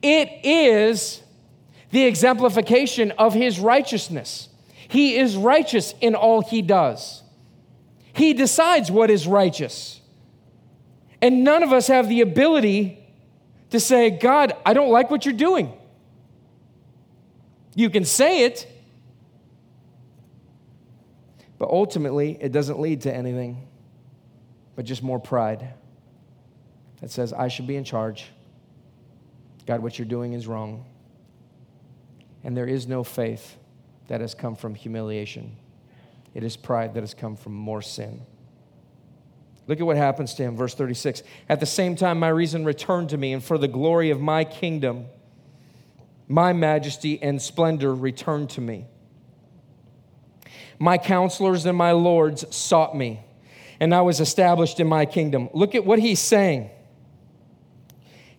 It 0.00 0.30
is 0.42 1.22
the 1.90 2.04
exemplification 2.04 3.12
of 3.12 3.34
his 3.34 3.58
righteousness. 3.58 4.48
He 4.88 5.16
is 5.16 5.36
righteous 5.36 5.94
in 6.00 6.14
all 6.14 6.42
he 6.42 6.62
does. 6.62 7.22
He 8.12 8.34
decides 8.34 8.90
what 8.90 9.10
is 9.10 9.26
righteous. 9.26 10.00
And 11.22 11.44
none 11.44 11.62
of 11.62 11.72
us 11.72 11.86
have 11.88 12.08
the 12.08 12.20
ability 12.22 12.98
to 13.70 13.78
say, 13.78 14.10
God, 14.10 14.52
I 14.64 14.72
don't 14.72 14.90
like 14.90 15.10
what 15.10 15.24
you're 15.24 15.34
doing. 15.34 15.72
You 17.74 17.88
can 17.90 18.04
say 18.04 18.44
it, 18.44 18.66
but 21.58 21.70
ultimately 21.70 22.36
it 22.40 22.52
doesn't 22.52 22.80
lead 22.80 23.02
to 23.02 23.14
anything 23.14 23.68
but 24.74 24.84
just 24.84 25.02
more 25.02 25.20
pride 25.20 25.74
that 27.00 27.10
says, 27.10 27.32
I 27.32 27.48
should 27.48 27.66
be 27.66 27.76
in 27.76 27.84
charge. 27.84 28.26
God, 29.66 29.82
what 29.82 29.98
you're 29.98 30.08
doing 30.08 30.32
is 30.32 30.46
wrong. 30.46 30.84
And 32.42 32.56
there 32.56 32.66
is 32.66 32.86
no 32.86 33.04
faith 33.04 33.56
that 34.08 34.20
has 34.20 34.34
come 34.34 34.56
from 34.56 34.74
humiliation, 34.74 35.56
it 36.34 36.42
is 36.42 36.56
pride 36.56 36.94
that 36.94 37.00
has 37.00 37.14
come 37.14 37.36
from 37.36 37.54
more 37.54 37.82
sin. 37.82 38.22
Look 39.66 39.78
at 39.78 39.86
what 39.86 39.96
happens 39.96 40.34
to 40.34 40.42
him, 40.42 40.56
verse 40.56 40.74
36. 40.74 41.22
At 41.48 41.60
the 41.60 41.66
same 41.66 41.94
time, 41.94 42.18
my 42.18 42.28
reason 42.28 42.64
returned 42.64 43.10
to 43.10 43.16
me, 43.16 43.32
and 43.32 43.42
for 43.42 43.56
the 43.56 43.68
glory 43.68 44.10
of 44.10 44.20
my 44.20 44.42
kingdom, 44.42 45.06
my 46.26 46.52
majesty 46.52 47.22
and 47.22 47.40
splendor 47.40 47.94
returned 47.94 48.50
to 48.50 48.60
me. 48.60 48.86
My 50.80 50.98
counselors 50.98 51.66
and 51.66 51.78
my 51.78 51.92
lords 51.92 52.44
sought 52.54 52.96
me, 52.96 53.20
and 53.78 53.94
I 53.94 54.00
was 54.00 54.18
established 54.18 54.80
in 54.80 54.88
my 54.88 55.06
kingdom. 55.06 55.48
Look 55.52 55.74
at 55.76 55.84
what 55.84 55.98
he's 56.00 56.20
saying. 56.20 56.70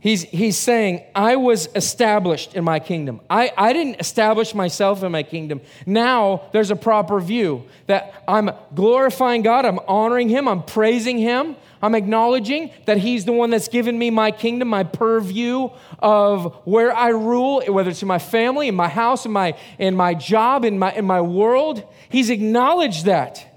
He's, 0.01 0.23
he's 0.23 0.57
saying, 0.57 1.03
I 1.13 1.35
was 1.35 1.69
established 1.75 2.55
in 2.55 2.63
my 2.63 2.79
kingdom. 2.79 3.21
I, 3.29 3.51
I 3.55 3.71
didn't 3.71 3.99
establish 3.99 4.55
myself 4.55 5.03
in 5.03 5.11
my 5.11 5.21
kingdom. 5.21 5.61
Now 5.85 6.49
there's 6.53 6.71
a 6.71 6.75
proper 6.75 7.19
view 7.19 7.67
that 7.85 8.11
I'm 8.27 8.49
glorifying 8.73 9.43
God, 9.43 9.63
I'm 9.63 9.77
honoring 9.87 10.27
Him, 10.27 10.47
I'm 10.47 10.63
praising 10.63 11.19
Him, 11.19 11.55
I'm 11.83 11.93
acknowledging 11.93 12.71
that 12.85 12.97
He's 12.97 13.25
the 13.25 13.31
one 13.31 13.51
that's 13.51 13.67
given 13.67 13.95
me 13.99 14.09
my 14.09 14.31
kingdom, 14.31 14.69
my 14.69 14.83
purview 14.83 15.69
of 15.99 16.55
where 16.65 16.91
I 16.97 17.09
rule, 17.09 17.61
whether 17.67 17.91
it's 17.91 18.01
in 18.01 18.07
my 18.07 18.17
family, 18.17 18.69
in 18.69 18.75
my 18.75 18.89
house, 18.89 19.27
in 19.27 19.31
my, 19.31 19.55
in 19.77 19.95
my 19.95 20.15
job, 20.15 20.65
in 20.65 20.79
my, 20.79 20.91
in 20.93 21.05
my 21.05 21.21
world. 21.21 21.87
He's 22.09 22.31
acknowledged 22.31 23.05
that. 23.05 23.47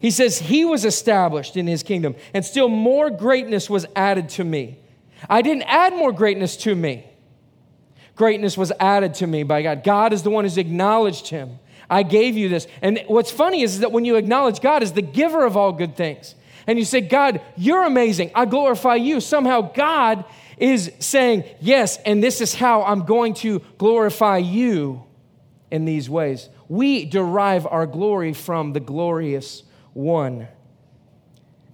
He 0.00 0.10
says 0.10 0.40
He 0.40 0.64
was 0.64 0.84
established 0.84 1.56
in 1.56 1.68
His 1.68 1.84
kingdom, 1.84 2.16
and 2.34 2.44
still 2.44 2.68
more 2.68 3.10
greatness 3.10 3.70
was 3.70 3.86
added 3.94 4.28
to 4.30 4.42
me. 4.42 4.80
I 5.28 5.42
didn't 5.42 5.62
add 5.62 5.94
more 5.94 6.12
greatness 6.12 6.56
to 6.58 6.74
me. 6.74 7.06
Greatness 8.14 8.58
was 8.58 8.72
added 8.80 9.14
to 9.14 9.26
me 9.26 9.44
by 9.44 9.62
God. 9.62 9.84
God 9.84 10.12
is 10.12 10.22
the 10.22 10.30
one 10.30 10.44
who's 10.44 10.58
acknowledged 10.58 11.28
him. 11.28 11.58
I 11.88 12.02
gave 12.02 12.36
you 12.36 12.48
this. 12.48 12.66
And 12.82 13.02
what's 13.06 13.30
funny 13.30 13.62
is 13.62 13.80
that 13.80 13.92
when 13.92 14.04
you 14.04 14.16
acknowledge 14.16 14.60
God 14.60 14.82
as 14.82 14.92
the 14.92 15.02
giver 15.02 15.46
of 15.46 15.56
all 15.56 15.72
good 15.72 15.96
things, 15.96 16.34
and 16.66 16.78
you 16.78 16.84
say, 16.84 17.00
God, 17.00 17.40
you're 17.56 17.84
amazing, 17.84 18.30
I 18.34 18.44
glorify 18.44 18.96
you, 18.96 19.20
somehow 19.20 19.72
God 19.72 20.24
is 20.58 20.92
saying, 20.98 21.44
Yes, 21.60 21.98
and 22.04 22.22
this 22.22 22.40
is 22.40 22.54
how 22.54 22.82
I'm 22.82 23.04
going 23.04 23.34
to 23.34 23.60
glorify 23.78 24.38
you 24.38 25.04
in 25.70 25.84
these 25.84 26.10
ways. 26.10 26.48
We 26.68 27.04
derive 27.04 27.66
our 27.66 27.86
glory 27.86 28.32
from 28.32 28.72
the 28.72 28.80
glorious 28.80 29.62
one. 29.94 30.48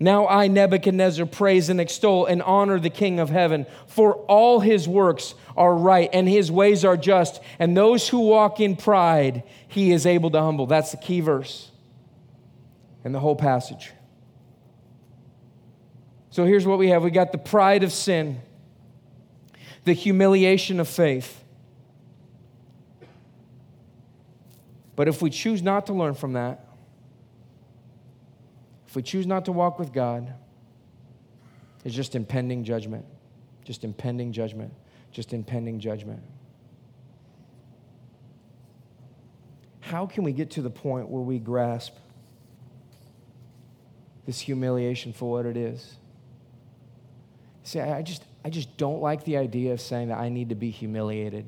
Now 0.05 0.28
I, 0.28 0.48
Nebuchadnezzar, 0.48 1.24
praise 1.24 1.70
and 1.70 1.80
extol 1.80 2.26
and 2.26 2.42
honor 2.42 2.78
the 2.78 2.90
King 2.90 3.20
of 3.20 3.30
heaven, 3.30 3.64
for 3.86 4.16
all 4.26 4.61
his 4.61 4.86
works 4.86 5.34
are 5.57 5.74
right 5.74 6.11
and 6.12 6.28
his 6.28 6.52
ways 6.52 6.84
are 6.84 6.98
just, 6.98 7.40
and 7.59 7.74
those 7.74 8.07
who 8.11 8.20
walk 8.20 8.61
in 8.61 8.76
pride, 8.76 9.44
he 9.66 9.92
is 9.92 10.05
able 10.05 10.30
to 10.32 10.42
humble. 10.42 10.66
That's 10.66 10.90
the 10.90 10.98
key 10.98 11.20
verse 11.20 11.70
in 13.02 13.12
the 13.12 13.18
whole 13.18 13.34
passage. 13.34 13.92
So 16.28 16.44
here's 16.44 16.66
what 16.66 16.78
we 16.78 16.90
have 16.90 17.02
we 17.02 17.11
got 17.11 17.32
the 17.32 17.38
pride 17.38 17.82
of 17.82 17.90
sin, 17.90 18.42
the 19.84 19.94
humiliation 19.94 20.80
of 20.80 20.88
faith. 20.88 21.42
But 24.96 25.09
if 25.09 25.22
we 25.22 25.30
choose 25.30 25.62
not 25.62 25.86
to 25.86 25.94
learn 25.94 26.12
from 26.12 26.34
that, 26.34 26.63
If 28.95 28.97
we 28.97 29.03
choose 29.03 29.26
not 29.26 29.47
to 29.47 29.51
walk 29.51 29.80
with 29.80 29.92
God, 29.92 30.32
it's 31.84 31.97
just 31.97 32.14
impending 32.14 32.62
judgment. 32.62 33.05
Just 33.64 33.82
impending 33.82 34.30
judgment. 34.30 34.72
Just 35.11 35.32
impending 35.32 35.80
judgment. 35.80 36.22
How 39.80 40.07
can 40.07 40.22
we 40.22 40.30
get 40.32 40.53
to 40.53 40.62
the 40.62 40.70
point 40.70 41.09
where 41.09 41.22
we 41.22 41.40
grasp 41.40 41.97
this 44.26 44.38
humiliation 44.38 45.12
for 45.12 45.28
what 45.28 45.45
it 45.45 45.57
is? 45.57 45.97
See, 47.64 47.80
I 47.80 48.01
just, 48.03 48.22
I 48.45 48.49
just 48.49 48.76
don't 48.76 49.01
like 49.01 49.24
the 49.24 49.38
idea 49.38 49.72
of 49.72 49.80
saying 49.80 50.07
that 50.07 50.18
I 50.18 50.28
need 50.28 50.51
to 50.51 50.55
be 50.55 50.70
humiliated. 50.70 51.47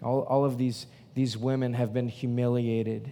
All, 0.00 0.20
all 0.20 0.44
of 0.44 0.58
these, 0.58 0.86
these 1.14 1.36
women 1.36 1.74
have 1.74 1.92
been 1.92 2.08
humiliated 2.08 3.10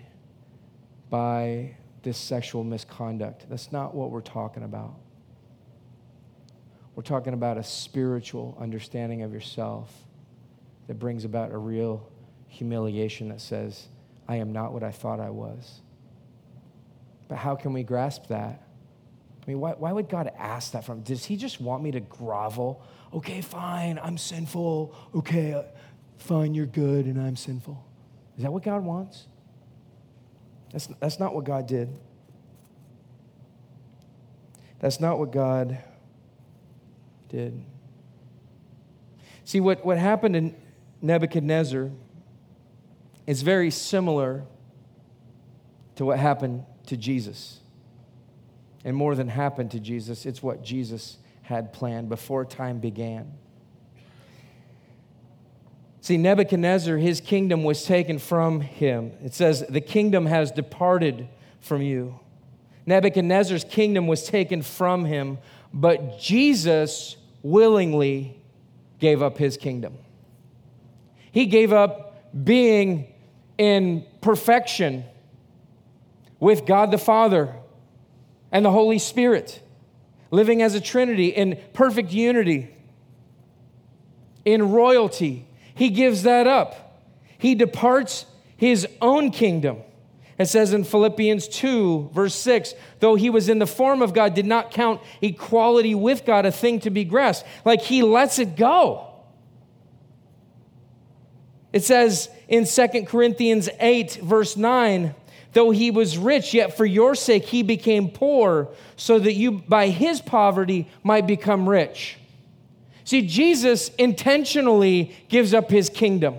by 1.11 1.75
this 2.07 2.17
sexual 2.17 2.63
misconduct. 2.63 3.47
That's 3.51 3.73
not 3.73 3.93
what 3.93 4.13
we're 4.13 4.21
talking 4.21 4.63
about. 4.63 4.95
We're 6.95 7.03
talking 7.03 7.35
about 7.35 7.59
a 7.59 7.65
spiritual 7.65 8.57
understanding 8.61 9.23
of 9.23 9.33
yourself 9.33 9.93
that 10.87 11.01
brings 11.01 11.25
about 11.25 11.51
a 11.51 11.59
real 11.59 12.09
humiliation 12.47 13.29
that 13.31 13.41
says, 13.41 13.89
I 14.29 14.37
am 14.37 14.53
not 14.53 14.73
what 14.73 14.85
I 14.85 14.93
thought 14.93 15.19
I 15.19 15.31
was. 15.31 15.81
But 17.27 17.39
how 17.39 17.57
can 17.57 17.73
we 17.73 17.83
grasp 17.83 18.29
that? 18.29 18.63
I 19.43 19.51
mean, 19.51 19.59
why, 19.59 19.73
why 19.73 19.91
would 19.91 20.09
God 20.09 20.31
ask 20.39 20.73
that 20.75 20.85
from? 20.85 21.01
Does 21.01 21.25
He 21.25 21.37
just 21.37 21.61
want 21.61 21.83
me 21.83 21.91
to 21.91 22.01
grovel? 22.01 22.85
Okay, 23.13 23.41
fine, 23.41 23.99
I'm 24.01 24.17
sinful. 24.17 24.95
Okay, 25.13 25.55
uh, 25.55 25.63
fine, 26.19 26.55
you're 26.55 26.67
good 26.67 27.07
and 27.07 27.21
I'm 27.21 27.35
sinful. 27.35 27.85
Is 28.37 28.45
that 28.45 28.53
what 28.53 28.63
God 28.63 28.85
wants? 28.85 29.27
That's, 30.73 30.87
that's 31.01 31.19
not 31.19 31.35
what 31.35 31.45
God 31.45 31.67
did. 31.67 31.89
That's 34.79 35.01
not 35.01 35.19
what 35.19 35.33
God 35.33 35.79
did. 37.29 37.63
See, 39.45 39.61
what, 39.61 39.85
what 39.85 39.99
happened 39.99 40.37
in 40.37 40.57
Nebuchadnezzar 41.01 41.91
is 43.27 43.43
very 43.43 43.71
similar 43.71 44.45
to 45.97 46.05
what 46.05 46.19
happened 46.19 46.65
to 46.87 46.97
Jesus. 46.97 47.61
And 48.85 48.97
more 48.97 49.15
than 49.15 49.29
happened 49.29 49.73
to 49.73 49.81
Jesus, 49.81 50.27
it's 50.27 50.43
what 50.43 50.63
Jesus 50.63 51.19
had 51.43 51.73
planned 51.73 52.09
before 52.09 52.45
time 52.45 52.79
began. 52.79 53.33
See, 56.07 56.19
Nebuchadnezzar, 56.19 56.99
his 56.99 57.21
kingdom 57.21 57.65
was 57.65 57.85
taken 57.85 58.21
from 58.21 58.61
him. 58.61 59.11
It 59.25 59.35
says, 59.35 59.65
The 59.69 59.81
kingdom 59.81 60.27
has 60.27 60.53
departed 60.53 61.27
from 61.59 61.83
you. 61.83 62.21
Nebuchadnezzar's 62.87 63.65
kingdom 63.65 64.07
was 64.07 64.23
taken 64.23 64.63
from 64.63 65.05
him, 65.05 65.39
but 65.75 66.21
Jesus 66.21 67.17
willingly 67.43 68.41
gave 69.01 69.21
up 69.21 69.37
his 69.37 69.57
kingdom. 69.57 69.99
He 71.33 71.47
gave 71.47 71.73
up 71.73 72.45
being 72.45 73.13
in 73.59 74.07
perfection 74.21 75.05
with 76.39 76.67
God 76.67 76.93
the 76.93 76.99
Father 76.99 77.53
and 78.53 78.65
the 78.65 78.71
Holy 78.71 79.01
Spirit, 79.01 79.61
living 80.31 80.63
as 80.63 80.77
a 80.77 80.81
Trinity 80.81 81.31
in 81.31 81.59
perfect 81.73 82.13
unity, 82.13 82.73
in 84.45 84.71
royalty. 84.71 85.49
He 85.77 85.91
gives 85.91 86.25
that 86.25 86.47
up. 86.47 87.05
He 87.39 87.55
departs 87.55 88.27
his 88.57 88.89
own 89.01 89.31
kingdom. 89.31 89.79
It 90.39 90.47
says 90.47 90.73
in 90.73 90.85
Philippians 90.85 91.49
2, 91.49 92.11
verse 92.13 92.35
6, 92.35 92.75
though 93.01 93.15
he 93.15 93.31
was 93.31 93.49
in 93.49 93.59
the 93.59 93.67
form 93.67 94.03
of 94.03 94.13
God, 94.13 94.35
did 94.35 94.47
not 94.47 94.71
count 94.71 95.01
equality 95.23 95.95
with 95.95 96.25
God 96.27 96.45
a 96.45 96.53
thing 96.53 96.81
to 96.81 96.91
be 96.91 97.05
grasped. 97.05 97.47
Like 97.65 97.83
he 97.83 98.03
lets 98.03 98.39
it 98.39 98.57
go. 98.57 99.07
It 101.73 101.85
says 101.85 102.31
in 102.49 102.67
2 102.67 103.05
Corinthians 103.05 103.69
8, 103.79 104.15
verse 104.23 104.57
9, 104.57 105.15
though 105.53 105.71
he 105.71 105.91
was 105.91 106.17
rich, 106.17 106.55
yet 106.55 106.77
for 106.77 106.87
your 106.87 107.15
sake 107.15 107.45
he 107.45 107.63
became 107.63 108.09
poor, 108.09 108.69
so 108.97 109.19
that 109.19 109.35
you 109.35 109.53
by 109.53 109.89
his 109.89 110.21
poverty 110.21 110.89
might 111.03 111.27
become 111.27 111.69
rich. 111.69 112.17
See, 113.07 113.23
Jesus 113.23 113.91
intentionally 113.91 115.15
gives 115.29 115.55
up 115.55 115.71
his 115.71 115.89
kingdom. 115.89 116.35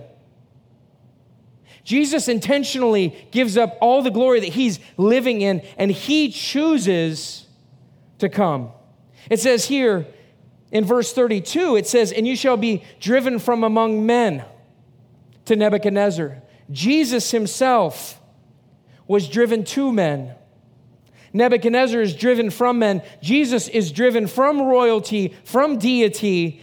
Jesus 1.82 2.28
intentionally 2.28 3.26
gives 3.30 3.56
up 3.56 3.78
all 3.80 4.02
the 4.02 4.10
glory 4.10 4.40
that 4.40 4.50
he's 4.50 4.78
living 4.98 5.40
in, 5.40 5.62
and 5.78 5.90
he 5.90 6.30
chooses 6.30 7.46
to 8.18 8.28
come. 8.28 8.68
It 9.30 9.40
says 9.40 9.64
here 9.64 10.06
in 10.70 10.84
verse 10.84 11.10
32, 11.14 11.76
it 11.76 11.86
says, 11.86 12.12
And 12.12 12.28
you 12.28 12.36
shall 12.36 12.58
be 12.58 12.84
driven 13.00 13.38
from 13.38 13.64
among 13.64 14.04
men 14.04 14.44
to 15.46 15.56
Nebuchadnezzar. 15.56 16.42
Jesus 16.70 17.30
himself 17.30 18.20
was 19.06 19.26
driven 19.26 19.64
to 19.64 19.90
men. 19.90 20.34
Nebuchadnezzar 21.32 22.00
is 22.00 22.14
driven 22.14 22.50
from 22.50 22.78
men. 22.78 23.02
Jesus 23.22 23.68
is 23.68 23.92
driven 23.92 24.26
from 24.26 24.62
royalty, 24.62 25.34
from 25.44 25.78
deity, 25.78 26.62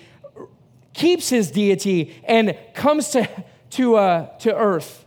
keeps 0.94 1.30
his 1.30 1.52
deity, 1.52 2.16
and 2.24 2.58
comes 2.74 3.10
to, 3.10 3.30
to, 3.72 3.96
uh, 3.96 4.38
to 4.40 4.56
earth 4.56 5.06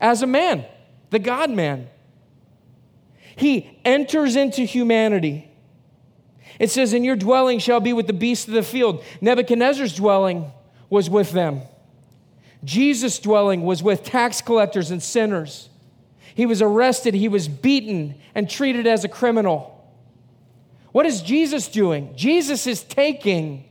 as 0.00 0.22
a 0.22 0.26
man, 0.26 0.64
the 1.10 1.18
God 1.18 1.50
man. 1.50 1.88
He 3.36 3.78
enters 3.84 4.36
into 4.36 4.62
humanity. 4.62 5.48
It 6.58 6.70
says, 6.70 6.92
And 6.92 7.04
your 7.04 7.16
dwelling 7.16 7.58
shall 7.58 7.80
be 7.80 7.92
with 7.92 8.06
the 8.06 8.12
beasts 8.12 8.48
of 8.48 8.54
the 8.54 8.62
field. 8.62 9.04
Nebuchadnezzar's 9.20 9.94
dwelling 9.94 10.50
was 10.90 11.08
with 11.08 11.32
them. 11.32 11.62
Jesus' 12.64 13.18
dwelling 13.18 13.62
was 13.62 13.82
with 13.82 14.02
tax 14.02 14.40
collectors 14.40 14.90
and 14.90 15.02
sinners. 15.02 15.68
He 16.38 16.46
was 16.46 16.62
arrested, 16.62 17.14
he 17.14 17.26
was 17.26 17.48
beaten, 17.48 18.14
and 18.32 18.48
treated 18.48 18.86
as 18.86 19.02
a 19.02 19.08
criminal. 19.08 19.92
What 20.92 21.04
is 21.04 21.20
Jesus 21.20 21.66
doing? 21.66 22.14
Jesus 22.14 22.68
is 22.68 22.84
taking 22.84 23.64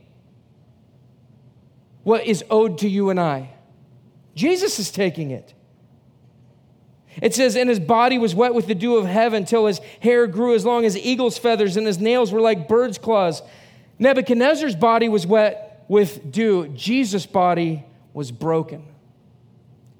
what 2.02 2.26
is 2.26 2.44
owed 2.50 2.76
to 2.80 2.88
you 2.90 3.08
and 3.08 3.18
I. 3.18 3.54
Jesus 4.34 4.78
is 4.78 4.90
taking 4.90 5.30
it. 5.30 5.54
It 7.22 7.34
says, 7.34 7.56
And 7.56 7.70
his 7.70 7.80
body 7.80 8.18
was 8.18 8.34
wet 8.34 8.52
with 8.52 8.66
the 8.66 8.74
dew 8.74 8.98
of 8.98 9.06
heaven 9.06 9.46
till 9.46 9.64
his 9.64 9.80
hair 10.00 10.26
grew 10.26 10.54
as 10.54 10.66
long 10.66 10.84
as 10.84 10.94
eagle's 10.94 11.38
feathers, 11.38 11.78
and 11.78 11.86
his 11.86 11.98
nails 11.98 12.32
were 12.32 12.42
like 12.42 12.68
bird's 12.68 12.98
claws. 12.98 13.40
Nebuchadnezzar's 13.98 14.76
body 14.76 15.08
was 15.08 15.26
wet 15.26 15.86
with 15.88 16.30
dew. 16.30 16.68
Jesus' 16.68 17.24
body 17.24 17.86
was 18.12 18.30
broken 18.30 18.84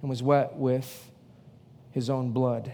and 0.02 0.10
was 0.10 0.22
wet 0.22 0.56
with 0.56 1.07
his 1.98 2.08
own 2.08 2.30
blood. 2.30 2.72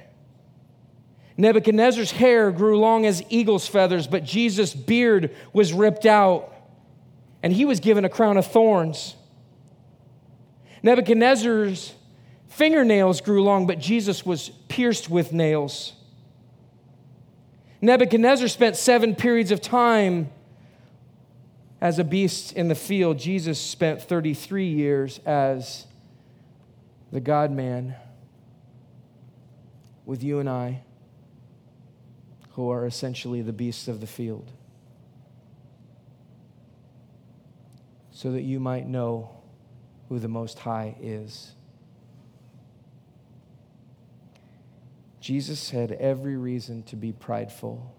Nebuchadnezzar's 1.39 2.13
hair 2.13 2.53
grew 2.53 2.79
long 2.79 3.07
as 3.07 3.25
eagle's 3.31 3.67
feathers, 3.67 4.07
but 4.07 4.23
Jesus' 4.23 4.75
beard 4.75 5.35
was 5.55 5.73
ripped 5.73 6.05
out, 6.05 6.53
and 7.43 7.55
he 7.55 7.65
was 7.65 7.81
given 7.81 8.05
a 8.05 8.11
crown 8.11 8.37
of 8.37 8.47
thorns. 8.47 9.17
Nebuchadnezzar's 10.83 11.95
fingernails 12.49 13.23
grew 13.23 13.43
long, 13.43 13.67
but 13.67 13.79
Jesus 13.79 14.27
was 14.27 14.51
pierced 14.69 15.09
with 15.09 15.33
nails. 15.33 15.95
Nebuchadnezzar 17.81 18.49
spent 18.49 18.77
seven 18.77 19.15
periods 19.15 19.51
of 19.51 19.63
time 19.63 20.31
as 21.81 21.99
a 21.99 22.05
beast 22.05 22.53
in 22.53 22.69
the 22.69 22.75
field, 22.75 23.19
Jesus 23.19 23.59
spent 23.59 24.01
33 24.01 24.69
years 24.69 25.21
as 25.27 25.87
the 27.13 27.21
God 27.21 27.51
man 27.51 27.97
with 30.05 30.23
you 30.23 30.39
and 30.39 30.49
I, 30.49 30.83
who 32.51 32.71
are 32.71 32.87
essentially 32.87 33.43
the 33.43 33.53
beasts 33.53 33.89
of 33.89 34.01
the 34.01 34.07
field, 34.07 34.53
so 38.11 38.33
that 38.33 38.43
you 38.43 38.61
might 38.61 38.87
know 38.87 39.31
who 40.09 40.19
the 40.19 40.29
Most 40.29 40.59
High 40.61 40.97
is. 41.01 41.53
Jesus 45.21 45.71
had 45.71 45.91
every 45.93 46.37
reason 46.37 46.83
to 46.83 46.97
be 46.97 47.11
prideful. 47.11 47.97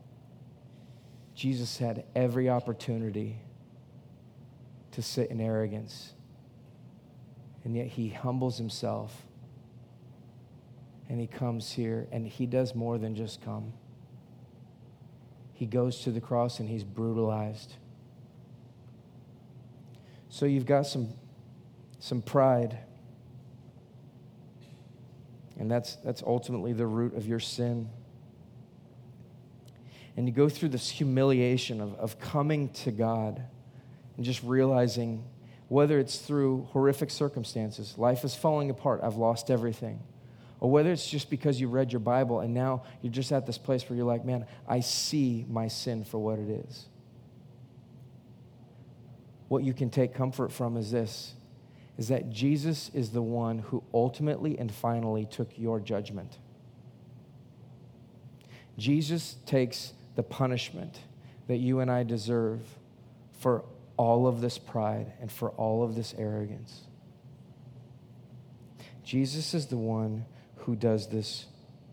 Jesus 1.34 1.80
had 1.80 2.06
every 2.16 2.50
opportunity 2.50 3.40
to 4.92 5.02
sit 5.02 5.32
in 5.32 5.42
arrogance. 5.42 6.14
And 7.64 7.76
yet 7.76 7.88
he 7.88 8.10
humbles 8.10 8.60
himself 8.60 9.26
and 11.10 11.20
he 11.20 11.28
comes 11.28 11.72
here 11.72 12.08
and 12.12 12.28
he 12.28 12.46
does 12.46 12.74
more 12.76 12.98
than 12.98 13.16
just 13.16 13.44
come. 13.44 13.74
He 15.54 15.66
goes 15.66 16.02
to 16.02 16.12
the 16.12 16.22
cross 16.22 16.60
and 16.60 16.68
he's 16.68 16.84
brutalized. 16.84 17.76
So 20.30 20.46
you've 20.46 20.66
got 20.66 20.86
some, 20.86 21.10
some 22.00 22.22
pride. 22.22 22.78
And 25.58 25.72
that's, 25.72 25.96
that's 25.98 26.22
ultimately 26.24 26.74
the 26.74 26.86
root 26.86 27.16
of 27.16 27.28
your 27.28 27.40
sin. 27.40 27.90
and 30.18 30.28
you 30.28 30.34
go 30.34 30.50
through 30.50 30.70
this 30.70 30.90
humiliation 30.90 31.82
of, 31.82 31.94
of 31.96 32.20
coming 32.20 32.70
to 32.70 32.92
God 32.92 33.42
and 34.16 34.26
just 34.26 34.44
realizing 34.44 35.24
whether 35.68 36.00
it's 36.00 36.20
through 36.20 36.68
horrific 36.72 37.10
circumstances, 37.10 37.98
life 37.98 38.24
is 38.24 38.36
falling 38.36 38.70
apart, 38.70 39.02
I've 39.04 39.16
lost 39.16 39.50
everything, 39.50 40.00
or 40.66 40.72
whether 40.72 40.92
it's 40.92 41.08
just 41.08 41.30
because 41.30 41.62
you 41.62 41.68
read 41.68 41.94
your 41.94 42.00
Bible 42.00 42.40
and 42.40 42.52
now 42.52 42.82
you're 43.04 43.14
just 43.14 43.32
at 43.32 43.46
this 43.46 43.60
place 43.60 43.88
where 43.88 43.96
you're 43.96 44.08
like, 44.08 44.26
man, 44.26 44.48
I 44.68 44.80
see 44.80 45.46
my 45.48 45.68
sin 45.68 46.04
for 46.04 46.18
what 46.18 46.40
it 46.40 46.50
is. 46.50 46.88
What 49.48 49.64
you 49.64 49.76
can 49.76 49.92
take 49.92 50.16
comfort 50.16 50.52
from 50.52 50.76
is 50.76 50.90
this 50.90 51.36
is 52.00 52.08
that 52.08 52.32
Jesus 52.32 52.90
is 52.96 53.12
the 53.12 53.22
one 53.22 53.60
who 53.60 53.84
ultimately 53.94 54.58
and 54.58 54.74
finally 54.74 55.26
took 55.26 55.56
your 55.56 55.80
judgment. 55.80 56.40
Jesus 58.76 59.36
takes 59.46 59.94
the 60.16 60.24
punishment 60.24 60.98
that 61.46 61.58
you 61.58 61.80
and 61.80 61.92
I 61.92 62.02
deserve 62.02 62.62
for 63.40 63.66
all 63.98 64.26
of 64.26 64.42
this 64.42 64.58
pride 64.58 65.14
and 65.22 65.32
for 65.32 65.52
all 65.52 65.84
of 65.84 65.94
this 65.94 66.16
arrogance. 66.18 66.82
Jesus 69.04 69.54
is 69.54 69.68
the 69.68 69.78
one 69.78 70.26
who 70.66 70.76
does 70.76 71.08
this 71.08 71.46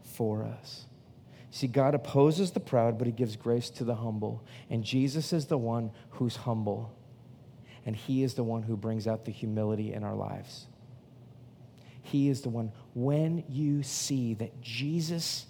for 0.02 0.44
us. 0.44 0.86
See, 1.50 1.66
God 1.66 1.94
opposes 1.94 2.52
the 2.52 2.60
proud, 2.60 2.98
but 2.98 3.06
he 3.06 3.12
gives 3.12 3.36
grace 3.36 3.68
to 3.70 3.84
the 3.84 3.96
humble. 3.96 4.46
And 4.70 4.82
Jesus 4.82 5.32
is 5.32 5.46
the 5.46 5.58
one 5.58 5.90
who's 6.10 6.36
humble. 6.36 6.96
And 7.84 7.94
he 7.94 8.22
is 8.22 8.34
the 8.34 8.44
one 8.44 8.62
who 8.62 8.76
brings 8.76 9.06
out 9.06 9.24
the 9.24 9.32
humility 9.32 9.92
in 9.92 10.04
our 10.04 10.14
lives. 10.14 10.66
He 12.02 12.28
is 12.28 12.40
the 12.40 12.48
one. 12.48 12.72
When 12.94 13.44
you 13.48 13.82
see 13.82 14.34
that 14.34 14.60
Jesus 14.60 15.46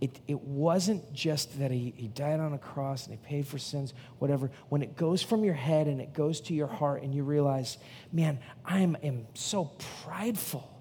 it, 0.00 0.18
it 0.26 0.40
wasn't 0.40 1.12
just 1.12 1.58
that 1.58 1.70
he, 1.70 1.92
he 1.94 2.08
died 2.08 2.40
on 2.40 2.54
a 2.54 2.58
cross 2.58 3.06
and 3.06 3.18
he 3.18 3.26
paid 3.26 3.46
for 3.46 3.58
sins, 3.58 3.92
whatever. 4.18 4.50
When 4.70 4.82
it 4.82 4.96
goes 4.96 5.22
from 5.22 5.44
your 5.44 5.54
head 5.54 5.88
and 5.88 6.00
it 6.00 6.14
goes 6.14 6.40
to 6.42 6.54
your 6.54 6.68
heart 6.68 7.02
and 7.02 7.14
you 7.14 7.22
realize, 7.22 7.76
man, 8.10 8.38
I 8.64 8.80
am, 8.80 9.26
so 9.34 9.72
prideful. 10.04 10.79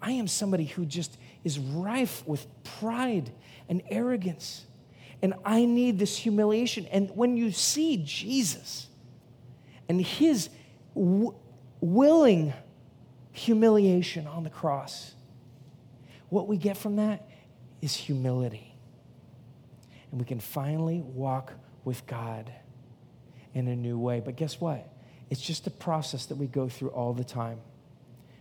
I 0.00 0.12
am 0.12 0.28
somebody 0.28 0.64
who 0.64 0.86
just 0.86 1.16
is 1.44 1.58
rife 1.58 2.26
with 2.26 2.46
pride 2.62 3.30
and 3.68 3.82
arrogance. 3.90 4.64
And 5.22 5.34
I 5.44 5.64
need 5.64 5.98
this 5.98 6.16
humiliation. 6.16 6.86
And 6.86 7.10
when 7.14 7.36
you 7.36 7.50
see 7.50 8.02
Jesus 8.04 8.86
and 9.88 10.00
his 10.00 10.48
w- 10.94 11.34
willing 11.80 12.52
humiliation 13.32 14.26
on 14.26 14.44
the 14.44 14.50
cross, 14.50 15.14
what 16.28 16.46
we 16.46 16.56
get 16.56 16.76
from 16.76 16.96
that 16.96 17.28
is 17.80 17.94
humility. 17.94 18.74
And 20.10 20.20
we 20.20 20.26
can 20.26 20.40
finally 20.40 21.00
walk 21.00 21.52
with 21.84 22.06
God 22.06 22.52
in 23.54 23.68
a 23.68 23.76
new 23.76 23.98
way. 23.98 24.20
But 24.20 24.36
guess 24.36 24.60
what? 24.60 24.88
It's 25.30 25.40
just 25.40 25.66
a 25.66 25.70
process 25.70 26.26
that 26.26 26.36
we 26.36 26.46
go 26.46 26.68
through 26.68 26.90
all 26.90 27.12
the 27.12 27.24
time. 27.24 27.60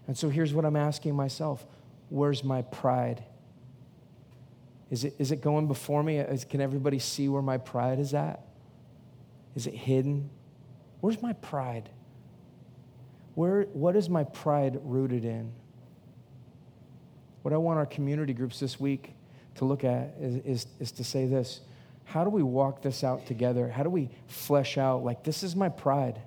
And 0.08 0.18
so 0.18 0.30
here's 0.30 0.53
what 0.53 0.66
I'm 0.66 0.76
asking 0.76 1.16
myself 1.16 1.66
Where's 2.10 2.43
my 2.43 2.62
pride? 2.62 3.24
Is 4.89 5.03
it, 5.03 5.16
is 5.20 5.32
it 5.32 5.41
going 5.41 5.68
before 5.68 6.01
me? 6.01 6.18
Is, 6.20 6.45
can 6.45 6.62
everybody 6.62 6.99
see 6.99 7.28
where 7.28 7.41
my 7.41 7.58
pride 7.58 7.99
is 7.99 8.14
at? 8.14 8.41
Is 9.55 9.68
it 9.68 9.74
hidden? 9.74 10.30
Where's 11.01 11.22
my 11.22 11.34
pride? 11.34 11.89
Where, 13.36 13.64
what 13.74 13.97
is 13.97 14.10
my 14.10 14.24
pride 14.24 14.80
rooted 14.84 15.26
in? 15.26 15.51
What 17.41 17.53
I 17.53 17.58
want 17.58 17.78
our 17.78 17.86
community 17.86 18.34
groups 18.34 18.60
this 18.60 18.80
week 18.80 19.14
to 19.55 19.66
look 19.66 19.84
at 19.84 20.16
is, 20.20 20.36
is, 20.45 20.68
is 20.80 20.91
to 20.93 21.03
say 21.03 21.26
this 21.26 21.62
how 22.05 22.24
do 22.24 22.30
we 22.30 22.41
walk 22.41 22.82
this 22.82 23.03
out 23.03 23.26
together? 23.26 23.68
How 23.68 23.84
do 23.84 23.89
we 23.89 24.10
flesh 24.28 24.78
out, 24.78 25.03
like, 25.03 25.24
this 25.24 25.43
is 25.43 25.58
my 25.58 25.68
pride? 25.68 26.22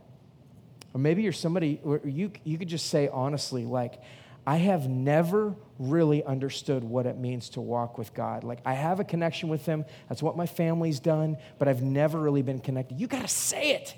Or 0.92 1.00
maybe 1.00 1.22
you're 1.22 1.32
somebody, 1.32 1.80
you, 2.04 2.32
you 2.44 2.58
could 2.58 2.68
just 2.68 2.86
say 2.86 3.08
honestly, 3.08 3.64
like, 3.64 4.00
I 4.46 4.56
have 4.56 4.88
never 4.88 5.54
really 5.78 6.24
understood 6.24 6.82
what 6.82 7.06
it 7.06 7.18
means 7.18 7.50
to 7.50 7.60
walk 7.60 7.98
with 7.98 8.14
God. 8.14 8.42
Like, 8.42 8.60
I 8.64 8.74
have 8.74 8.98
a 8.98 9.04
connection 9.04 9.48
with 9.48 9.66
Him. 9.66 9.84
That's 10.08 10.22
what 10.22 10.36
my 10.36 10.46
family's 10.46 10.98
done, 10.98 11.36
but 11.58 11.68
I've 11.68 11.82
never 11.82 12.18
really 12.18 12.42
been 12.42 12.58
connected. 12.58 13.00
You 13.00 13.06
got 13.06 13.22
to 13.22 13.28
say 13.28 13.72
it. 13.72 13.94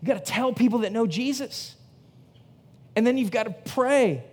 You 0.00 0.08
got 0.08 0.24
to 0.24 0.32
tell 0.32 0.52
people 0.52 0.80
that 0.80 0.92
know 0.92 1.06
Jesus. 1.06 1.74
And 2.94 3.06
then 3.06 3.16
you've 3.16 3.30
got 3.30 3.44
to 3.44 3.72
pray. 3.72 4.24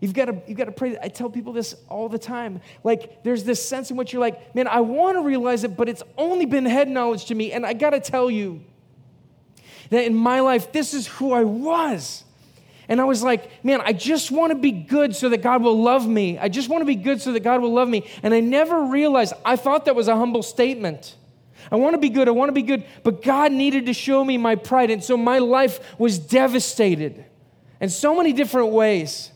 You've 0.00 0.14
got 0.14 0.24
to, 0.24 0.42
you've 0.46 0.58
got 0.58 0.64
to 0.64 0.72
pray. 0.72 0.98
I 1.00 1.08
tell 1.08 1.30
people 1.30 1.52
this 1.52 1.74
all 1.88 2.08
the 2.08 2.18
time. 2.18 2.60
Like, 2.82 3.22
there's 3.22 3.44
this 3.44 3.66
sense 3.66 3.90
in 3.90 3.96
which 3.96 4.12
you're 4.12 4.20
like, 4.20 4.54
man, 4.54 4.66
I 4.66 4.80
want 4.80 5.16
to 5.16 5.22
realize 5.22 5.64
it, 5.64 5.76
but 5.76 5.88
it's 5.88 6.02
only 6.18 6.46
been 6.46 6.64
head 6.64 6.88
knowledge 6.88 7.26
to 7.26 7.34
me. 7.34 7.52
And 7.52 7.64
I 7.64 7.74
got 7.74 7.90
to 7.90 8.00
tell 8.00 8.30
you 8.30 8.64
that 9.90 10.04
in 10.04 10.14
my 10.14 10.40
life, 10.40 10.72
this 10.72 10.94
is 10.94 11.06
who 11.06 11.32
I 11.32 11.44
was. 11.44 12.24
And 12.88 13.00
I 13.00 13.04
was 13.04 13.22
like, 13.22 13.64
man, 13.64 13.80
I 13.82 13.92
just 13.92 14.30
want 14.30 14.50
to 14.52 14.58
be 14.58 14.70
good 14.70 15.16
so 15.16 15.28
that 15.30 15.42
God 15.42 15.62
will 15.62 15.80
love 15.80 16.06
me. 16.06 16.38
I 16.38 16.48
just 16.48 16.68
want 16.68 16.82
to 16.82 16.86
be 16.86 16.96
good 16.96 17.20
so 17.20 17.32
that 17.32 17.40
God 17.40 17.62
will 17.62 17.72
love 17.72 17.88
me. 17.88 18.06
And 18.22 18.34
I 18.34 18.40
never 18.40 18.84
realized, 18.84 19.32
I 19.44 19.56
thought 19.56 19.86
that 19.86 19.96
was 19.96 20.08
a 20.08 20.16
humble 20.16 20.42
statement. 20.42 21.16
I 21.72 21.76
want 21.76 21.94
to 21.94 21.98
be 21.98 22.10
good, 22.10 22.28
I 22.28 22.32
want 22.32 22.50
to 22.50 22.52
be 22.52 22.62
good, 22.62 22.84
but 23.02 23.22
God 23.22 23.50
needed 23.50 23.86
to 23.86 23.94
show 23.94 24.22
me 24.22 24.36
my 24.36 24.54
pride. 24.54 24.90
And 24.90 25.02
so 25.02 25.16
my 25.16 25.38
life 25.38 25.98
was 25.98 26.18
devastated 26.18 27.24
in 27.80 27.88
so 27.88 28.14
many 28.14 28.34
different 28.34 28.72
ways. 28.72 29.30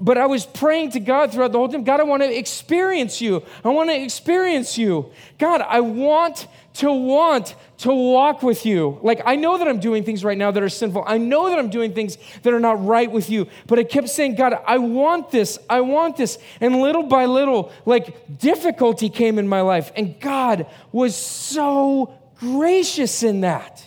But 0.00 0.18
I 0.18 0.26
was 0.26 0.44
praying 0.44 0.90
to 0.90 1.00
God 1.00 1.32
throughout 1.32 1.52
the 1.52 1.58
whole 1.58 1.68
time 1.68 1.84
God, 1.84 2.00
I 2.00 2.04
want 2.04 2.22
to 2.22 2.36
experience 2.36 3.20
you. 3.20 3.44
I 3.64 3.68
want 3.68 3.88
to 3.90 3.96
experience 3.96 4.76
you. 4.76 5.12
God, 5.38 5.60
I 5.60 5.80
want 5.80 6.48
to 6.74 6.92
want 6.92 7.54
to 7.78 7.92
walk 7.92 8.42
with 8.42 8.64
you. 8.64 8.98
Like, 9.02 9.20
I 9.24 9.36
know 9.36 9.58
that 9.58 9.68
I'm 9.68 9.80
doing 9.80 10.04
things 10.04 10.24
right 10.24 10.38
now 10.38 10.50
that 10.50 10.62
are 10.62 10.68
sinful. 10.68 11.04
I 11.06 11.18
know 11.18 11.50
that 11.50 11.58
I'm 11.58 11.70
doing 11.70 11.92
things 11.92 12.16
that 12.42 12.52
are 12.52 12.60
not 12.60 12.84
right 12.84 13.10
with 13.10 13.28
you. 13.28 13.48
But 13.66 13.78
I 13.78 13.84
kept 13.84 14.08
saying, 14.08 14.36
God, 14.36 14.58
I 14.66 14.78
want 14.78 15.30
this. 15.30 15.58
I 15.68 15.82
want 15.82 16.16
this. 16.16 16.38
And 16.60 16.80
little 16.80 17.04
by 17.04 17.26
little, 17.26 17.72
like, 17.84 18.38
difficulty 18.38 19.10
came 19.10 19.38
in 19.38 19.46
my 19.46 19.60
life. 19.60 19.92
And 19.94 20.18
God 20.20 20.66
was 20.92 21.14
so 21.14 22.14
gracious 22.38 23.22
in 23.22 23.42
that. 23.42 23.86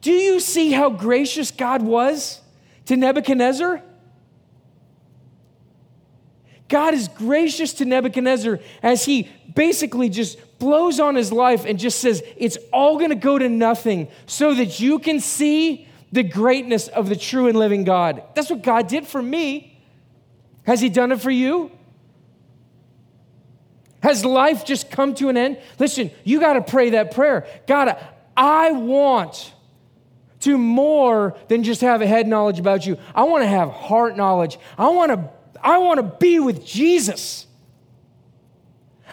Do 0.00 0.12
you 0.12 0.40
see 0.40 0.72
how 0.72 0.90
gracious 0.90 1.50
God 1.50 1.82
was? 1.82 2.42
to 2.86 2.96
Nebuchadnezzar? 2.96 3.82
God 6.68 6.94
is 6.94 7.08
gracious 7.08 7.74
to 7.74 7.84
Nebuchadnezzar 7.84 8.60
as 8.82 9.04
he 9.04 9.28
basically 9.54 10.08
just 10.08 10.38
blows 10.62 11.00
on 11.00 11.16
his 11.16 11.32
life 11.32 11.64
and 11.64 11.76
just 11.76 11.98
says, 11.98 12.22
It's 12.36 12.56
all 12.72 12.96
going 12.96 13.10
to 13.10 13.16
go 13.16 13.36
to 13.36 13.48
nothing 13.48 14.06
so 14.26 14.54
that 14.54 14.78
you 14.78 15.00
can 15.00 15.18
see 15.18 15.88
the 16.12 16.22
greatness 16.22 16.86
of 16.86 17.08
the 17.08 17.16
true 17.16 17.48
and 17.48 17.58
living 17.58 17.82
God. 17.82 18.22
That's 18.36 18.48
what 18.48 18.62
God 18.62 18.86
did 18.86 19.04
for 19.04 19.20
me. 19.20 19.76
Has 20.62 20.80
he 20.80 20.88
done 20.88 21.10
it 21.10 21.20
for 21.20 21.32
you? 21.32 21.72
Has 24.04 24.24
life 24.24 24.64
just 24.64 24.88
come 24.88 25.16
to 25.16 25.28
an 25.30 25.36
end? 25.36 25.58
Listen, 25.80 26.12
you 26.22 26.38
got 26.38 26.52
to 26.52 26.62
pray 26.62 26.90
that 26.90 27.12
prayer. 27.12 27.44
God, 27.66 27.96
I 28.36 28.70
want 28.70 29.52
to 30.40 30.56
more 30.56 31.36
than 31.48 31.64
just 31.64 31.80
have 31.80 32.02
a 32.02 32.06
head 32.06 32.28
knowledge 32.28 32.60
about 32.60 32.86
you. 32.86 32.98
I 33.16 33.24
want 33.24 33.42
to 33.42 33.48
have 33.48 33.70
heart 33.70 34.16
knowledge. 34.16 34.58
I 34.78 34.90
want 34.90 35.10
to 35.10 35.28
I 35.60 35.78
want 35.78 35.98
to 35.98 36.16
be 36.20 36.38
with 36.38 36.64
Jesus. 36.64 37.48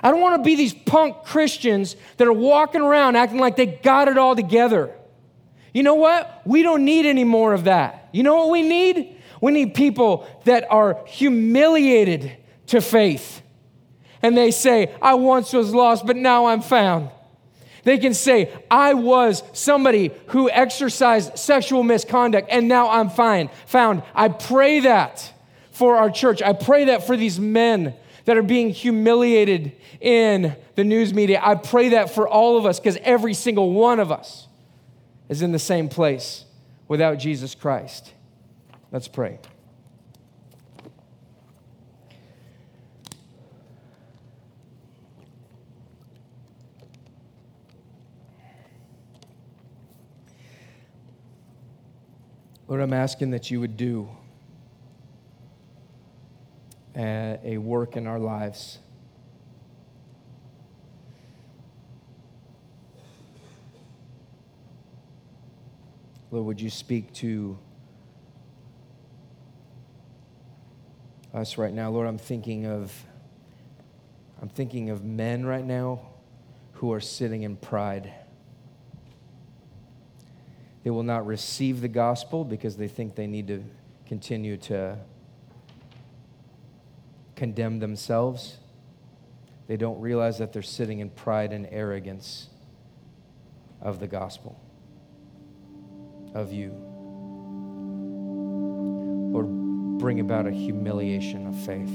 I 0.01 0.11
don't 0.11 0.21
want 0.21 0.41
to 0.41 0.43
be 0.43 0.55
these 0.55 0.73
punk 0.73 1.23
Christians 1.23 1.95
that 2.17 2.27
are 2.27 2.33
walking 2.33 2.81
around 2.81 3.15
acting 3.15 3.39
like 3.39 3.55
they 3.55 3.65
got 3.65 4.07
it 4.07 4.17
all 4.17 4.35
together. 4.35 4.95
You 5.73 5.83
know 5.83 5.95
what? 5.95 6.41
We 6.45 6.63
don't 6.63 6.85
need 6.85 7.05
any 7.05 7.23
more 7.23 7.53
of 7.53 7.65
that. 7.65 8.09
You 8.11 8.23
know 8.23 8.35
what 8.35 8.49
we 8.49 8.61
need? 8.61 9.17
We 9.41 9.51
need 9.51 9.73
people 9.73 10.27
that 10.45 10.65
are 10.69 11.03
humiliated 11.05 12.37
to 12.67 12.81
faith. 12.81 13.41
And 14.21 14.37
they 14.37 14.51
say, 14.51 14.93
I 15.01 15.13
once 15.13 15.53
was 15.53 15.73
lost, 15.73 16.05
but 16.05 16.15
now 16.15 16.47
I'm 16.47 16.61
found. 16.61 17.09
They 17.83 17.97
can 17.97 18.13
say, 18.13 18.51
I 18.69 18.93
was 18.93 19.43
somebody 19.53 20.11
who 20.27 20.49
exercised 20.49 21.37
sexual 21.37 21.83
misconduct 21.83 22.49
and 22.51 22.67
now 22.67 22.89
I'm 22.89 23.09
fine, 23.09 23.49
found. 23.65 24.03
I 24.13 24.27
pray 24.27 24.81
that 24.81 25.33
for 25.71 25.95
our 25.95 26.09
church. 26.09 26.41
I 26.41 26.53
pray 26.53 26.85
that 26.85 27.07
for 27.07 27.15
these 27.15 27.39
men 27.39 27.95
that 28.29 28.37
are 28.37 28.43
being 28.43 28.69
humiliated 28.69 29.71
in 29.99 30.55
the 30.75 30.83
news 30.83 31.15
media. 31.15 31.41
I 31.43 31.55
pray 31.55 31.89
that 31.89 32.13
for 32.13 32.29
all 32.29 32.59
of 32.59 32.65
us 32.67 32.79
because 32.79 32.95
every 32.97 33.33
single 33.33 33.73
one 33.73 33.99
of 33.99 34.11
us 34.11 34.47
is 35.29 35.41
in 35.41 35.51
the 35.51 35.57
same 35.57 35.89
place 35.89 36.45
without 36.87 37.17
Jesus 37.17 37.55
Christ. 37.55 38.13
Let's 38.91 39.07
pray. 39.07 39.39
Lord, 52.67 52.81
I'm 52.81 52.93
asking 52.93 53.31
that 53.31 53.49
you 53.49 53.59
would 53.59 53.75
do 53.75 54.07
uh, 56.99 57.37
a 57.45 57.57
work 57.57 57.95
in 57.95 58.07
our 58.07 58.19
lives. 58.19 58.79
Lord, 66.29 66.45
would 66.45 66.59
you 66.59 66.69
speak 66.69 67.13
to 67.13 67.57
us 71.33 71.57
right 71.57 71.73
now? 71.73 71.89
Lord, 71.89 72.05
I'm 72.05 72.17
thinking 72.17 72.65
of 72.65 72.93
I'm 74.41 74.49
thinking 74.49 74.89
of 74.89 75.01
men 75.01 75.45
right 75.45 75.65
now 75.65 76.01
who 76.73 76.91
are 76.91 76.99
sitting 76.99 77.43
in 77.43 77.55
pride. 77.55 78.11
They 80.83 80.89
will 80.89 81.03
not 81.03 81.25
receive 81.25 81.79
the 81.79 81.87
gospel 81.87 82.43
because 82.43 82.75
they 82.75 82.89
think 82.89 83.15
they 83.15 83.27
need 83.27 83.47
to 83.47 83.63
continue 84.05 84.57
to 84.57 84.97
condemn 87.39 87.79
themselves. 87.79 88.57
They 89.67 89.77
don't 89.77 89.99
realize 90.01 90.37
that 90.39 90.51
they're 90.51 90.61
sitting 90.61 90.99
in 90.99 91.09
pride 91.09 91.53
and 91.53 91.65
arrogance 91.71 92.49
of 93.81 94.01
the 94.01 94.07
gospel, 94.07 94.59
of 96.35 96.51
you. 96.51 96.71
Lord, 99.31 99.47
bring 99.99 100.19
about 100.19 100.47
a 100.47 100.51
humiliation 100.51 101.47
of 101.47 101.55
faith. 101.65 101.89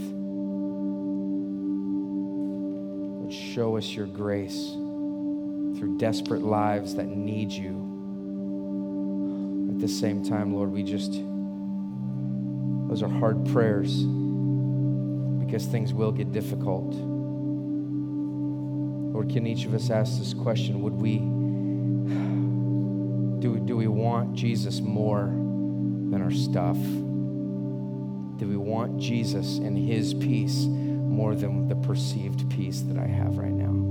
Lord, 3.21 3.31
show 3.35 3.77
us 3.77 3.91
your 3.91 4.07
grace 4.07 4.71
through 5.79 5.99
desperate 5.99 6.43
lives 6.43 6.95
that 6.95 7.09
need 7.09 7.53
you. 7.53 7.83
At 9.75 9.81
the 9.81 9.89
same 9.89 10.25
time, 10.25 10.55
Lord, 10.55 10.73
we 10.73 10.83
just, 10.83 11.13
those 12.89 13.03
are 13.03 13.11
hard 13.11 13.45
prayers 13.53 14.07
because 15.45 15.67
things 15.67 15.93
will 15.93 16.13
get 16.13 16.33
difficult. 16.33 16.95
Lord, 19.13 19.29
can 19.31 19.47
each 19.47 19.67
of 19.67 19.75
us 19.75 19.91
ask 19.91 20.19
this 20.19 20.35
question? 20.35 20.83
Would 20.83 20.95
we, 20.95 21.19
do, 23.41 23.61
do 23.61 23.77
we 23.77 23.87
want 23.87 24.35
Jesus 24.35 24.81
more 24.81 25.27
than 25.27 26.21
our 26.23 26.33
stuff? 26.33 26.79
Do 28.39 28.49
we 28.49 28.57
want 28.57 28.99
Jesus 28.99 29.59
and 29.59 29.79
his 29.79 30.15
peace 30.15 30.65
more 30.65 31.35
than 31.35 31.69
the 31.69 31.77
perceived 31.77 32.51
peace 32.51 32.81
that 32.81 32.99
I 32.99 33.07
have 33.07 33.39
right 33.39 33.53
now? 33.53 33.84